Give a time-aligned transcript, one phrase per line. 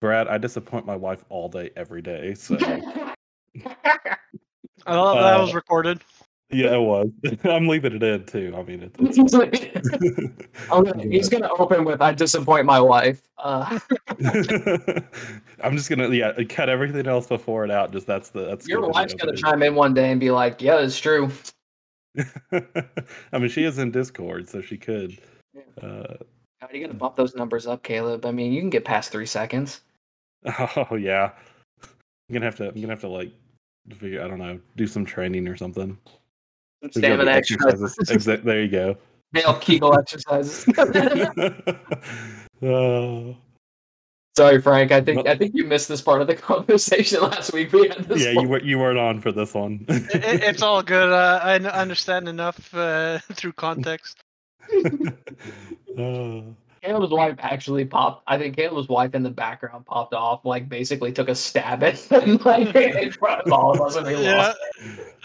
[0.00, 2.34] Brad, I disappoint my wife all day, every day.
[2.34, 3.14] So I
[4.94, 6.00] love that Uh, was recorded.
[6.50, 7.08] yeah, it was.
[7.44, 8.54] I'm leaving it in too.
[8.56, 9.18] I mean, it, it's.
[10.70, 13.78] I'm gonna, he's gonna open with "I disappoint my wife." Uh,
[15.62, 17.92] I'm just gonna yeah cut everything else before it out.
[17.92, 20.62] Just that's the that's your gonna wife's gonna chime in one day and be like,
[20.62, 21.30] "Yeah, it's true."
[22.50, 25.18] I mean, she is in Discord, so she could.
[25.54, 25.62] Yeah.
[25.86, 26.16] Uh,
[26.60, 28.24] How are you gonna bump those numbers up, Caleb?
[28.24, 29.82] I mean, you can get past three seconds.
[30.90, 31.30] oh yeah,
[31.82, 32.68] I'm gonna have to.
[32.68, 33.32] I'm gonna have to like
[33.98, 34.22] figure.
[34.24, 34.58] I don't know.
[34.76, 35.96] Do some training or something.
[36.82, 37.96] There's Stamina be exercises.
[38.08, 38.96] Exa- there you go.
[39.32, 40.66] Male Kegel exercises.
[42.62, 43.32] Uh,
[44.36, 44.92] Sorry, Frank.
[44.92, 45.30] I think No.
[45.32, 47.72] I think you missed this part of the conversation last week.
[47.72, 49.84] We had this yeah, you were you weren't on for this one.
[49.88, 51.10] It, it- it's all good.
[51.10, 54.18] Uh, I n- understand enough uh, through context.
[55.98, 56.42] Uh,
[56.82, 58.22] Caleb's wife actually popped.
[58.26, 61.98] I think Caleb's wife in the background popped off, like basically took a stab at
[61.98, 64.58] him, like in front of all of us, and we Yeah, lost.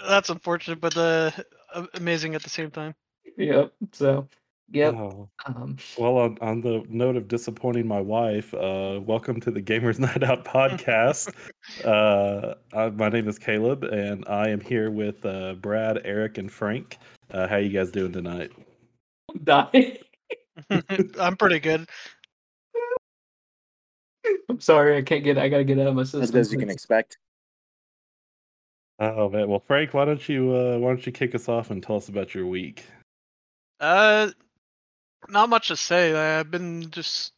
[0.08, 1.32] that's unfortunate, but uh,
[1.94, 2.94] amazing at the same time.
[3.38, 3.74] Yep.
[3.94, 4.28] So,
[4.72, 4.96] yep.
[4.96, 5.30] oh.
[5.46, 9.98] Um, Well, on, on the note of disappointing my wife, uh, welcome to the Gamers
[10.00, 11.34] Night Out podcast.
[11.86, 16.52] uh, I, my name is Caleb, and I am here with uh, Brad, Eric, and
[16.52, 16.98] Frank.
[17.32, 18.52] Uh, how you guys doing tonight?
[19.44, 20.00] die.
[21.20, 21.88] I'm pretty good.
[24.50, 25.38] I'm sorry, I can't get.
[25.38, 26.22] I gotta get out of my system.
[26.24, 27.18] as good as you can expect.
[29.00, 31.84] Oh man, well, Frank, why don't you uh, why don't you kick us off and
[31.84, 32.86] tell us about your week?
[33.80, 34.30] Uh,
[35.28, 36.14] not much to say.
[36.14, 37.34] I've been just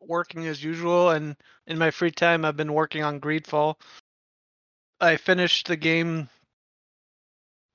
[0.00, 3.74] working as usual, and in my free time, I've been working on Greedfall.
[5.00, 6.28] I finished the game.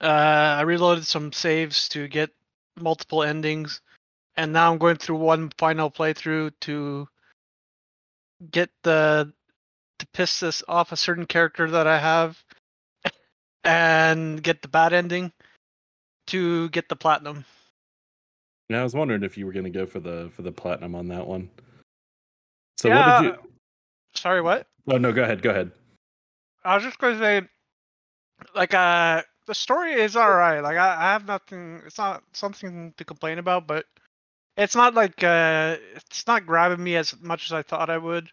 [0.02, 2.30] Uh, I reloaded some saves to get
[2.80, 3.82] multiple endings,
[4.40, 7.10] and now I'm going through one final playthrough to
[8.50, 9.34] get the
[10.00, 12.42] to piss this off a certain character that I have,
[13.66, 15.34] and get the bad ending
[16.28, 17.44] to get the platinum.
[18.70, 20.96] Now, I was wondering if you were going to go for the for the platinum
[20.96, 21.50] on that one.
[22.78, 23.52] So Yeah, what did you?
[24.16, 24.68] Sorry, what?
[24.90, 25.72] Oh no, go ahead, go ahead.
[26.64, 27.42] I was just going to say,
[28.56, 30.64] like, uh, the story is alright.
[30.64, 31.82] Like, I, I have nothing.
[31.86, 33.86] It's not something to complain about, but
[34.60, 38.30] it's not like uh, it's not grabbing me as much as I thought I would.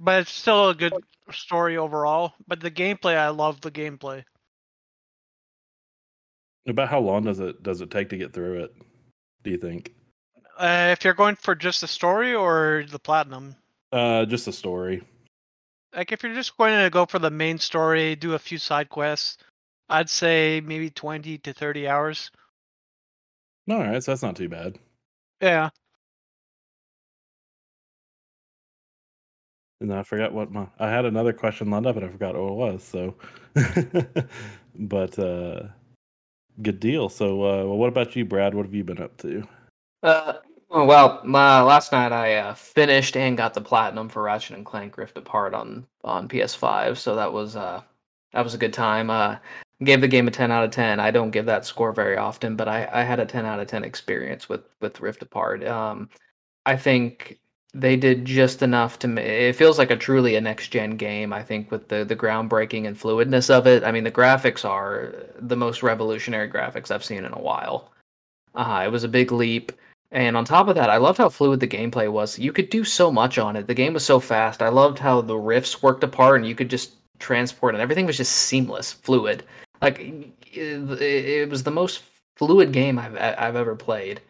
[0.00, 0.92] But it's still a good
[1.32, 2.34] story overall.
[2.46, 4.24] But the gameplay, I love the gameplay.
[6.66, 8.74] About how long does it does it take to get through it?
[9.42, 9.94] Do you think?
[10.58, 13.54] Uh, if you're going for just the story or the platinum,
[13.92, 15.02] Uh, just the story.
[15.94, 18.88] like if you're just going to go for the main story, do a few side
[18.88, 19.38] quests,
[19.88, 22.30] I'd say maybe 20 to 30 hours.
[23.70, 24.78] All right, so that's not too bad.
[25.40, 25.70] Yeah.
[29.80, 32.50] And I forgot what my I had another question lined up, and I forgot what
[32.50, 32.82] it was.
[32.82, 33.14] So,
[34.74, 35.68] but uh,
[36.62, 37.08] good deal.
[37.08, 38.54] So, uh, well, what about you, Brad?
[38.54, 39.46] What have you been up to?
[40.02, 40.34] Uh,
[40.70, 44.66] oh, well, my last night I uh, finished and got the platinum for Ratchet and
[44.66, 47.80] Clank Rift Apart on on PS5, so that was uh
[48.32, 49.10] that was a good time.
[49.10, 49.36] Uh,
[49.84, 51.00] gave the game a ten out of ten.
[51.00, 53.68] I don't give that score very often, but I I had a ten out of
[53.68, 55.64] ten experience with with Rift Apart.
[55.64, 56.10] Um,
[56.66, 57.40] I think
[57.74, 61.42] they did just enough to it feels like a truly a next gen game i
[61.42, 63.84] think with the the groundbreaking and fluidness of it.
[63.84, 67.92] I mean the graphics are the most revolutionary graphics i've seen in a while.
[68.54, 69.72] Uh, it was a big leap.
[70.10, 72.38] And on top of that i loved how fluid the gameplay was.
[72.38, 73.66] You could do so much on it.
[73.66, 74.62] The game was so fast.
[74.62, 78.16] I loved how the rifts worked apart and you could just transport and everything was
[78.16, 79.44] just seamless fluid
[79.82, 82.02] like it, it was the most
[82.36, 84.20] fluid game i've i've ever played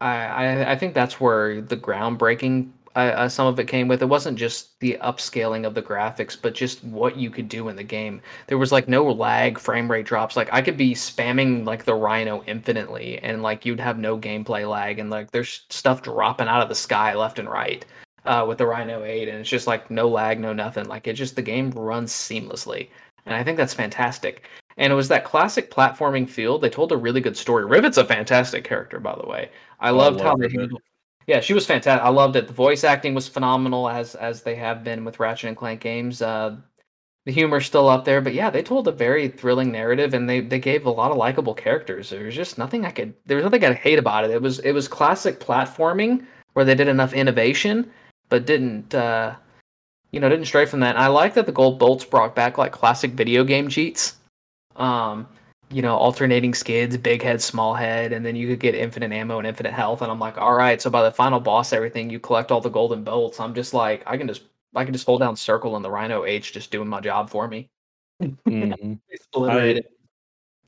[0.00, 4.02] I, I I think that's where the groundbreaking uh, uh, some of it came with.
[4.02, 7.74] It wasn't just the upscaling of the graphics, but just what you could do in
[7.74, 8.20] the game.
[8.46, 10.36] There was like no lag, frame rate drops.
[10.36, 14.68] Like I could be spamming like the RYNO infinitely, and like you'd have no gameplay
[14.68, 17.84] lag, and like there's stuff dropping out of the sky left and right
[18.26, 20.86] uh, with the RYNO 8, and it's just like no lag, no nothing.
[20.86, 22.90] Like it just the game runs seamlessly,
[23.26, 24.44] and I think that's fantastic.
[24.76, 26.58] And it was that classic platforming feel.
[26.58, 27.64] They told a really good story.
[27.64, 29.50] Rivet's a fantastic character, by the way.
[29.80, 30.82] I Oh, I loved how love they handled.
[31.26, 32.04] Yeah, she was fantastic.
[32.04, 32.48] I loved it.
[32.48, 36.20] The voice acting was phenomenal, as as they have been with Ratchet and Clank games.
[36.20, 36.56] Uh,
[37.24, 40.40] the humor's still up there, but yeah, they told a very thrilling narrative, and they
[40.40, 42.10] they gave a lot of likable characters.
[42.10, 43.14] There was just nothing I could.
[43.24, 44.30] There was nothing I hate about it.
[44.30, 47.90] It was it was classic platforming where they did enough innovation,
[48.28, 48.94] but didn't.
[48.94, 49.36] Uh,
[50.10, 50.94] you know, didn't stray from that.
[50.94, 54.14] And I like that the gold bolts brought back like classic video game cheats.
[54.76, 55.26] Um,
[55.70, 59.38] you know, alternating skids, big head, small head, and then you could get infinite ammo
[59.38, 60.02] and infinite health.
[60.02, 62.68] And I'm like, all right, so by the final boss, everything you collect all the
[62.68, 63.40] golden bolts.
[63.40, 64.42] I'm just like, I can just
[64.74, 67.48] I can just hold down circle and the RYNO 8 just doing my job for
[67.48, 67.68] me.
[68.22, 68.98] Mhm.
[69.08, 69.86] It's obliterated.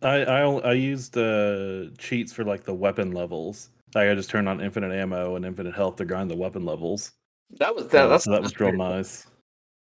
[0.02, 3.70] I I I used uh, cheats for like the weapon levels.
[3.94, 7.12] Like I just turned on infinite ammo and infinite health to grind the weapon levels.
[7.58, 7.90] that was that.
[8.02, 8.88] So, That's so that was real pretty cool.
[8.88, 9.26] nice.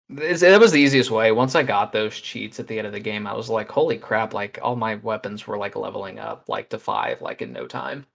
[0.09, 1.31] It's- It was the easiest way.
[1.31, 3.97] Once I got those cheats at the end of the game, I was like, "Holy
[3.97, 7.67] crap!" Like all my weapons were like leveling up like to five, like in no
[7.67, 8.05] time.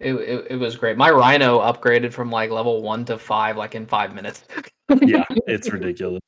[0.00, 0.96] It it, it was great.
[0.96, 4.44] My RYNO upgraded from like level one to five, like in five minutes.
[5.00, 6.20] Yeah, it's ridiculous.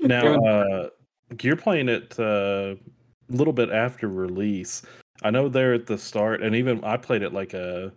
[0.00, 0.88] Now, uh,
[1.40, 2.78] you're playing it uh, a
[3.28, 4.82] little bit after release.
[5.22, 7.92] I know there at the start, and even I played it like a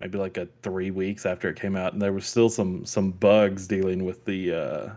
[0.00, 3.10] maybe like a three weeks after it came out, and there was still some some
[3.12, 4.90] bugs dealing with the uh,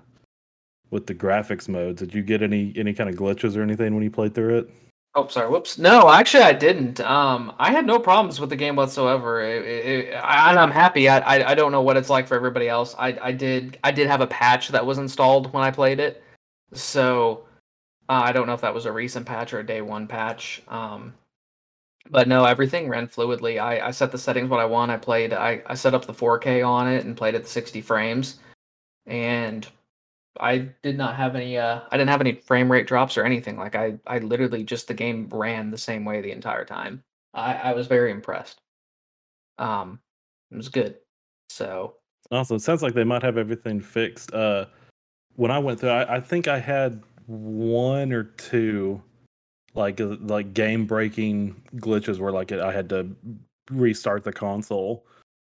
[0.92, 2.00] with the graphics modes.
[2.02, 4.70] Did you get any any kind of glitches or anything when you played through it?
[5.18, 5.50] Oh, sorry.
[5.50, 5.78] Whoops.
[5.78, 7.00] No, actually, I didn't.
[7.00, 10.72] Um, I had no problems with the game whatsoever, It- it- it- I- and I'm
[10.72, 11.08] happy.
[11.08, 12.96] I, I I don't know what it's like for everybody else.
[13.00, 16.22] I I did I did have a patch that was installed when I played it,
[16.74, 17.46] so
[18.10, 20.62] uh, I don't know if that was a recent patch or a day one patch.
[20.68, 21.14] Um,
[22.12, 23.60] but no, everything ran fluidly.
[23.62, 24.92] I I set the settings what I want.
[24.92, 25.32] I played.
[25.34, 28.40] I I set up the 4K on it and played at 60 frames,
[29.08, 29.66] and
[30.40, 33.58] I did not have any uh I didn't have any frame rate drops or anything.
[33.58, 37.04] Like I I literally just the game ran the same way the entire time.
[37.34, 38.62] I I was very impressed.
[39.58, 40.00] Um
[40.52, 40.98] it was good.
[41.50, 41.96] So
[42.32, 42.58] awesome.
[42.58, 44.34] it sounds like they might have everything fixed.
[44.34, 44.66] Uh,
[45.36, 49.02] when I went through, I, I think I had one or two
[49.74, 53.10] like uh, like game breaking glitches where like I had to
[53.72, 55.06] restart the console.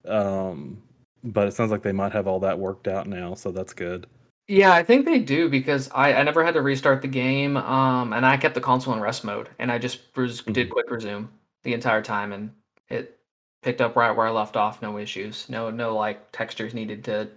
[0.08, 0.82] Um,
[1.24, 4.08] but it sounds like they might have all that worked out now, so that's good.
[4.48, 7.58] Yeah, I think they do because I, I never had to restart the game.
[7.58, 10.72] Um and I kept the console in rest mode and I just res- did Mhm.
[10.72, 11.28] quick resume
[11.64, 12.52] the entire time and
[12.90, 13.20] it
[13.64, 15.48] picked up right where I left off, no issues.
[15.50, 17.28] No no like textures needed to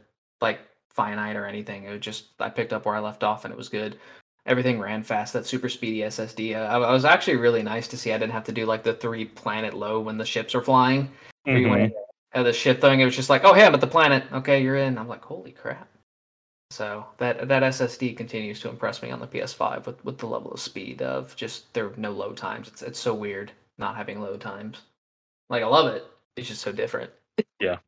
[0.41, 0.61] like
[0.91, 1.85] finite or anything.
[1.85, 3.99] It was just I picked up where I left off and it was good.
[4.47, 5.33] Everything ran fast.
[5.35, 6.55] That super speedy SSD.
[6.57, 8.13] Uh, I, I was actually really nice to see.
[8.13, 11.11] I didn't have to do like the three planet low when the ships are flying.
[11.71, 11.93] Went
[12.35, 13.01] at the ship thing.
[13.01, 14.25] It was just like, oh hey, I'm at the planet.
[14.33, 14.99] Okay, you're in.
[14.99, 15.89] I'm like, holy crap.
[16.71, 20.53] So that that SSD continues to impress me on the PS5 with, with the level
[20.53, 22.69] of speed of just there are no load times.
[22.69, 24.83] It's it's so weird not having load times.
[25.49, 26.07] Like I love it.
[26.37, 27.11] It's just so different.
[27.61, 27.79] Yeah.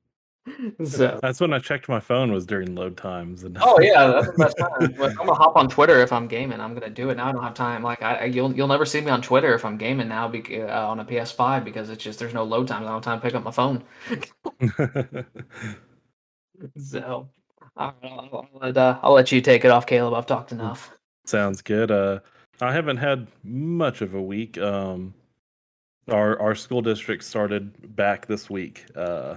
[0.85, 3.45] so That's when I checked my phone was during load times.
[3.45, 4.95] And Oh yeah, that's the best time.
[4.97, 6.59] But I'm gonna hop on Twitter if I'm gaming.
[6.59, 7.29] I'm gonna do it now.
[7.29, 7.83] I don't have time.
[7.83, 10.51] Like I, I you'll you'll never see me on Twitter if I'm gaming now bec-
[10.51, 12.87] uh, on a PS5 because it's just there's no load times.
[12.87, 13.85] I don't have time to pick up my phone.
[16.77, 17.29] So
[17.77, 20.15] I'll, I'll, let, uh, I'll let you take it off, Caleb.
[20.15, 20.91] I've talked enough.
[21.25, 21.91] Sounds good.
[21.91, 22.21] Uh,
[22.61, 24.59] I haven't had much of a week.
[24.59, 25.15] Um,
[26.09, 29.37] our our school district started back this week, uh,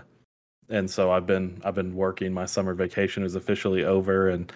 [0.69, 2.33] and so I've been I've been working.
[2.33, 4.51] My summer vacation is officially over, and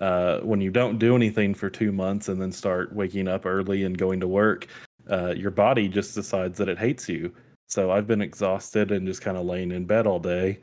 [0.00, 3.84] uh, when you don't do anything for two months and then start waking up early
[3.84, 4.66] and going to work,
[5.10, 7.32] uh, your body just decides that it hates you.
[7.66, 10.60] So I've been exhausted and just kind of laying in bed all day.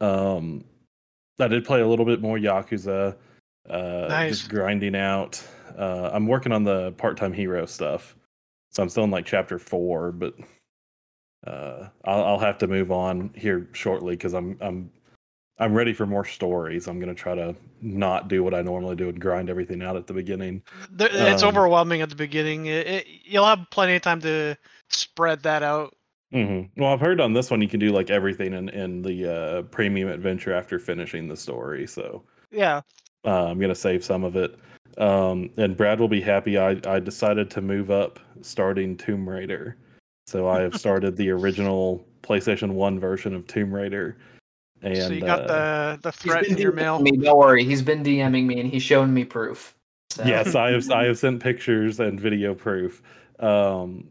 [0.00, 0.64] Um,
[1.38, 3.16] I did play a little bit more Yakuza.
[3.68, 4.38] Uh, Nice.
[4.38, 5.42] Just grinding out.
[5.76, 8.16] Uh, I'm working on the part-time hero stuff,
[8.70, 10.34] so I'm still in like chapter four, but
[11.46, 14.90] uh, I'll, I'll have to move on here shortly because I'm I'm
[15.58, 16.86] I'm ready for more stories.
[16.86, 20.06] I'm gonna try to not do what I normally do and grind everything out at
[20.06, 20.62] the beginning.
[20.90, 22.66] There, it's Um, overwhelming at the beginning.
[22.66, 24.56] It, it, you'll have plenty of time to
[24.88, 25.94] spread that out.
[26.32, 29.32] Hmm Well, I've heard on this one you can do like everything in in the
[29.32, 31.86] uh, premium adventure after finishing the story.
[31.86, 32.80] So Yeah.
[33.24, 34.58] uh, I'm gonna save some of it.
[34.98, 36.58] Um, and Brad will be happy.
[36.58, 39.76] I I decided to move up starting Tomb Raider,
[40.26, 44.16] so I have started the original PlayStation One version of Tomb Raider.
[44.82, 46.98] And so you got uh, the the threat been in your mail.
[46.98, 47.64] Me, don't worry.
[47.64, 49.74] He's been DMing me and he's shown me proof.
[50.10, 50.24] So.
[50.24, 53.02] yes, I have I have sent pictures and video proof.
[53.38, 54.08] Um,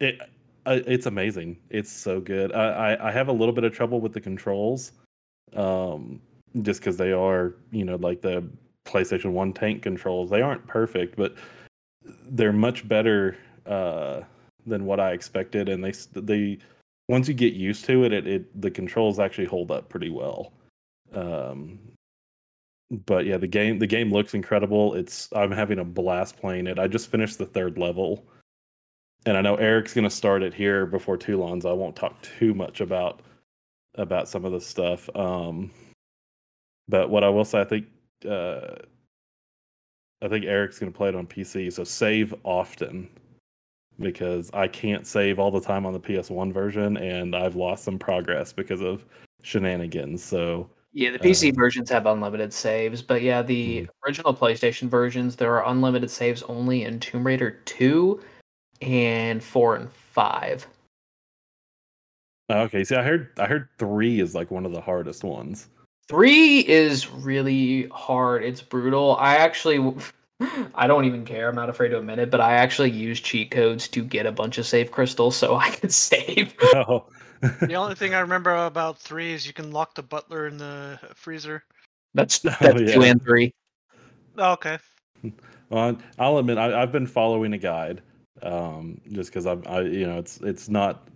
[0.00, 0.20] it
[0.66, 1.58] It's amazing.
[1.70, 2.52] It's so good.
[2.52, 4.92] I, I I have a little bit of trouble with the controls,
[5.54, 6.20] um,
[6.62, 8.48] just because they are you know like the
[8.86, 10.30] PlayStation One tank controls.
[10.30, 11.34] They aren't perfect, but
[12.30, 14.22] they're much better uh,
[14.66, 15.68] than what I expected.
[15.68, 16.58] And they they
[17.08, 20.52] once you get used to it, it, it the controls actually hold up pretty well.
[21.12, 21.78] Um,
[23.06, 24.94] but yeah, the game the game looks incredible.
[24.94, 26.78] It's I'm having a blast playing it.
[26.78, 28.26] I just finished the third level,
[29.26, 31.60] and I know Eric's gonna start it here before too long.
[31.60, 33.20] So I won't talk too much about
[33.96, 35.08] about some of the stuff.
[35.16, 35.70] Um,
[36.88, 37.86] but what I will say, I think
[38.28, 38.74] uh,
[40.22, 41.72] I think Eric's gonna play it on PC.
[41.72, 43.08] So save often
[44.00, 47.98] because I can't save all the time on the PS1 version, and I've lost some
[47.98, 49.04] progress because of
[49.42, 50.22] shenanigans.
[50.22, 53.88] So Yeah, the PC Uh, versions have unlimited saves, but yeah, the Mhm.
[54.06, 58.20] original PlayStation versions there are unlimited saves only in Tomb Raider 2
[58.80, 60.66] and 4 and 5.
[62.50, 65.68] Okay, see, I heard I heard three is like one of the hardest ones.
[66.08, 68.44] 3 is really hard.
[68.44, 69.16] It's brutal.
[69.16, 69.78] I actually
[70.74, 71.48] I don't even care.
[71.48, 74.32] I'm not afraid to admit it, but I actually use cheat codes to get a
[74.32, 76.54] bunch of save crystals so I could save.
[76.74, 77.06] Oh.
[77.60, 80.98] The only thing I remember about three is you can lock the butler in the
[81.14, 81.62] freezer.
[82.14, 83.52] That's Oh, that's 2 and 3.
[84.38, 84.78] Oh, okay.
[85.68, 88.00] Well, I'll admit I, I've been following a guide,
[88.42, 91.08] um, just because I'm, I, you know, it's it's not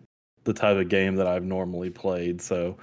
[0.45, 2.41] the type of game that I've normally played.
[2.41, 2.77] So,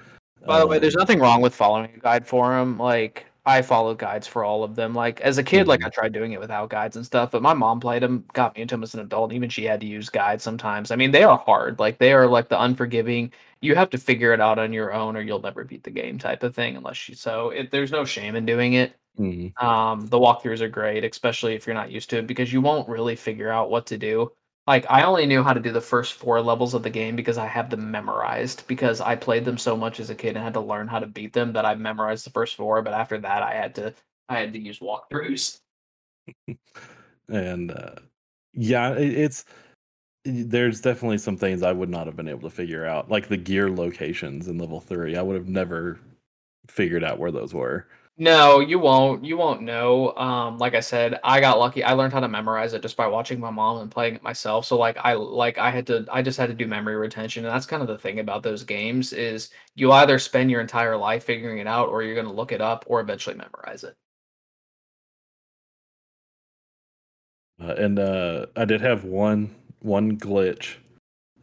[0.45, 2.77] By the way, there's um, nothing wrong with following a guide for them.
[2.77, 4.93] Like I follow guides for all of them.
[4.93, 7.53] Like as a kid, like I tried doing it without guides and stuff, but my
[7.53, 9.31] mom played them, got me into them as an adult.
[9.31, 10.91] And even she had to use guides sometimes.
[10.91, 11.79] I mean, they are hard.
[11.79, 13.31] Like they are like the unforgiving.
[13.61, 16.17] You have to figure it out on your own, or you'll never beat the game
[16.19, 16.75] type of thing.
[16.75, 18.95] Unless you so, it, there's no shame in doing it.
[19.19, 19.61] Mhm.
[19.61, 22.89] Um, the walkthroughs are great, especially if you're not used to it, because you won't
[22.89, 24.31] really figure out what to do.
[24.67, 27.37] Like I only knew how to do the first four levels of the game because
[27.37, 30.55] I have them memorized because I played them so much as a kid and had
[30.55, 32.81] to learn how to beat them that I memorized the first four.
[32.81, 33.93] But after that, I had to
[34.27, 35.59] I had to use walkthroughs.
[37.29, 37.95] and uh,
[38.53, 39.45] yeah, it, it's
[40.23, 43.37] there's definitely some things I would not have been able to figure out, like the
[43.37, 45.15] gear locations in level three.
[45.15, 45.99] I would have never
[46.67, 47.87] figured out where those were.
[48.17, 49.25] No, you won't.
[49.25, 50.13] You won't know.
[50.15, 51.83] Um, like I said, I got lucky.
[51.83, 54.65] I learned how to memorize it just by watching my mom and playing it myself.
[54.65, 57.43] So like I like I had to I just had to do memory retention.
[57.45, 60.95] And that's kind of the thing about those games is you either spend your entire
[60.95, 63.95] life figuring it out or you're gonna look it up or eventually memorize it.
[67.61, 70.75] Uh, and uh, I did have one one glitch.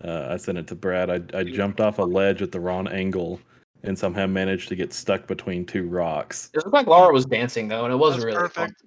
[0.03, 1.11] Uh, I sent it to Brad.
[1.11, 3.41] I, I jumped off a ledge at the wrong angle
[3.83, 6.51] and somehow managed to get stuck between two rocks.
[6.55, 8.69] It looked like Lara was dancing though, and it was That's really fun.
[8.69, 8.83] perfect.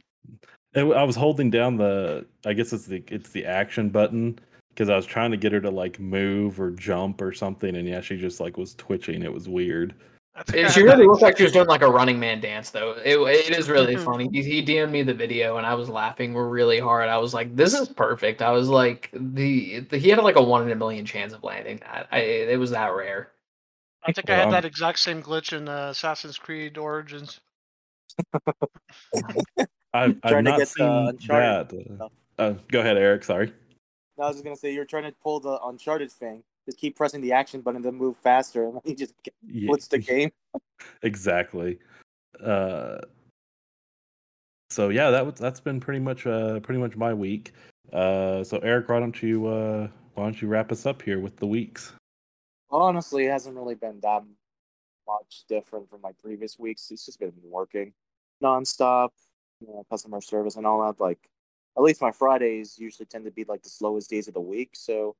[0.75, 4.37] I was holding down the I guess it's the it's the action button
[4.69, 7.87] because I was trying to get her to like move or jump or something, and
[7.87, 9.23] yeah, she just like was twitching.
[9.23, 9.95] It was weird.
[10.37, 12.41] I think I It, she really looked like she was doing like a running man
[12.41, 12.91] dance though.
[13.05, 14.03] It, it is really Mhm.
[14.03, 14.29] funny.
[14.33, 17.07] He, he DM'd me the video and I was laughing really hard.
[17.07, 20.43] I was like, "This is perfect." I was like, the, the he had like a
[20.43, 22.07] one in a million chance of landing that.
[22.11, 23.31] I, it was that rare.
[24.05, 27.39] I think I had I'm- that exact same glitch in uh, Assassin's Creed Origins.
[28.33, 28.45] I've,
[29.93, 32.01] I've Trying to not get seen Uncharted that.
[32.01, 33.23] Uh, uh, go ahead, Eric.
[33.23, 33.51] Sorry.
[34.17, 36.43] No, I was just gonna say you're trying to pull the Uncharted thing.
[36.65, 39.13] Just keep pressing the action button to move faster, and then you just
[39.45, 40.31] Ye- glitch the game.
[41.01, 41.79] exactly.
[42.43, 42.99] Uh,
[44.69, 47.53] so yeah, that was that's been pretty much uh pretty much my week.
[47.91, 51.35] Uh, so Eric, why don't you uh why don't you wrap us up here with
[51.37, 51.93] the weeks?
[52.71, 54.23] Honestly, it hasn't really been that
[55.07, 56.89] much different from my previous weeks.
[56.91, 57.93] It's just been working
[58.43, 59.09] nonstop,
[59.61, 60.99] you know, customer service and all that.
[61.01, 61.29] Like,
[61.77, 64.71] at least my Fridays usually tend to be like the slowest days of the week.
[64.73, 65.15] So,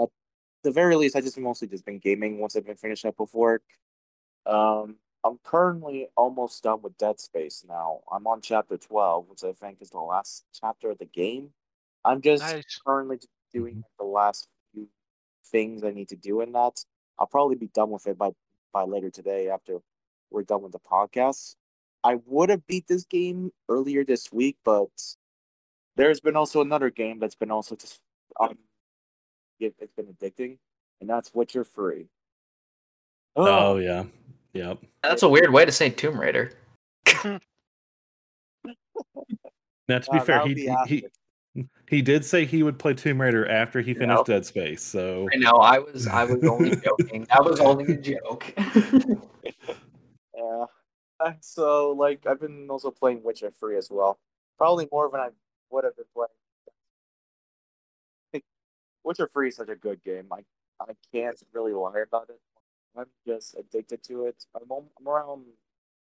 [0.00, 0.08] at
[0.62, 3.34] the very least, I just mostly just been gaming once I've been finishing up with
[3.34, 3.62] work.
[4.46, 8.00] Um, I'm currently almost done with Dead Space now.
[8.12, 11.50] I'm on chapter 12, which I think is the last chapter of the game.
[12.04, 12.80] I'm just Nice.
[12.86, 14.48] currently just doing the last
[15.46, 16.84] things I need to do in that.
[17.18, 18.30] I'll probably be done with it by
[18.72, 19.78] by later today after
[20.30, 21.56] we're done with the podcast.
[22.02, 24.88] I would have beat this game earlier this week, but
[25.96, 28.00] there's been also another game that's been also just
[28.40, 28.58] um
[29.60, 30.58] it, it's been addicting,
[31.00, 32.08] and that's Witcher Free.
[33.36, 34.04] Oh yeah,
[34.52, 34.78] yep.
[35.02, 36.52] That's a weird way to say Tomb Raider.
[39.86, 41.06] Now to be Uh, fair, he, be he he
[41.88, 44.26] he did say he would play Tomb Raider after he finished Yep.
[44.26, 44.82] Dead Space.
[44.82, 45.52] So I know.
[45.58, 47.26] I was I was only joking.
[47.30, 48.52] That was only a joke.
[50.36, 50.64] Yeah.
[51.20, 54.18] Uh, So like I've been also playing Witcher Free as well.
[54.58, 55.28] Probably more than I
[55.70, 56.28] would have been playing.
[59.04, 60.26] Witcher Free is such a good game.
[60.32, 60.40] I
[60.80, 62.40] I can't really lie about it.
[62.96, 64.44] I'm just addicted to it.
[64.54, 65.44] I'm, I'm around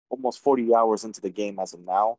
[0.09, 2.19] almost 40 hours into the game as of now,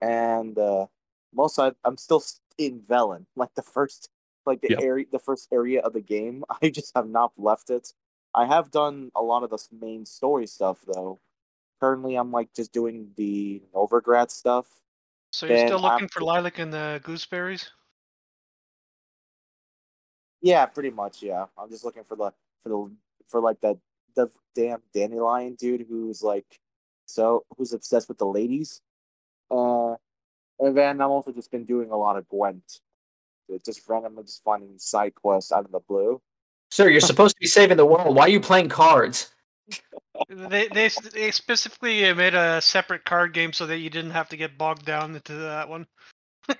[0.00, 0.86] and uh,
[1.34, 2.22] most I, I'm still
[2.58, 4.10] in Velen, like the first
[4.46, 4.80] like the Yep.
[4.80, 6.44] area, the first area of the game.
[6.62, 7.92] I just have not left it.
[8.34, 11.18] I have done a lot of the main story stuff though.
[11.80, 14.66] Currently, I'm like just doing the Novigrad stuff.
[15.32, 17.70] So you're Then still looking for lilac and the gooseberries?
[20.42, 21.22] Yeah, pretty much.
[21.22, 22.32] Yeah, I'm just looking for the
[22.62, 22.90] for the
[23.28, 23.78] for like that
[24.16, 26.60] the damn dandelion dude who's like
[27.06, 28.80] so who's obsessed with the ladies.
[29.50, 29.94] Uh,
[30.60, 32.80] and then I've also just been doing a lot of Gwent,
[33.64, 36.20] just randomly just finding side quests out of the blue.
[36.70, 38.14] Sir, you're supposed to be saving the world.
[38.14, 39.32] Why are you playing cards?
[40.28, 44.28] They, they they specifically uh, made a separate card game so that you didn't have
[44.30, 45.86] to get bogged down into that one.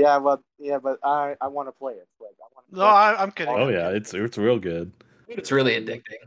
[0.00, 2.08] Yeah, but yeah, but I I want to play it.
[2.18, 2.76] Like I want to.
[2.76, 3.54] No, I, I'm kidding.
[3.54, 4.90] Oh yeah, it's it's real good.
[5.28, 6.24] It's really addicting.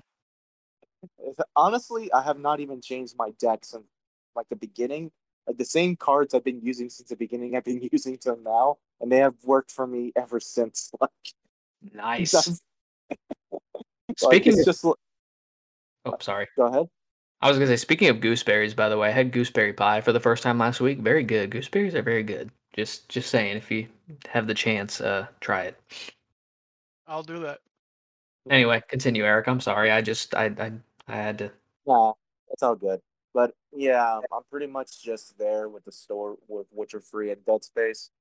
[1.55, 3.83] Honestly, I have not even changed my deck since
[4.35, 5.11] like the beginning.
[5.47, 8.77] Like the same cards I've been using since the beginning, I've been using till now,
[9.01, 10.91] and they have worked for me ever since.
[11.01, 11.11] Like,
[11.93, 12.31] Nice.
[12.31, 12.61] that's-
[13.51, 14.85] like, Speaking it's of, just.
[14.85, 14.95] oh,
[16.21, 16.47] sorry.
[16.55, 16.87] Go ahead.
[17.41, 20.13] I was gonna say, speaking of gooseberries, by the way, I had gooseberry pie for
[20.13, 20.99] the first time last week.
[20.99, 21.49] Very good.
[21.49, 22.51] Gooseberries are very good.
[22.73, 23.87] Just, just saying, if you
[24.29, 25.77] have the chance, uh, try it.
[27.05, 27.59] I'll do that.
[28.49, 29.47] Anyway, continue, Eric.
[29.47, 29.91] I'm sorry.
[29.91, 30.71] I just, I, I,
[31.09, 31.51] I had to.
[31.85, 32.13] Nah,
[32.49, 33.01] it's all good.
[33.33, 37.63] But yeah, I'm pretty much just there with the store with Witcher Free and Dead
[37.63, 38.11] Space.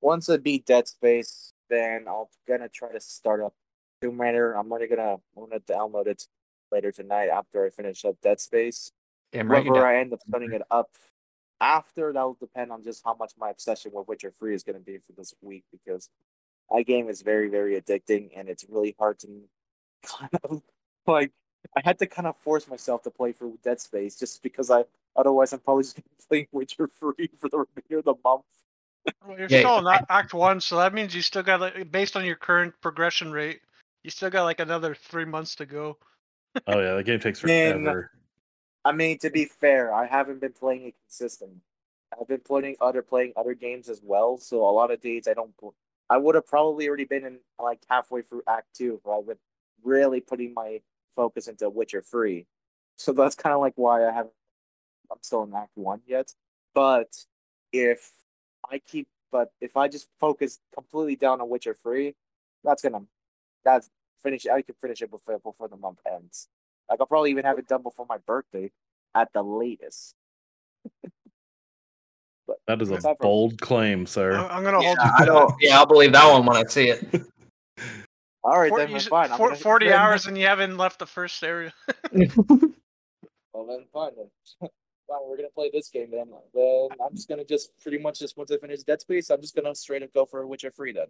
[0.00, 3.54] Once I beat Dead Space, then I'm gonna try to start up
[4.00, 4.52] Tomb Raider.
[4.52, 6.26] I'm already gonna I'm gonna download it
[6.70, 8.92] later tonight after I finish up Dead Space.
[9.32, 9.64] Damn right.
[9.64, 9.86] Whether.
[9.86, 10.90] I end up starting it up
[11.60, 14.98] after, that'll depend on just how much my obsession with Witcher Free is gonna be
[14.98, 16.08] for this week because
[16.70, 19.28] that game is very, very addicting and it's really hard to
[20.06, 20.62] kind of
[21.06, 21.32] like
[21.76, 24.84] I had to kind of force myself to play for Dead Space just because I
[25.16, 28.44] otherwise I'm probably just gonna be playing Witcher Free for the remainder of the month.
[29.26, 31.90] Well, you're Yeah, still in Act- Act One, so that means you still got like,
[31.90, 33.60] based on your current progression rate,
[34.02, 35.96] you still got like another three months to go.
[36.66, 37.82] Oh yeah, the game takes Man.
[37.82, 38.10] forever.
[38.84, 41.52] I mean, to be fair, I haven't been playing it consistent.
[42.18, 45.34] I've been playing other playing other games as well, so a lot of days I
[45.34, 45.52] don't.
[46.08, 49.38] I would have probably already been in like halfway through Act Two, but I've been
[49.84, 50.80] really putting my
[51.14, 52.46] focus into Witcher Free.
[52.96, 54.34] So that's kind of like why I haven't.
[55.10, 56.32] I'm still in Act One yet,
[56.74, 57.08] but
[57.72, 58.10] if
[58.70, 62.14] I keep, but if I just focus completely down on Witcher Free,
[62.62, 63.02] that's gonna,
[63.64, 63.90] that's
[64.22, 64.46] finish.
[64.46, 66.48] I can finish it before before the month ends.
[66.88, 68.70] Like I'll probably even have it done before my birthday
[69.14, 70.14] at the latest.
[72.46, 74.36] but That is a Except for- bold claim, I'm, sir.
[74.50, 74.98] I'm gonna Yeah, hold.
[75.18, 75.54] I don't.
[75.60, 77.22] Yeah, I'll believe that one when I see it.
[78.42, 79.32] all right, For- then you then fine.
[79.32, 81.72] I'm gonna- 40 hours and you haven't left the first area.
[83.52, 84.30] Well then fine then.
[85.08, 86.28] fine, we're gonna play this game then.
[86.54, 89.56] Then I'm just gonna just pretty much just once I finish Dead Space, I'm just
[89.56, 91.08] gonna straight up go for Witcher Free then.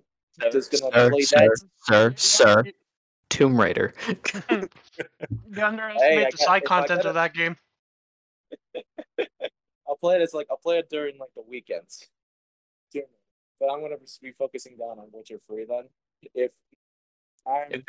[0.51, 1.69] Just gonna Sir, play sir, that.
[1.85, 2.65] sir, sir.
[3.29, 3.93] Tomb Raider.
[4.51, 7.57] You underestimate Hey, the side content of that game.
[9.87, 12.09] I'll play it as like I'll play it during like the weekends.
[12.95, 15.85] But I'm gonna be focusing down on Witcher Free then.
[16.35, 16.53] If
[17.47, 17.83] I'm If,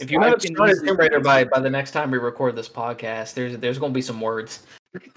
[0.00, 2.18] if you I haven't can started easily Tomb Raider by by the next time we
[2.18, 4.66] record this podcast, there's there's gonna be some words.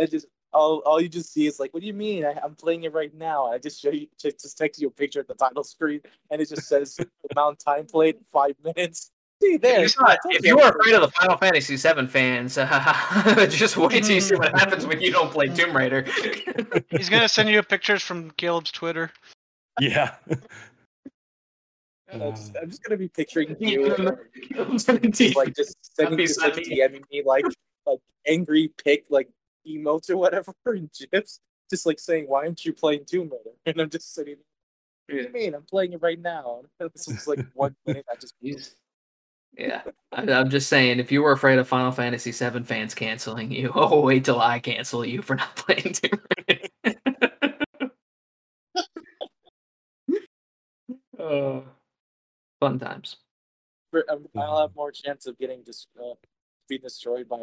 [0.00, 2.24] I just all, all you just see is like, what do you mean?
[2.24, 3.46] I, I'm playing it right now.
[3.46, 6.40] I just show you, just, just text you a picture at the title screen, and
[6.40, 6.98] it just says
[7.30, 9.12] amount time played five minutes.
[9.42, 9.84] See there.
[9.84, 14.04] If, not, if you are afraid of the Final Fantasy VII fans, uh, just wait
[14.04, 16.04] till you see what happens when you don't play Tomb Raider.
[16.90, 19.10] He's gonna send you pictures from Caleb's Twitter.
[19.78, 20.14] Yeah.
[22.12, 23.94] I'm just, I'm just gonna be picturing You
[24.50, 26.54] you, just like just sending, be just like.
[26.54, 27.44] DMing me like
[27.86, 29.28] like angry pic like
[29.66, 33.80] emotes or whatever and gifs, just like saying, "Why aren't you playing Tomb Raider?" And
[33.80, 34.36] I'm just sitting.
[35.06, 35.54] What do you mean?
[35.54, 36.62] I'm playing it right now.
[36.78, 38.06] This is like one minute.
[38.10, 38.74] I just He's-
[39.58, 43.50] yeah, I, I'm just saying, if you were afraid of Final Fantasy VII fans canceling
[43.50, 46.59] you, oh, wait till I cancel you for not playing Tomb Raider.
[51.20, 51.64] Oh,
[52.60, 53.16] fun times.
[54.08, 56.14] um, I'll have more chance of getting just uh,
[56.68, 57.38] being destroyed by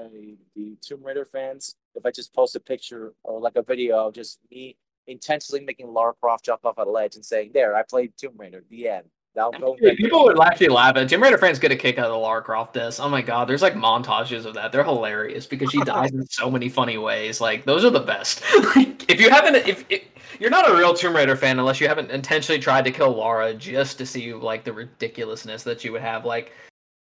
[0.55, 4.13] the Tomb Raider fans if I just post a picture or like a video of
[4.13, 8.13] just me intentionally making Lara Croft jump off a ledge and saying, "There, I played
[8.17, 9.05] Tomb Raider." The end.
[9.35, 12.11] Now go People would actually laugh at Tomb Raider fans get a kick out of
[12.11, 12.99] the Lara Croft this.
[12.99, 14.71] Oh my god, there's like montages of that.
[14.71, 17.39] They're hilarious because she dies in so many funny ways.
[17.39, 18.41] Like those are the best.
[19.07, 20.03] like, if you haven't, if, if
[20.39, 23.53] you're not a real Tomb Raider fan unless you haven't intentionally tried to kill Lara
[23.53, 26.53] just to see like the ridiculousness that you would have, like.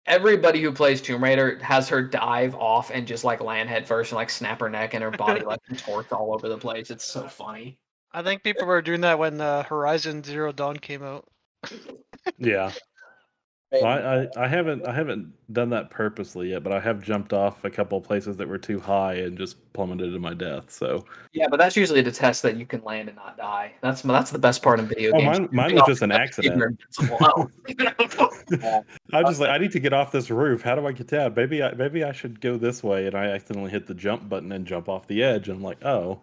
[0.06, 4.10] Everybody who plays Tomb Raider has her dive off and just like land head first
[4.10, 6.90] and like snap her neck and her body like contorts all over the place.
[6.90, 7.76] It's so funny.
[8.12, 11.28] I think people were doing that when uh, Horizon Zero Dawn came out.
[12.38, 12.72] Yeah.
[13.70, 17.64] I, I, I haven't I haven't done that purposely yet, but I have jumped off
[17.64, 20.70] a couple of places that were too high and just plummeted to my death.
[20.70, 23.74] So Yeah, but that's usually to test that you can land and not die.
[23.82, 25.40] That's that's the best part in video oh, games.
[25.40, 26.80] mine, mine was just an accident.
[29.12, 30.62] I was just like, I need to get off this roof.
[30.62, 31.34] How do I get down?
[31.34, 34.50] Maybe I maybe I should go this way, and I accidentally hit the jump button
[34.52, 35.48] and jump off the edge.
[35.48, 36.22] And I'm like, oh,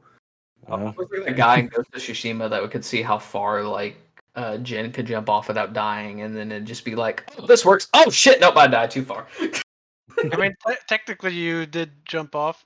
[0.68, 3.20] I well, was like a guy in Ghost of Tsushima that we could see how
[3.20, 3.98] far like
[4.36, 7.64] uh, Jin could jump off without dying, and then it'd just be like, oh, "This
[7.66, 8.40] works." Oh shit!
[8.40, 9.28] Nope, I died too far.
[9.40, 12.66] I mean, te- technically, you did jump off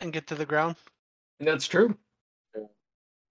[0.00, 0.76] and get to the ground.
[1.38, 1.96] That's true.
[2.56, 2.60] Uh,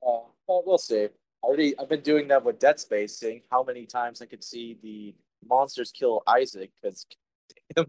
[0.02, 1.08] well, we'll see.
[1.44, 4.78] Already, I've been doing that with Dead Space, seeing how many times I could see
[4.84, 5.14] the
[5.48, 7.06] monsters kill Isaac because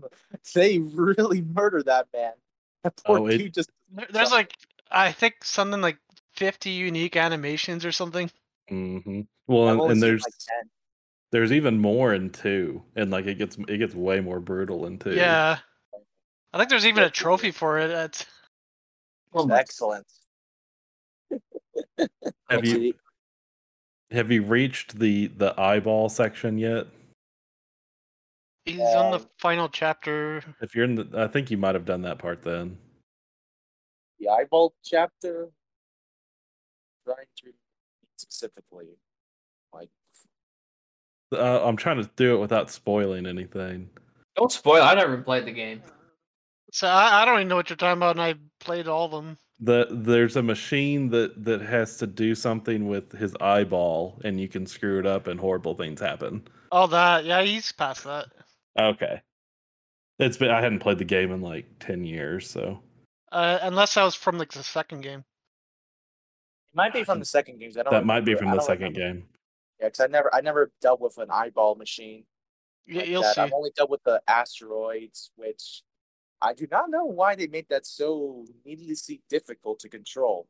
[0.55, 2.33] they really murder that man.
[2.85, 3.71] That poor Oh, it- dude just
[4.11, 4.55] There's like,
[4.91, 5.99] I think something like
[6.37, 8.31] 50 unique animations or something.
[8.71, 10.33] Hmm Well, and, and there's like
[11.33, 14.99] there's even more in two, and like it gets it gets way more brutal in
[14.99, 15.15] two.
[15.15, 15.59] Yeah.
[16.53, 17.91] I think there's even a trophy for it.
[17.91, 18.27] At,
[19.33, 20.07] Well, excellent.
[22.51, 22.95] Have you
[24.11, 26.87] have you reached the the eyeball section yet?
[28.65, 30.43] he's on the Um, final chapter.
[30.61, 32.79] If you're in the, I think you might have done that part then.
[34.19, 35.51] the eyeball chapter?
[37.05, 37.53] Trying to
[38.21, 38.87] specifically,
[39.73, 39.89] like
[41.33, 43.91] Uh, I'm trying to do it without spoiling anything.
[44.37, 44.83] don't spoil.
[44.83, 45.83] I never played the game.
[46.73, 49.11] So I, I don't even know what you're talking about, and I played all of
[49.13, 49.37] them.
[49.63, 54.49] The there's a machine that that has to do something with his eyeball, and you
[54.49, 56.47] can screw it up, and horrible things happen.
[56.73, 57.25] All that.
[57.25, 58.27] Yeah, he's past that.
[58.79, 59.21] Okay,
[60.19, 62.81] it's been I hadn't played the game in like ten years, so
[63.33, 65.25] Uh, unless that was from like the second game.
[66.73, 67.71] It might be from the second game.
[67.79, 67.93] I don't.
[67.93, 69.01] that might be from the second remember.
[69.21, 69.29] game.
[69.81, 72.25] Yeah, because I never, I never dealt with an eyeball machine.
[72.89, 73.35] Y- like you'll that.
[73.35, 73.41] see.
[73.41, 75.83] I've only dealt with the asteroids, which
[76.43, 80.47] I do not know why they made that so needlessly difficult to control.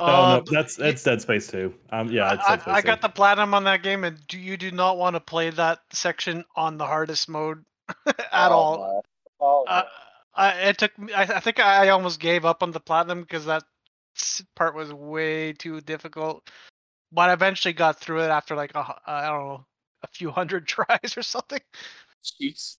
[0.00, 1.74] Oh Uh, no, that's that's Dead Space 2.
[1.90, 4.38] Um, yeah, it's I, Dead I, I got the platinum on that game, and do,
[4.38, 7.64] you do not want to play that section on the hardest mode
[8.06, 8.78] at Oh, all.
[8.78, 9.02] no.
[9.40, 9.82] Oh, Uh.
[10.34, 10.92] I, it took.
[11.16, 13.64] I, I think I almost gave up on the platinum because that s-
[14.56, 16.48] part was way too difficult.
[17.12, 19.64] But I eventually got through it after like a, I don't know
[20.02, 21.60] a few hundred tries or something.
[22.24, 22.76] Jeez.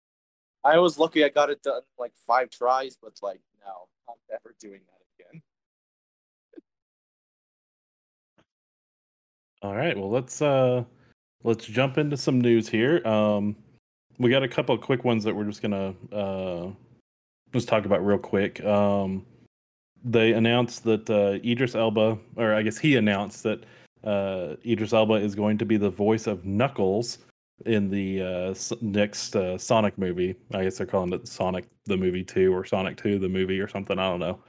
[0.63, 4.56] I was lucky I got it done like five tries, but like no, I'm never
[4.60, 5.41] doing that again.
[9.62, 10.84] All right, well let's uh
[11.43, 13.06] let's jump into some news here.
[13.08, 13.56] Um
[14.17, 16.71] we got a couple of quick ones that we're just gonna uh
[17.54, 18.63] just talk about real quick.
[18.63, 19.25] Um
[20.04, 23.66] they announced that uh Idris Elba or I guess he announced that
[24.04, 27.20] uh Idris Elba is going to be the voice of Knuckles
[27.66, 30.36] in the uh next uh, Sonic movie.
[30.54, 33.68] I guess they're calling it Sonic the movie 2 or Sonic 2 the movie or
[33.68, 34.40] something, I don't know.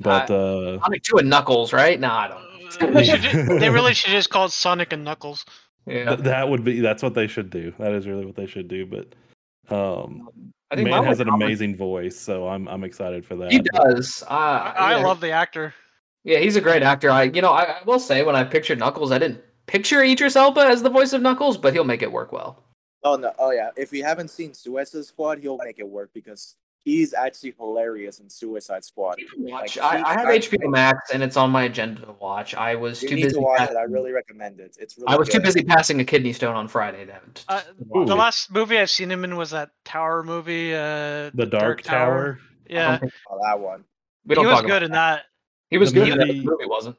[0.00, 1.98] But uh Sonic Two and Knuckles, right?
[1.98, 2.48] No, I don't.
[2.92, 3.22] They, should
[3.60, 5.44] they really should just call it Sonic and Knuckles.
[5.86, 7.72] Yeah, Th- that would be that's what they should do.
[7.78, 8.84] That is really what they should do.
[8.84, 9.14] But
[9.74, 13.50] um, I think man has an comment- amazing voice, so I'm I'm excited for that.
[13.50, 14.22] He does.
[14.22, 15.74] Uh, I, I yeah, love the actor.
[16.24, 17.10] Yeah, he's a great actor.
[17.10, 20.36] I, you know, I, I will say when I pictured Knuckles, I didn't picture Idris
[20.36, 22.64] Elba as the voice of Knuckles, but he'll make it work well.
[23.02, 23.32] Oh no!
[23.38, 23.70] Oh yeah!
[23.76, 28.28] If you haven't seen Suicide Squad, he'll make it work because he's actually hilarious in
[28.30, 29.18] Suicide Squad.
[29.36, 29.76] Watch.
[29.76, 32.54] Like, I, I have I- HBO Max, and it's on my agenda to watch.
[32.54, 33.34] I was You too need busy.
[33.36, 33.76] to watch pass- it.
[33.76, 34.76] I really recommend it.
[34.80, 35.08] It's really.
[35.08, 37.04] I was too busy passing a kidney stone on Friday.
[37.06, 38.16] To, to, Uh, to watch The it.
[38.16, 40.74] last movie I've seen him in was that Tower movie.
[40.74, 42.38] Uh, the Dark, Tower.
[42.68, 43.84] I Yeah, don't think- Oh, that one.
[44.26, 45.24] we he don't was good in that.
[45.70, 46.08] He was The good.
[46.12, 46.96] in that, movie- The movie wasn't.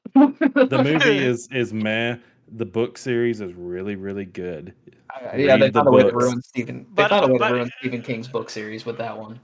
[0.69, 2.17] The movie is is meh.
[2.53, 4.73] The book series is really really good.
[5.15, 6.79] Uh, yeah, they read the a way to ruin Stephen.
[6.95, 9.39] They But- found a way to ruin Stephen King's book series with that one.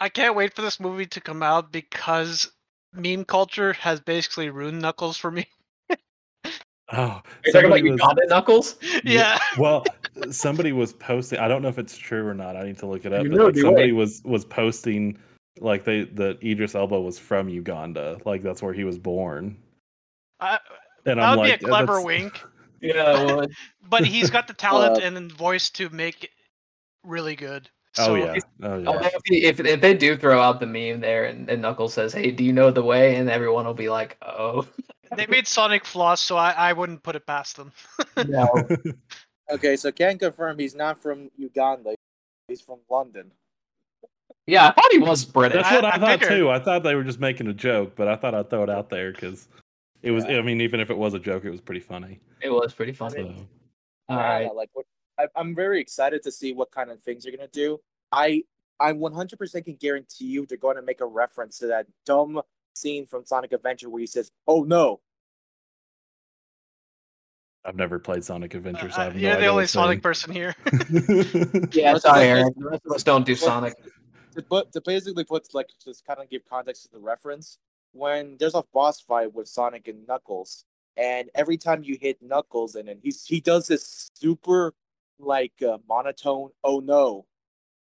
[0.00, 2.50] I can't wait for this movie to come out because
[2.94, 5.46] meme culture has basically ruined Knuckles for me.
[6.92, 8.76] Oh, You're talking about somebody was, Uganda Knuckles?
[9.04, 9.38] yeah.
[9.56, 9.84] well,
[10.32, 11.38] somebody was posting.
[11.38, 12.56] I don't know if it's true or not.
[12.56, 13.22] I need to look it up.
[13.22, 13.96] You but know like somebody right.
[13.96, 15.16] was was posting
[15.60, 18.18] like they that Idris Elba was from Uganda.
[18.24, 19.56] Like that's where he was born.
[20.40, 20.58] I,
[21.06, 22.42] And that I'm would like, be a "Oh, clever that's- wink,
[22.80, 23.46] Yeah, well,
[23.88, 26.30] but he's got the talent Uh, and voice to make it
[27.04, 27.70] really good.
[27.98, 28.34] Oh So, yeah.
[28.62, 29.10] Oh, oh yeah.
[29.24, 32.30] If, if if they do throw out the meme there and, and Knuckles says, "Hey,
[32.30, 34.66] do you know the way?" and everyone will be like, "Oh,
[35.16, 37.72] They made Sonic floss, so I, I wouldn't put it past them.
[38.28, 38.48] no."
[39.50, 41.96] Okay, so can confirm he's not from Uganda.
[42.46, 43.32] He's from London.
[44.46, 45.62] yeah, I thought he was British.
[45.62, 46.38] That's what I, I thought figured.
[46.38, 46.50] too.
[46.50, 48.90] I thought they were just making a joke, but I thought I'd throw it out
[48.90, 49.48] there because
[50.02, 50.24] it was.
[50.24, 50.38] Yeah.
[50.38, 52.20] I mean, even if it was a joke, it was pretty funny.
[52.40, 53.16] It was pretty funny.
[53.16, 53.34] So,
[54.08, 54.86] All Yeah, Like, what,
[55.20, 57.80] I, I'm very excited to see what kind of things you're gonna do.
[58.12, 58.44] I
[58.78, 62.40] I 100% can guarantee you they're going to make a reference to that dumb
[62.72, 65.00] scene from Sonic Adventure where he says, "Oh no."
[67.62, 69.68] I've never played Sonic Adventure, so I Uh, have no you're the idea only what
[69.70, 70.54] Sonic person here.
[71.72, 72.54] yeah, sorry, Aaron.
[72.56, 73.74] The rest of us don't do let's- Sonic.
[74.36, 77.58] To, put, to basically put like just kind of give context to the reference,
[77.92, 80.64] when there's a boss fight with Sonic and Knuckles,
[80.96, 84.72] and every time you hit Knuckles, and then he's he does this super
[85.22, 86.50] like uh, monotone.
[86.64, 87.26] Oh no!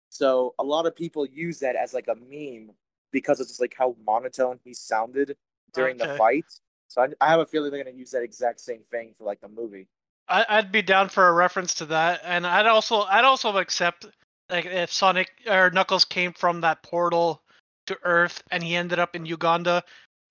[0.08, 2.74] So a lot of people use that as like a meme
[3.10, 5.36] because it's just like how monotone he sounded
[5.72, 6.46] during the fight.
[6.88, 9.40] So I, I have a feeling they're gonna use that exact same thing for like
[9.40, 9.88] the movie.
[10.28, 14.06] I, I'd be down for a reference to that, and I'd also I'd also accept
[14.50, 17.42] like if Sonic or Knuckles came from that portal
[17.86, 19.82] to Earth and he ended up in Uganda,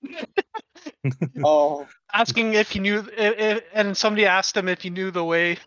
[1.43, 5.23] Oh, asking if he knew, if, if, and somebody asked him if he knew the
[5.23, 5.57] way.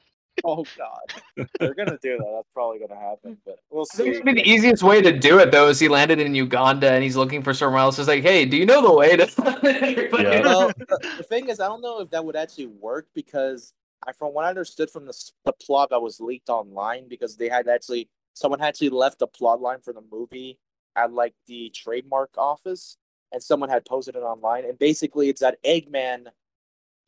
[0.44, 1.46] Oh God!
[1.58, 2.32] They're gonna do that.
[2.34, 3.38] That's probably gonna happen, mm.
[3.44, 4.22] but we'll I think see.
[4.22, 7.16] maybe the easiest way to do it though is he landed in Uganda and he's
[7.16, 7.98] looking for somewhere else.
[7.98, 9.22] It's like, hey, do you know the way to?
[9.64, 10.40] Everybody- Yeah.
[10.40, 13.72] well, the, the thing is, I don't know if that would actually work because
[14.06, 17.48] I, from what I understood from the, the plot that was leaked online, because they
[17.48, 20.58] had actually someone had actually left the plot line for the movie
[20.94, 22.96] at like the trademark office,
[23.32, 26.26] and someone had posted it online, and basically it's that Eggman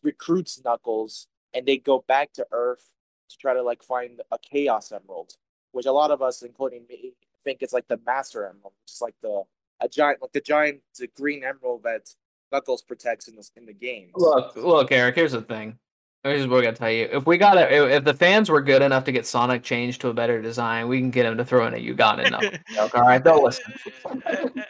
[0.02, 2.84] recruits Knuckles, and they go back to Earth
[3.28, 5.34] to try to like find a Chaos Emerald,
[5.72, 7.14] which a lot of us, including me,
[7.44, 9.42] think it's like the Master Emerald, which is like the
[9.80, 12.08] a giant, like the giant the green emerald that
[12.50, 14.12] Knuckles protects in the in the games.
[14.16, 15.14] Look, look, Eric.
[15.14, 15.78] Here's the thing.
[16.24, 17.08] Here's what I gotta tell you.
[17.12, 20.00] If we got to if, if the fans were good enough to get Sonic changed
[20.00, 22.94] to a better design, we can get him to throw in a Uganda knuckle joke.
[22.96, 23.72] All right, they'll listen.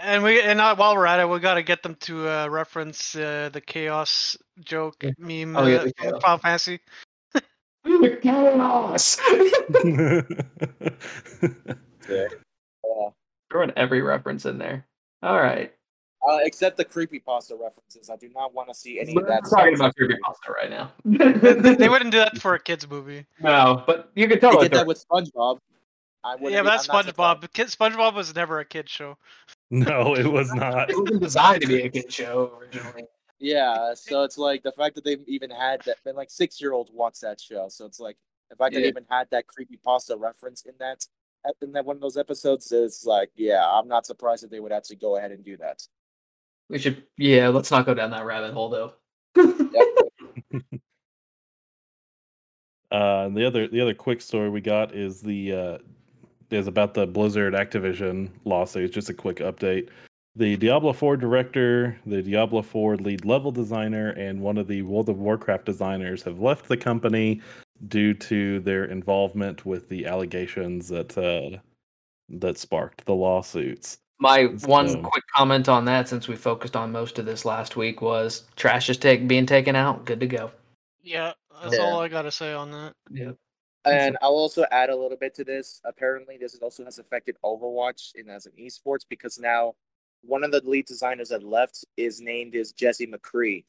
[0.00, 2.48] and we and uh, while we're at it, we got to get them to uh,
[2.48, 5.10] reference uh, the chaos joke Yeah.
[5.16, 6.20] meme Oh, yeah, uh, the from.
[6.20, 6.80] Final Fantasy.
[7.84, 9.18] Chaos.
[12.08, 12.26] Yeah.
[13.52, 14.86] Throwing every reference in there.
[15.22, 15.72] All right.
[16.28, 18.10] Uh, except the creepy pasta references.
[18.10, 19.42] I do not want to see any We're of that.
[19.48, 19.92] talking stuff.
[19.96, 20.92] about creepypasta right now.
[21.62, 23.26] they, they wouldn't do that for a kids movie.
[23.40, 25.58] No, but you could They totally did that with SpongeBob.
[26.24, 27.42] I wouldn't Yeah, be- but that's I'm not surprised.
[27.42, 27.52] SpongeBob.
[27.52, 29.16] Kid, SpongeBob was never a kid show.
[29.70, 30.90] no, it was not.
[30.90, 33.04] It wasn't designed to be a kid show originally.
[33.40, 36.72] Yeah, so it's like the fact that they've even had that, and like six year
[36.72, 37.68] old watch that show.
[37.70, 38.16] So it's like
[38.50, 41.06] the fact that they even had that creepy pasta reference in that
[41.62, 44.72] in that one of those episodes is like, yeah, I'm not surprised that they would
[44.72, 45.82] actually go ahead and do that.
[46.68, 47.48] We should, yeah.
[47.48, 48.92] Let's not go down that rabbit hole though.
[52.92, 55.78] Uh, and the other the other quick story we got is the uh,
[56.50, 58.92] is about the Blizzard Activision lawsuit.
[58.92, 59.90] Just a quick update.
[60.36, 65.08] The Diablo 4 director, the Diablo 4 lead level designer, and one of the World
[65.08, 67.40] of Warcraft designers have left the company
[67.88, 71.58] due to their involvement with the allegations that uh,
[72.28, 73.98] that sparked the lawsuits.
[74.20, 78.00] My one quick comment on that, since we focused on most of this last week,
[78.00, 80.04] was trash is take, being taken out.
[80.04, 80.52] Good to go.
[81.02, 81.82] Yeah, that's Yeah.
[81.82, 82.92] all I gotta say on that.
[83.10, 83.32] Yeah.
[83.84, 85.80] And I'll also add a little bit to this.
[85.84, 89.74] Apparently, this also has affected Overwatch and as an esports because now
[90.22, 93.64] one of the lead designers that left is named is Jesse McCree,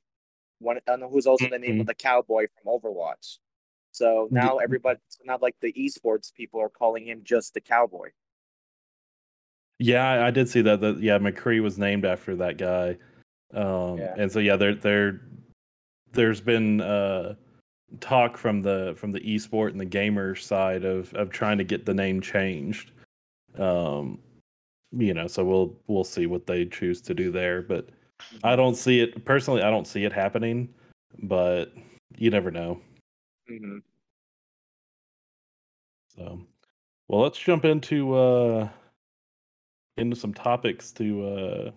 [0.59, 3.37] one and who's also the name of the cowboy from Overwatch.
[3.91, 8.09] So now everybody, not like the esports people are calling him just the cowboy.
[9.79, 10.81] Yeah, I, I did see that.
[10.81, 12.97] That yeah, McCree was named after that guy.
[13.53, 14.13] Um, Yeah.
[14.17, 15.21] and so yeah, there there
[16.13, 17.35] there's been uh,
[17.99, 21.85] talk from the from the esport and the gamer side of of trying to get
[21.85, 22.91] the name changed.
[23.57, 24.19] Um,
[24.91, 27.89] you know, so we'll we'll see what they choose to do there, but
[28.43, 29.61] I don't see it personally.
[29.61, 30.73] I don't see it happening,
[31.23, 31.73] but
[32.17, 32.79] you never know.
[33.47, 33.79] hmm
[36.15, 36.41] So,
[37.07, 38.69] well, let's jump into uh
[39.97, 41.71] into some topics to uh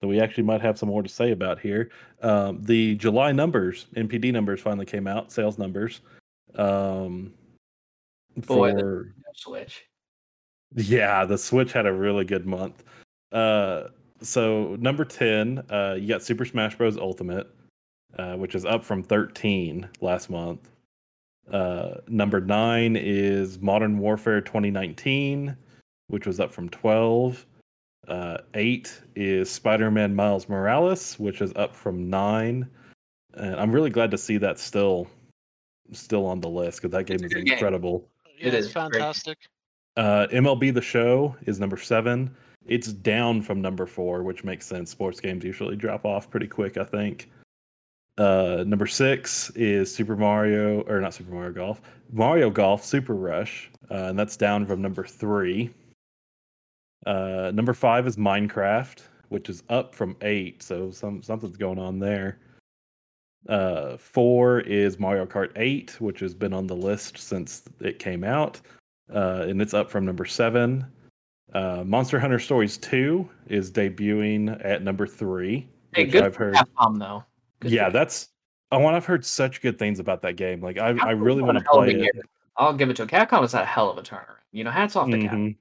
[0.00, 1.90] that we actually might have some more to say about here.
[2.22, 5.30] Um, the July numbers, NPD numbers, finally came out.
[5.30, 6.00] Sales numbers.
[6.56, 7.32] Um,
[8.36, 9.84] Boy, for Switch.
[10.76, 12.84] Yeah, the Switch had a really good month.
[13.32, 13.88] Uh,
[14.20, 16.96] so number ten, uh, you got Super Smash Bros.
[16.96, 17.48] Ultimate,
[18.18, 20.68] uh, which is up from thirteen last month.
[21.50, 25.56] Uh, number nine is Modern Warfare 2019,
[26.08, 27.44] which was up from twelve.
[28.08, 32.68] Uh, eight is Spider-Man Miles Morales, which is up from nine.
[33.34, 35.06] And I'm really glad to see that still,
[35.92, 37.52] still on the list because that game is good game.
[37.54, 38.08] incredible.
[38.38, 38.92] Yeah, It it's is great.
[38.92, 39.38] fantastic.
[39.96, 42.34] Uh, MLB The Show is number seven.
[42.66, 44.90] It's down from number four, which makes sense.
[44.90, 47.30] Sports games usually drop off pretty quick, I think.
[48.18, 53.70] Uh, number six is Super Mario, or not Super Mario Golf, Mario Golf Super Rush,
[53.90, 55.70] uh, and that's down from number three.
[57.06, 61.98] Uh, number five is Minecraft, which is up from eight, so some something's going on
[61.98, 62.38] there.
[63.48, 68.22] Uh, four is Mario Kart 8, which has been on the list since it came
[68.22, 68.60] out
[69.12, 70.86] uh, and it's up from number seven.
[71.54, 76.54] Uh, Monster Hunter Stories 2 is debuting at number three, Hey, which good I've heard.
[76.54, 77.24] Capcom though.
[77.60, 78.28] Good yeah, that's.
[78.70, 78.96] I want.
[78.96, 80.62] I've heard such good things about that game.
[80.62, 81.98] Like I, I really want to play it.
[81.98, 82.12] year.
[82.56, 83.42] I'll give it to Capcom.
[83.42, 84.38] Has had a hell of a turnaround.
[84.50, 85.56] You know, hats off to Capcom.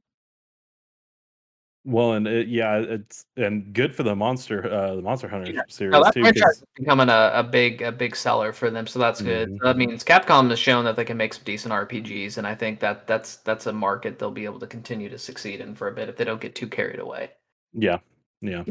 [1.84, 5.62] Well, and it, yeah, it's and good for the monster, uh, the Monster Hunter Yeah.
[5.68, 6.22] series No, that too.
[6.22, 9.50] franchise 'cause- is becoming a, a big a big seller for them, so that's good.
[9.50, 9.58] Mhm.
[9.60, 12.54] So that means Capcom has shown that they can make some decent RPGs, and I
[12.54, 15.88] think that that's that's a market they'll be able to continue to succeed in for
[15.88, 17.32] a bit if they don't get too carried away.
[17.74, 17.98] Yeah,
[18.42, 18.64] yeah.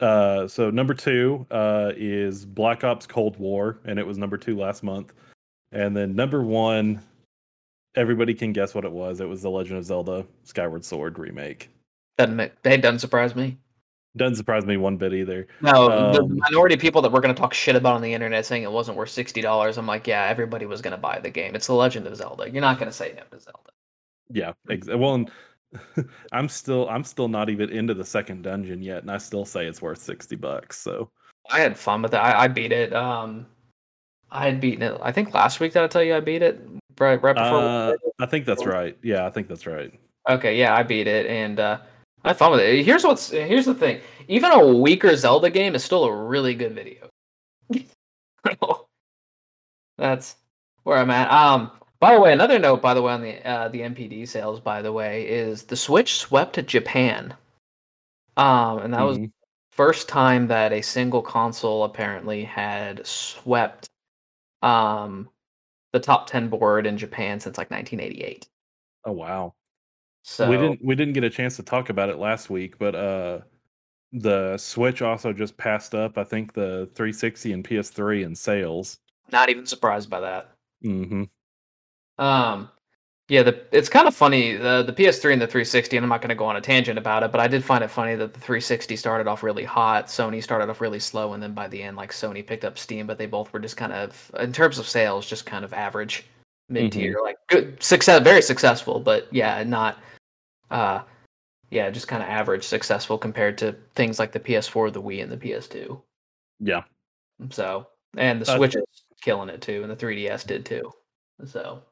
[0.00, 4.56] Uh, so number two uh, is Black Ops Cold War, and it was number two
[4.58, 5.12] last month.
[5.72, 7.00] And then number one,
[7.94, 9.20] everybody can guess what it was.
[9.20, 11.70] It was the Legend of Zelda Skyward Sword remake.
[12.18, 13.58] Doesn't make, they doesn't surprise me.
[14.16, 15.46] Doesn't surprise me one bit either.
[15.60, 18.14] No, the Um, minority of people that we're going to talk shit about on the
[18.14, 19.76] internet saying it wasn't worth sixty dollars.
[19.76, 21.54] I'm like, yeah, everybody was going to buy the game.
[21.54, 22.50] It's the Legend of Zelda.
[22.50, 23.70] You're not going to say no to Zelda.
[24.30, 25.30] Yeah, ex- well, and
[26.32, 29.66] I'm still I'm still not even into the second dungeon yet, and I still say
[29.66, 30.78] it's worth sixty bucks.
[30.78, 31.10] So
[31.50, 32.18] I had fun with it.
[32.18, 32.94] I, I beat it.
[32.94, 33.44] Um,
[34.30, 34.98] I had beaten it.
[35.02, 36.58] I think last week did I tell you I beat it
[36.98, 37.58] right right before.
[37.58, 37.92] uh.
[38.18, 38.96] I think that's right.
[39.02, 39.92] Yeah, I think that's right.
[40.26, 41.78] Okay, yeah, I beat it, and uh,
[42.26, 42.84] I had fun with it.
[42.84, 44.00] Here's what's here's the thing.
[44.28, 47.08] Even a weaker Zelda game is still a really good video.
[49.98, 50.36] That's
[50.82, 51.30] where I'm at.
[51.30, 54.60] Um, by the way, another note, by the way, on the uh, the NPD sales,
[54.60, 57.34] by the way, is the Switch swept Japan.
[58.36, 59.32] Um, and that was Mhm.
[59.72, 63.88] first time that a single console apparently had swept
[64.62, 65.30] um
[65.92, 68.48] the top 10 board in Japan since like 1988.
[69.04, 69.54] Oh wow.
[70.28, 72.96] So we didn't we didn't get a chance to talk about it last week, but
[72.96, 73.40] uh
[74.12, 78.98] the Switch also just passed up, I think the 360 and PS3 in sales.
[79.30, 80.50] not even surprised by that.
[80.82, 81.24] hmm
[82.18, 82.70] Um,
[83.28, 86.22] yeah, the it's kind of funny the the PS3 and the 360, and I'm not
[86.22, 88.34] going to go on a tangent about it, but I did find it funny that
[88.34, 91.80] the 360 started off really hot, Sony started off really slow, and then by the
[91.80, 94.80] end, like Sony picked up steam, but they both were just kind of, in terms
[94.80, 96.24] of sales, just kind of average,
[96.68, 99.98] mid tier, like good success, very successful, but yeah, not,
[100.70, 101.02] uh,
[101.70, 105.30] yeah, just kind of average successful compared to things like the PS4, the Wii, and
[105.30, 106.00] the PS2.
[106.60, 106.82] Yeah.
[107.50, 108.84] So, and the Switch is
[109.20, 110.92] killing it too, and the 3DS did too.
[111.44, 111.82] So.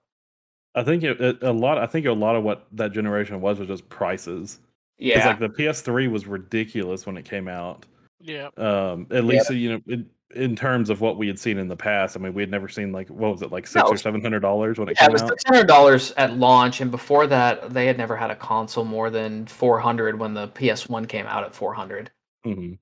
[0.75, 3.59] I think it, it, a lot I think a lot of what that generation was
[3.59, 4.59] was just prices.
[4.99, 7.87] Because Yeah, like the PS3 was ridiculous when it came out.
[8.21, 8.49] Yeah.
[8.57, 11.77] Um at least you know in, in terms of what we had seen in the
[11.77, 12.17] past.
[12.17, 14.21] I mean, we had never seen like what was it like six No, or seven
[14.21, 15.13] hundred dollars when it came out?
[15.13, 18.31] Yeah, it was six hundred dollars at launch, and before that, they had never had
[18.31, 22.11] a console more than four hundred when the PS One came out at four hundred.
[22.45, 22.75] hmm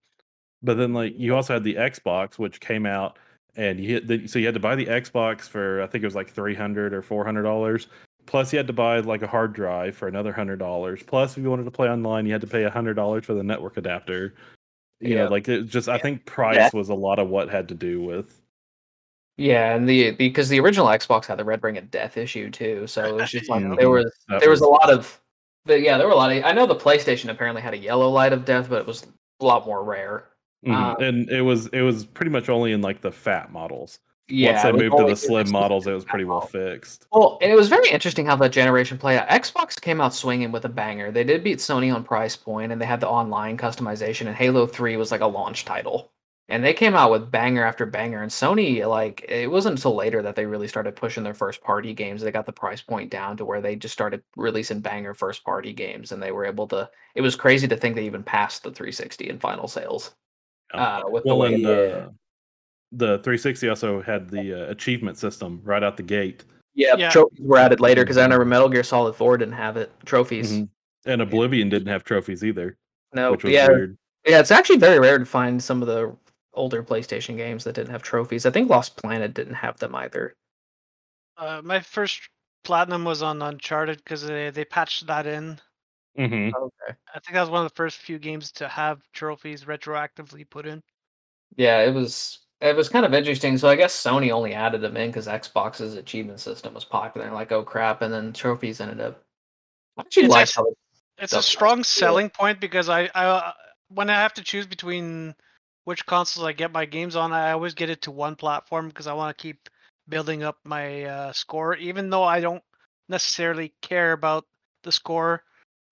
[0.63, 3.19] But then, like, you also had the Xbox, which came out,
[3.57, 6.07] and you hit the, so you had to buy the Xbox for I think it
[6.07, 7.89] was like three hundred or four hundred dollars.
[8.27, 11.03] Plus, you had to buy like a hard drive for another hundred dollars.
[11.03, 13.35] Plus, if you wanted to play online, you had to pay a hundred dollars for
[13.35, 14.35] the network adapter.
[15.03, 15.25] You Yeah.
[15.25, 16.71] know, like it just I think price Yeah.
[16.73, 18.41] was a lot of what had to do with.
[19.37, 22.87] Yeah, and the because the original Xbox had the Red Ring of Death issue too,
[22.87, 23.75] so it was just like Yeah.
[23.79, 25.21] there was That there was a lot of,
[25.65, 26.45] but yeah, there were a lot of.
[26.45, 29.05] I know the PlayStation apparently had a yellow light of death, but it was
[29.41, 30.29] a lot more rare.
[30.65, 30.73] Mhm.
[30.75, 33.99] Uh, and it was it was pretty much only in like the fat models.
[34.29, 37.07] Yeah, Once they moved to the slim models, it was pretty well fixed.
[37.13, 39.29] Well, and it was very interesting how that generation played out.
[39.29, 41.11] Xbox came out swinging with a banger.
[41.11, 44.27] They did beat Sony on price point, and they had the online customization.
[44.27, 46.13] And Halo Three was like a launch title,
[46.49, 48.23] and they came out with banger after banger.
[48.23, 51.93] And Sony, like, it wasn't until later that they really started pushing their first party
[51.93, 52.23] games.
[52.23, 55.73] They got the price point down to where they just started releasing banger first party
[55.73, 56.89] games, and they were able to.
[57.17, 60.15] It was crazy to think they even passed the 360 in final sales.
[60.73, 62.09] Uh, with Well, the way, and uh,
[62.93, 66.45] the 360 also had the uh, achievement system right out the gate.
[66.75, 67.11] yeah, Yeah.
[67.11, 69.91] trophies were added later because I remember Metal Gear Solid 4 didn't have it.
[70.07, 70.53] Trophies.
[70.53, 70.69] Mhm.
[71.05, 72.79] And Oblivion didn't have trophies either,
[73.13, 73.99] No, which was yeah, weird.
[74.27, 76.17] Yeah, it's actually very rare to find some of the
[76.55, 78.47] older PlayStation games that didn't have trophies.
[78.47, 80.35] I think Lost Planet didn't have them either.
[81.37, 82.21] Uh, my first
[82.63, 85.59] platinum was on Uncharted because they, they patched that in.
[86.17, 86.95] hmm Okay.
[87.15, 90.67] I think that was one of the first few games to have trophies retroactively put
[90.67, 90.83] in.
[91.57, 93.59] Yeah, it was it was kind of interesting.
[93.59, 97.27] So I guess Sony only added them in because Xbox's achievement system was popular.
[97.27, 98.03] And like, oh crap!
[98.03, 99.23] And then trophies ended up.
[99.99, 100.79] I actually It's like how it-
[101.19, 103.53] It's a strong selling point because I, I uh,
[103.89, 105.35] when I have to choose between
[105.85, 109.07] which consoles I get my games on, I always get it to one platform because
[109.07, 109.69] I want to keep
[110.09, 112.63] building up my uh, score, even though I don't
[113.09, 114.47] necessarily care about
[114.83, 115.45] the score.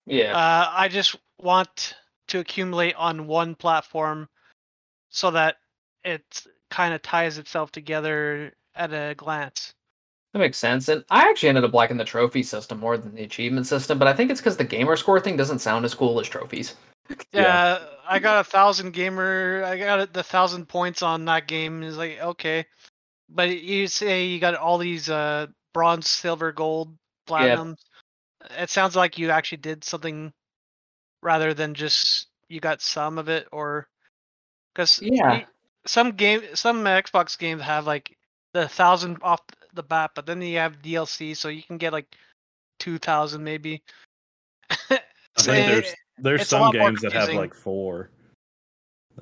[0.05, 1.95] yeah, Uh, I just want
[2.27, 4.29] to accumulate on one platform
[5.09, 5.57] so that
[6.03, 6.23] it
[6.71, 9.75] kind of ties itself together at a glance.
[10.33, 10.87] that makes sense.
[10.87, 13.99] And I actually ended up liking the trophy system more than the achievement system.
[13.99, 16.75] But I think it's because the gamer score thing doesn't sound as cool as trophies.
[17.33, 17.41] Yeah.
[17.41, 19.63] Yeah, I got a thousand gamer.
[19.65, 21.81] I got the thousand points on that game.
[21.83, 22.65] Is like okay,
[23.29, 27.75] but you say you got all these uh bronze, silver, gold, platinum.
[28.57, 30.33] It sounds like you actually did something
[31.21, 33.87] rather than just you got some of it, or
[34.73, 35.45] because Yeah.
[35.85, 38.17] Some game, some Xbox games have like
[38.53, 39.41] the thousand off
[39.73, 42.15] the bat, but then you have DLC, so you can get like
[42.79, 43.81] two thousand maybe.
[44.69, 44.97] I
[45.35, 48.09] think there's there's some games that have like four.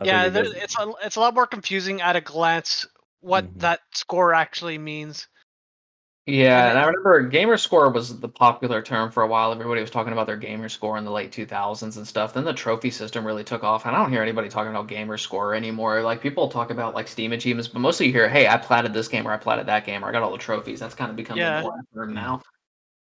[0.02, 2.86] I yeah, it it's a it's a lot more confusing at a glance
[3.22, 3.60] what Mhm.
[3.60, 5.28] that score actually means.
[6.32, 9.52] Yeah, And and I remember gamer score was the popular term for a while.
[9.52, 12.34] Everybody was talking about their gamer score in the late 2000s and stuff.
[12.34, 15.18] Then the trophy system really took off, and I don't hear anybody talking about gamer
[15.18, 16.02] score anymore.
[16.04, 19.08] Like people talk about like Steam achievements, but mostly you hear, "Hey, I platted this
[19.08, 21.16] game or I platted that game or I got all the trophies." That's kind of
[21.18, 21.58] become Yeah.
[21.58, 22.42] the more term now.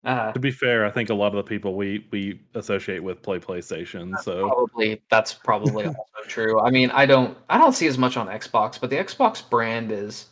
[0.03, 3.21] Uh, to be fair, I think a lot of the people we we associate with
[3.21, 4.19] play PlayStation.
[4.19, 6.59] So probably that's probably also true.
[6.59, 9.91] I mean, I don't I don't see as much on Xbox, but the Xbox brand
[9.91, 10.27] is.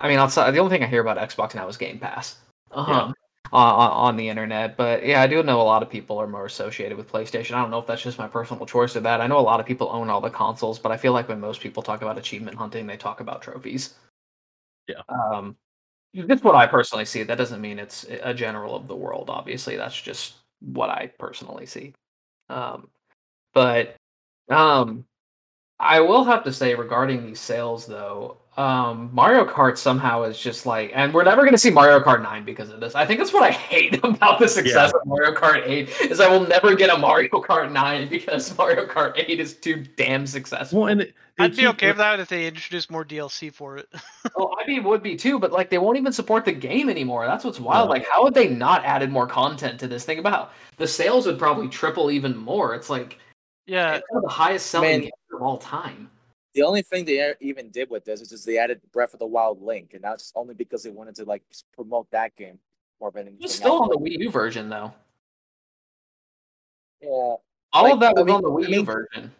[0.00, 2.36] I mean, outside the only thing I hear about Xbox now is Game Pass.
[2.72, 3.14] Um,
[3.52, 6.46] on, on the internet, but yeah, I do know a lot of people are more
[6.46, 7.52] associated with PlayStation.
[7.52, 9.20] I don't know if that's just my personal choice or that.
[9.20, 11.40] I know a lot of people own all the consoles, but I feel like when
[11.40, 13.94] most people talk about achievement hunting, they talk about trophies.
[14.88, 15.02] Yeah.
[15.08, 15.56] Um,
[16.12, 17.22] that's what I personally see.
[17.22, 19.30] That doesn't mean it's a general of the world.
[19.30, 21.94] Obviously, that's just what I personally see.
[22.48, 22.88] Um,
[23.54, 23.96] but
[24.48, 25.04] um,
[25.78, 30.64] I will have to say regarding these sales though, um, Mario Kart somehow is just
[30.64, 32.94] like, and we're never going to see Mario Kart 9 because of this.
[32.94, 36.28] I think that's what I hate about the success of Mario Kart 8 is I
[36.28, 40.80] will never get a Mario Kart 9 because Mario Kart 8 is too damn successful.
[40.80, 43.76] well, and it, I'd be keep- okay with that if they introduced more DLC for
[43.76, 43.88] it.
[44.38, 47.26] oh, I mean, would be too, but like they won't even support the game anymore.
[47.26, 47.88] That's what's wild.
[47.88, 47.92] No.
[47.92, 50.04] Like, how would they not added more content to this?
[50.06, 52.74] Think about the sales would probably triple even more.
[52.74, 53.18] It's like
[53.66, 55.00] yeah, it's one of the highest selling Man.
[55.00, 56.10] games of all time.
[56.56, 59.26] The only thing they even did with this is just they added Breath of the
[59.26, 61.42] Wild link, and that's only because they wanted to like
[61.74, 62.58] promote that game
[62.98, 63.44] more than anything.
[63.44, 64.92] It's still on the Wii U version though.
[67.02, 67.40] Yeah, All
[67.74, 69.32] Like, of that I was mean- on the Wii I U mean- version.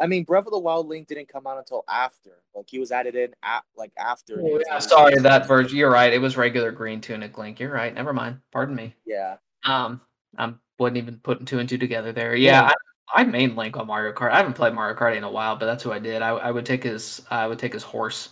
[0.00, 2.42] I mean Breath of the Wild link didn't come out until after.
[2.54, 4.40] Like he was added in at like after.
[4.40, 5.76] Oh, yeah, sorry, that version.
[5.76, 6.12] You're right.
[6.12, 7.58] It was regular green tunic Link.
[7.58, 7.92] You're right.
[7.92, 8.40] Never mind.
[8.52, 8.94] Pardon me.
[9.06, 9.38] Yeah.
[9.64, 10.00] Um,
[10.36, 12.36] I wasn't even putting two and two together there.
[12.36, 12.68] Yeah, Yeah.
[12.68, 12.74] I,
[13.14, 14.32] I main Link on Mario Kart.
[14.32, 16.22] I haven't played Mario Kart in a while, but that's who I did.
[16.22, 18.30] I, I would take his I would take his horse,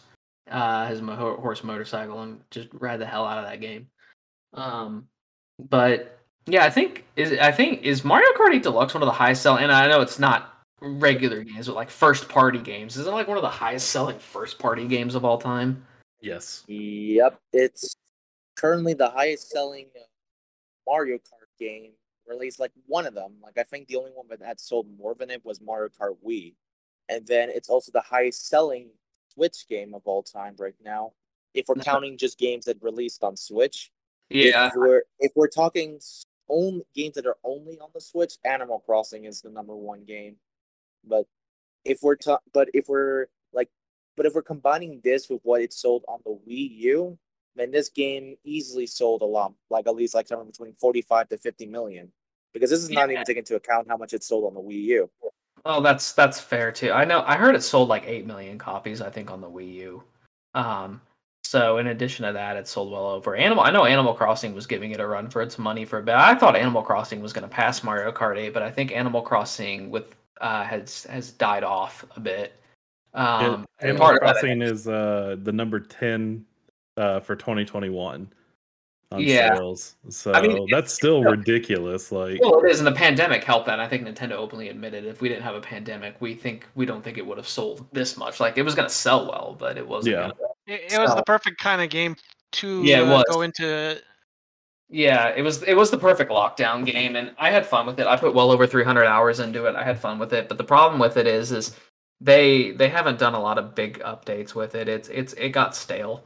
[0.50, 3.88] uh, his mo- horse motorcycle, and just ride the hell out of that game.
[4.54, 5.08] Um,
[5.58, 9.12] but yeah, I think is I think is Mario Kart 8 Deluxe one of the
[9.12, 9.64] highest selling.
[9.64, 12.96] And I know it's not regular games, but like first party games.
[12.96, 15.84] Is it like one of the highest selling first party games of all time?
[16.20, 17.38] yes, Yep.
[17.52, 17.94] It's
[18.56, 20.04] currently the highest selling uh,
[20.86, 21.92] Mario Kart game,
[22.26, 23.34] or at least like one of them.
[23.42, 26.16] Like I think the only one that had sold more than it was Mario Kart
[26.26, 26.54] Wii,
[27.08, 28.90] and then it's also the highest selling
[29.32, 31.12] Switch game of all time right now.
[31.54, 33.90] If we're counting just games that released on Switch,
[34.28, 36.00] Yeah, If we're if we're talking
[36.48, 40.36] only games that are only on the Switch, Animal Crossing is the number one game.
[41.04, 41.26] But
[41.84, 43.70] if we're ta- but if we're like
[44.16, 47.18] but if we're combining this with what it sold on the Wii U,
[47.56, 51.28] then this game easily sold a lot, like at least like somewhere between forty five
[51.30, 52.12] to fifty million.
[52.52, 53.14] Because this is not Yeah.
[53.14, 55.10] even taking into account how much it sold on the Wii U.
[55.64, 56.92] Oh, that's that's fair too.
[56.92, 57.22] I know.
[57.26, 59.00] I heard it sold like eight million copies.
[59.02, 60.02] I think on the Wii U.
[60.54, 61.00] Um,
[61.44, 63.62] so in addition to that, it sold well over Animal.
[63.64, 66.14] I know Animal Crossing was giving it a run for its money for a bit.
[66.14, 69.22] I thought Animal Crossing was going to pass Mario Kart 8, but I think Animal
[69.22, 72.54] Crossing with uh has has died off a bit.
[73.14, 76.44] Um, It- and Animal part of that- Crossing is uh, the number ten
[76.96, 78.28] uh, for 2021
[79.12, 79.54] on Yeah.
[79.54, 79.96] sales.
[80.08, 82.10] So I mean, that's still ridiculous.
[82.10, 83.78] Like, Well, it is, and the pandemic helped that.
[83.78, 87.02] I think Nintendo openly admitted if we didn't have a pandemic, we think we don't
[87.02, 88.40] think it would have sold this much.
[88.40, 90.14] Like it was going to sell well, but it wasn't.
[90.14, 90.20] Yeah.
[90.22, 90.34] Gonna
[90.66, 92.16] it, it was the perfect kind of game
[92.52, 94.00] to Yeah, uh, go into.
[94.88, 98.06] Yeah, it was it was the perfect lockdown game, and I had fun with it.
[98.06, 99.74] I put well over 300 hours into it.
[99.74, 101.76] I had fun with it, but the problem with it is, is
[102.20, 104.88] they they haven't done a lot of big updates with it.
[104.88, 106.24] It's it's it got stale.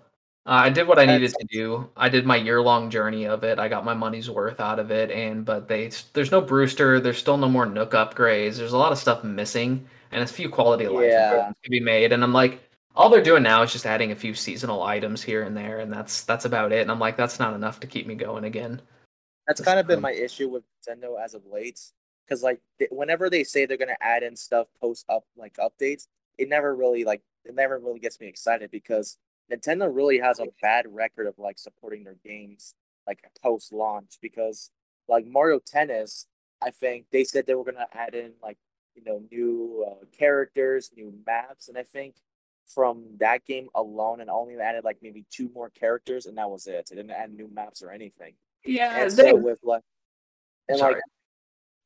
[0.50, 1.88] Uh, I did what I needed to do.
[1.96, 3.60] I did my year long journey of it.
[3.60, 6.98] I got my money's worth out of it, and but they there's no Brewster.
[6.98, 8.56] There's still no more Nook upgrades.
[8.56, 11.30] There's a lot of stuff missing, and a few quality of life Yeah.
[11.30, 12.10] improvements to be made.
[12.10, 15.44] And I'm like, all they're doing now is just adding a few seasonal items here
[15.44, 16.82] and there, and that's that's about it.
[16.82, 18.82] And I'm like, that's not enough to keep me going again.
[19.46, 21.80] That's That's kind of been my issue with Nintendo as of late.
[22.26, 26.48] Because like whenever they say they're gonna add in stuff post up like updates, it
[26.48, 29.16] never really like it never really gets me excited because
[29.50, 32.74] Nintendo really has a bad record of like supporting their games
[33.06, 34.18] like post launch.
[34.20, 34.70] Because
[35.08, 36.26] like Mario Tennis,
[36.62, 38.58] I think they said they were gonna add in like
[38.94, 42.16] you know new uh, characters, new maps, and I think
[42.66, 46.66] from that game alone, and only added like maybe two more characters, and that was
[46.66, 46.86] it.
[46.88, 48.34] They didn't add new maps or anything.
[48.64, 49.82] Yeah, And they, so with like,
[50.68, 50.94] and Sorry.
[50.94, 51.02] like,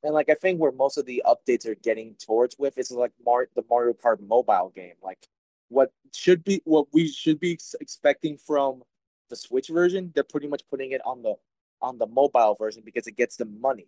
[0.03, 3.12] and like I think where most of the updates are getting towards with is like
[3.25, 4.95] Mar- the Mario Kart mobile game.
[5.03, 5.27] Like
[5.69, 8.83] what should be what we should be expecting from
[9.31, 11.35] the Switch version, they're pretty much putting it on the
[11.83, 13.87] on the mobile version because it gets them money.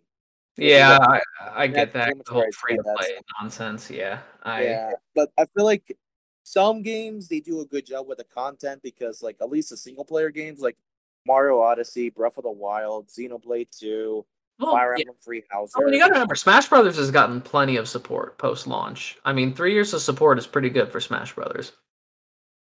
[0.57, 1.21] yeah, I,
[1.63, 3.89] I get that the whole free to play nonsense.
[3.89, 5.97] Yeah, I yeah, but I feel like
[6.43, 9.77] some games they do a good job with the content because like at least the
[9.77, 10.77] single player games like
[11.25, 14.25] Mario Odyssey, Breath of the Wild, Xenoblade Two,
[14.59, 15.01] well, Fire yeah.
[15.01, 15.75] Emblem Three Houses.
[15.77, 19.17] I mean, you gotta remember, Smash Brothers has gotten plenty of support post launch.
[19.25, 21.73] I mean, three years of support is pretty good for Smash Brothers.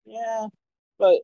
[0.05, 0.47] Yeah,
[0.99, 1.21] but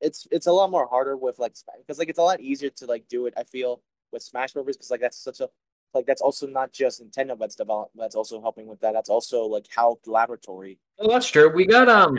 [0.00, 2.86] it's it's a lot more harder with like because like it's a lot easier to
[2.86, 3.34] like do it.
[3.36, 3.82] I feel
[4.12, 5.48] with Smash Brothers because like that's such a
[5.94, 8.92] like that's also not just Nintendo that's develop that's also helping with that.
[8.92, 10.78] That's also like how the Laboratory.
[10.98, 11.52] Well, that's true.
[11.52, 12.18] We got um,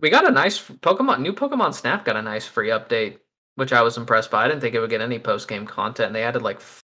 [0.00, 1.20] we got a nice Pokemon.
[1.20, 3.18] New Pokemon Snap got a nice free update,
[3.58, 4.44] which I was impressed by.
[4.44, 6.06] I didn't think it would get any post game content.
[6.08, 6.84] And They added like f-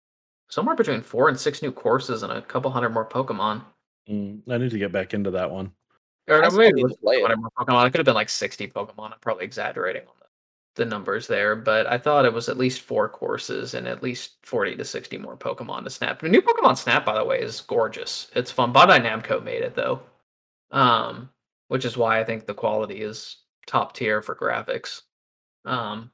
[0.51, 3.65] somewhere between four and six new courses and a couple hundred more Pokemon.
[4.07, 5.73] Mm, I need to get back into that one.
[6.29, 7.23] Or I maybe it play it.
[7.23, 7.87] 100 more Pokemon.
[7.87, 9.13] It could have been like 60 Pokemon.
[9.13, 12.83] I'm probably exaggerating on the, the numbers there, but I thought it was at least
[12.83, 16.21] four courses and at least 40 to 60 more Pokemon to snap.
[16.21, 18.31] The new Pokemon Snap, by the way, is gorgeous.
[18.35, 18.75] It's fun.
[18.75, 20.03] Bandai Namco made it though,
[20.71, 21.31] um,
[21.69, 25.01] which is why I think the quality is top tier for graphics.
[25.65, 26.11] Um,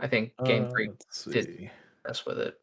[0.00, 0.90] I think Game Uh, Freak
[1.30, 1.70] did-
[2.06, 2.58] mess with it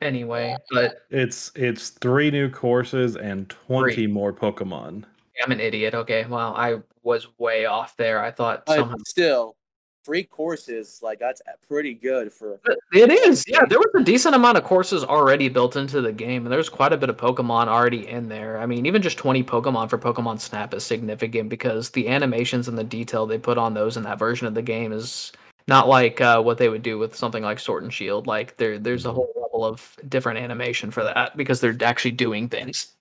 [0.00, 4.06] anyway, but It's it's three new courses and twenty Three.
[4.06, 5.04] more Pokemon.
[5.44, 5.94] I'm an idiot.
[5.94, 8.22] Okay, well, I was way off there.
[8.22, 9.56] I thought somehow But still,
[10.04, 12.60] three courses like that's pretty good for.
[12.92, 13.64] It is, yeah.
[13.68, 16.92] There was a decent amount of courses already built into the game, and there's quite
[16.92, 18.58] a bit of Pokemon already in there.
[18.58, 22.78] I mean, even just 20 Pokemon for Pokemon Snap is significant because the animations and
[22.78, 25.32] the detail they put on those in that version of the game is
[25.68, 28.26] not like uh, what they would do with something like Sword and Shield.
[28.26, 32.48] Like there, there's a whole level of different animation for that because they're actually doing
[32.48, 32.94] things.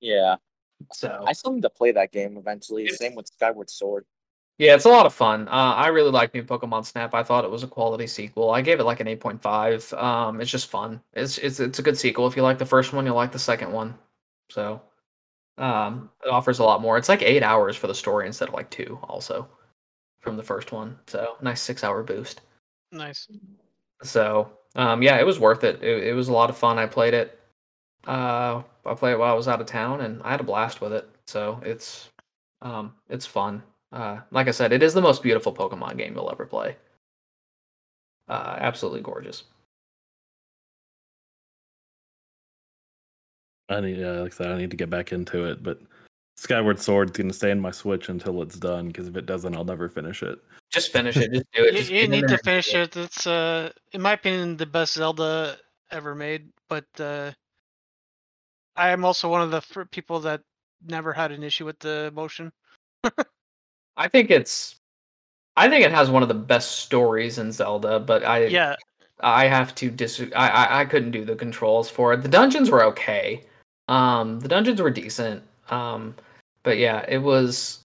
[0.00, 0.36] Yeah,
[0.92, 2.88] So I still need to play that game eventually.
[2.88, 4.04] Same with Skyward Sword.
[4.58, 5.48] Yeah, it's a lot of fun.
[5.48, 7.14] Uh, I really like New Pokemon Snap.
[7.14, 8.50] I thought it was a quality sequel.
[8.50, 9.92] I gave it like an 8.5.
[10.00, 11.00] Um, it's just fun.
[11.14, 12.26] It's it's it's a good sequel.
[12.26, 13.98] If you like the first one, you'll like the second one.
[14.50, 14.82] So,
[15.58, 16.98] um, it offers a lot more.
[16.98, 19.48] It's like eight hours for the story instead of like two, also,
[20.22, 20.98] from the first one.
[21.06, 22.40] So, nice six hour boost.
[22.90, 23.28] Nice.
[24.02, 25.82] So, um, yeah, it was worth it.
[25.82, 26.04] it.
[26.04, 26.78] It was a lot of fun.
[26.78, 27.38] I played it.
[28.06, 30.80] Uh, I played it while I was out of town, and I had a blast
[30.80, 31.08] with it.
[31.26, 32.08] So it's,
[32.62, 33.62] um, it's fun.
[33.92, 36.76] Uh, like I said, it is the most beautiful Pokemon game you'll ever play.
[38.28, 39.44] Uh, absolutely gorgeous.
[43.68, 45.62] I need, uh, like I said, I need to get back into it.
[45.62, 45.80] But
[46.36, 48.88] Skyward Sword's gonna stay in my Switch until it's done.
[48.88, 50.38] Because if it doesn't, I'll never finish it.
[50.70, 51.32] Just finish it.
[51.32, 51.72] Just do it.
[51.72, 52.96] You, Just you get need to finish it.
[52.96, 55.56] It's uh, in my opinion, the best Zelda
[55.90, 56.48] ever made.
[56.68, 57.32] But uh,
[58.76, 60.40] I am also one of the people that
[60.86, 62.52] never had an issue with the motion.
[63.96, 64.76] I think it's.
[65.56, 68.76] I think it has one of the best stories in Zelda, but I Yeah,
[69.20, 70.22] I have to dis.
[70.34, 72.22] I, I I couldn't do the controls for it.
[72.22, 73.44] The dungeons were okay.
[73.88, 75.42] Um, the dungeons were decent.
[75.72, 76.14] Um,
[76.62, 77.80] but yeah, it was.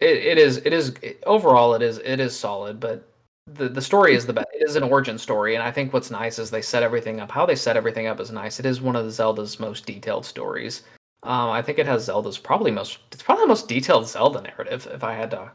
[0.00, 0.94] It, it is it is
[1.26, 3.06] overall it is it is solid, but
[3.46, 4.48] the the story is the best.
[4.52, 7.30] It is an origin story, and I think what's nice is they set everything up.
[7.30, 8.58] How they set everything up is nice.
[8.58, 10.82] It is one of the Zelda's most detailed stories.
[11.22, 12.98] Um, I think it has Zelda's probably most.
[13.12, 14.88] It's probably the most detailed Zelda narrative.
[14.90, 15.52] If I had to,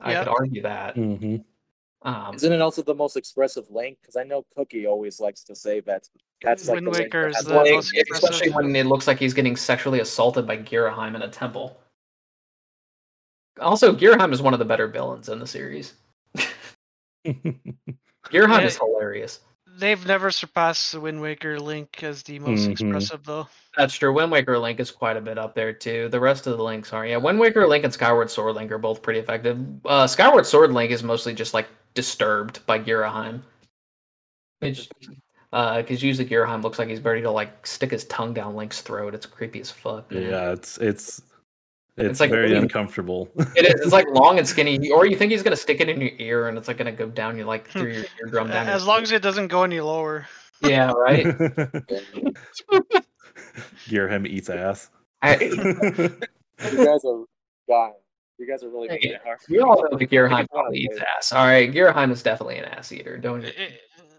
[0.00, 0.20] I Yeah.
[0.20, 0.94] could argue that.
[0.94, 1.36] hmm
[2.02, 3.98] Um, Isn't it also the most expressive link?
[4.00, 6.08] Because I know Cookie always likes to say that.
[6.42, 8.54] That's like Wind the link Waker that is the Well, most it- especially impressive.
[8.54, 11.80] when it looks like he's getting sexually assaulted by Ghirahim in a temple.
[13.60, 15.94] Also, Ghirahim is one of the better villains in the series.
[17.26, 17.62] Ghirahim
[18.32, 18.60] Yeah.
[18.60, 19.40] is hilarious.
[19.80, 22.70] they've never surpassed the Wind Waker Link as the most Mhm.
[22.72, 23.46] expressive, though.
[23.76, 24.12] That's true.
[24.12, 26.08] Wind Waker Link is quite a bit up there too.
[26.08, 27.16] The rest of the links are yeah.
[27.18, 29.56] Wind Waker Link and Skyward Sword Link are both pretty effective.
[29.84, 31.68] Uh, Skyward Sword Link is mostly just like
[31.98, 33.42] disturbed by Ghirahim.
[34.60, 34.92] It just
[35.52, 38.82] uh, because usually Ghirahim looks like he's ready to like stick his tongue down Link's
[38.82, 39.16] throat.
[39.16, 40.08] It's creepy as fuck.
[40.12, 40.22] man.
[40.22, 41.22] Yeah, it's it's
[41.96, 43.28] it's, like very really- uncomfortable.
[43.56, 43.80] It is.
[43.80, 46.46] It's like long and skinny, or you think he's gonna stick it in your ear
[46.46, 48.18] and it's like gonna go down you like through your hmm.
[48.20, 48.68] eardrum down.
[48.68, 50.28] As your long as it doesn't go any lower.
[50.62, 51.24] yeah, right.
[53.88, 54.90] Ghirahim eats ass.
[55.20, 55.34] I,
[56.72, 57.24] You guys are
[57.68, 57.94] dying.
[58.38, 59.38] You guys are really Hey, making it hard.
[59.48, 61.32] we all know that Ghirahim probably eats ass.
[61.32, 63.18] All right, Ghirahim is definitely an ass eater.
[63.18, 63.44] Don't.
[63.44, 63.54] It,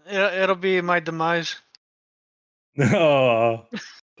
[0.06, 1.56] it, it'll be my demise.
[2.78, 3.66] oh,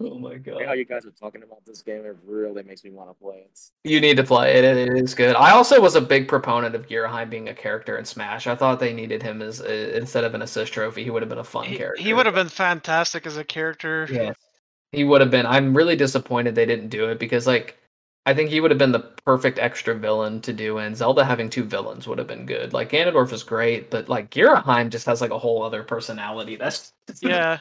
[0.00, 0.60] Oh my god!
[0.66, 3.46] How you guys are talking about this game, it really makes me want to play
[3.46, 3.60] it.
[3.84, 4.64] You need to play it.
[4.64, 5.36] It is good.
[5.36, 8.48] I also was a big proponent of Ghirahim being a character in Smash.
[8.48, 11.04] I thought they needed him as uh, instead of an assist trophy.
[11.04, 12.02] He would have been a fun he, character.
[12.02, 14.08] he would have been fantastic as a character.
[14.10, 14.34] Yes.
[14.92, 15.46] He would have been.
[15.46, 17.78] I'm really disappointed they didn't do it because like
[18.26, 21.48] I think he would have been the perfect extra villain to do and Zelda having
[21.48, 22.72] two villains would have been good.
[22.72, 26.56] Like Ganondorf is great, but like Ghirahim just has like a whole other personality.
[26.56, 27.58] That's Yeah.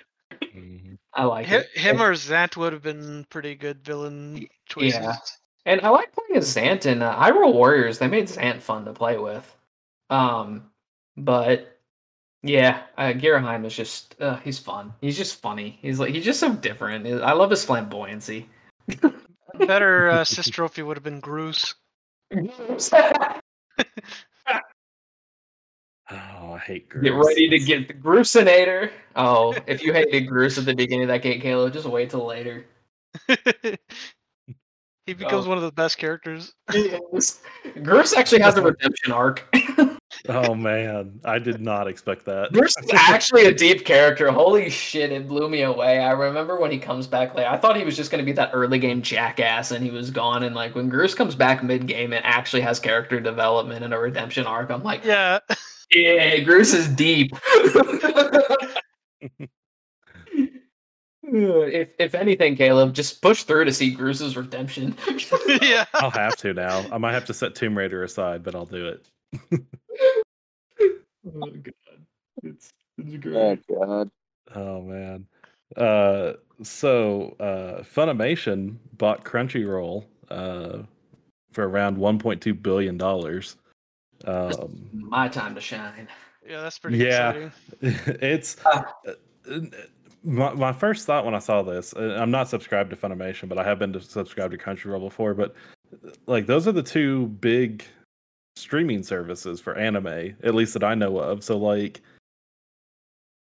[1.14, 1.70] I like it.
[1.74, 5.00] him or Zant would have been pretty good villain choices.
[5.00, 5.16] Yeah.
[5.66, 7.98] And I like playing as Zant in uh, Hyrule Warriors.
[7.98, 9.56] They made Zant fun to play with.
[10.10, 10.70] Um,
[11.16, 11.77] but
[12.48, 14.94] yeah, uh, Ghirahim is just uh, he's fun.
[15.02, 15.78] He's just funny.
[15.82, 17.06] He's like he's just so different.
[17.24, 18.46] I love his flamboyancy.
[19.68, 21.74] Better uh, assist trophy would have been Groose.
[26.10, 28.92] Oh, I hate Get ready to get the Groosenator.
[29.18, 32.26] Oh, if you hated Groose at the beginning of that game, Caleb, just wait till
[32.26, 32.66] later.
[33.28, 35.50] he becomes Oh.
[35.50, 36.54] one of the best characters.
[36.70, 39.54] Groose actually has a redemption arc.
[40.30, 42.52] Oh man, I did not expect that.
[42.52, 44.32] Groose is actually a deep character.
[44.32, 46.00] Holy shit, it blew me away.
[46.00, 47.46] I remember when he comes back late.
[47.46, 50.44] I thought he was just gonna be that early game jackass and he was gone.
[50.44, 54.00] And like when Groose comes back mid game and actually has character development and a
[54.00, 55.40] redemption arc, I'm like, Yeah,
[55.92, 57.32] yeah, Groose is deep.
[61.34, 64.96] if if anything, Caleb, just push through to see Groose's redemption.
[65.62, 65.86] yeah.
[65.96, 66.86] I'll have to now.
[66.92, 69.08] I might have to set Tomb Raider aside, but I'll do it.
[71.36, 71.74] Oh god.
[72.44, 74.10] It's it's Oh god.
[74.56, 75.26] Oh man.
[75.76, 80.80] Uh, so uh, Funimation bought Crunchyroll uh,
[81.52, 83.58] for around 1.2 billion dollars.
[84.26, 86.08] Um, My time to shine.
[86.48, 87.30] Yeah, that's pretty Yeah.
[87.32, 87.52] exciting.
[88.22, 88.86] it's Ah.
[89.08, 89.60] uh,
[90.24, 91.94] my, my first thought when I saw this.
[91.94, 95.34] I'm not subscribed to Funimation, but I have been to subscribed to Crunchyroll before.
[95.34, 95.54] But
[96.26, 97.84] like those are the two big
[98.58, 101.44] streaming services for anime, at least that I know of.
[101.44, 102.02] So like,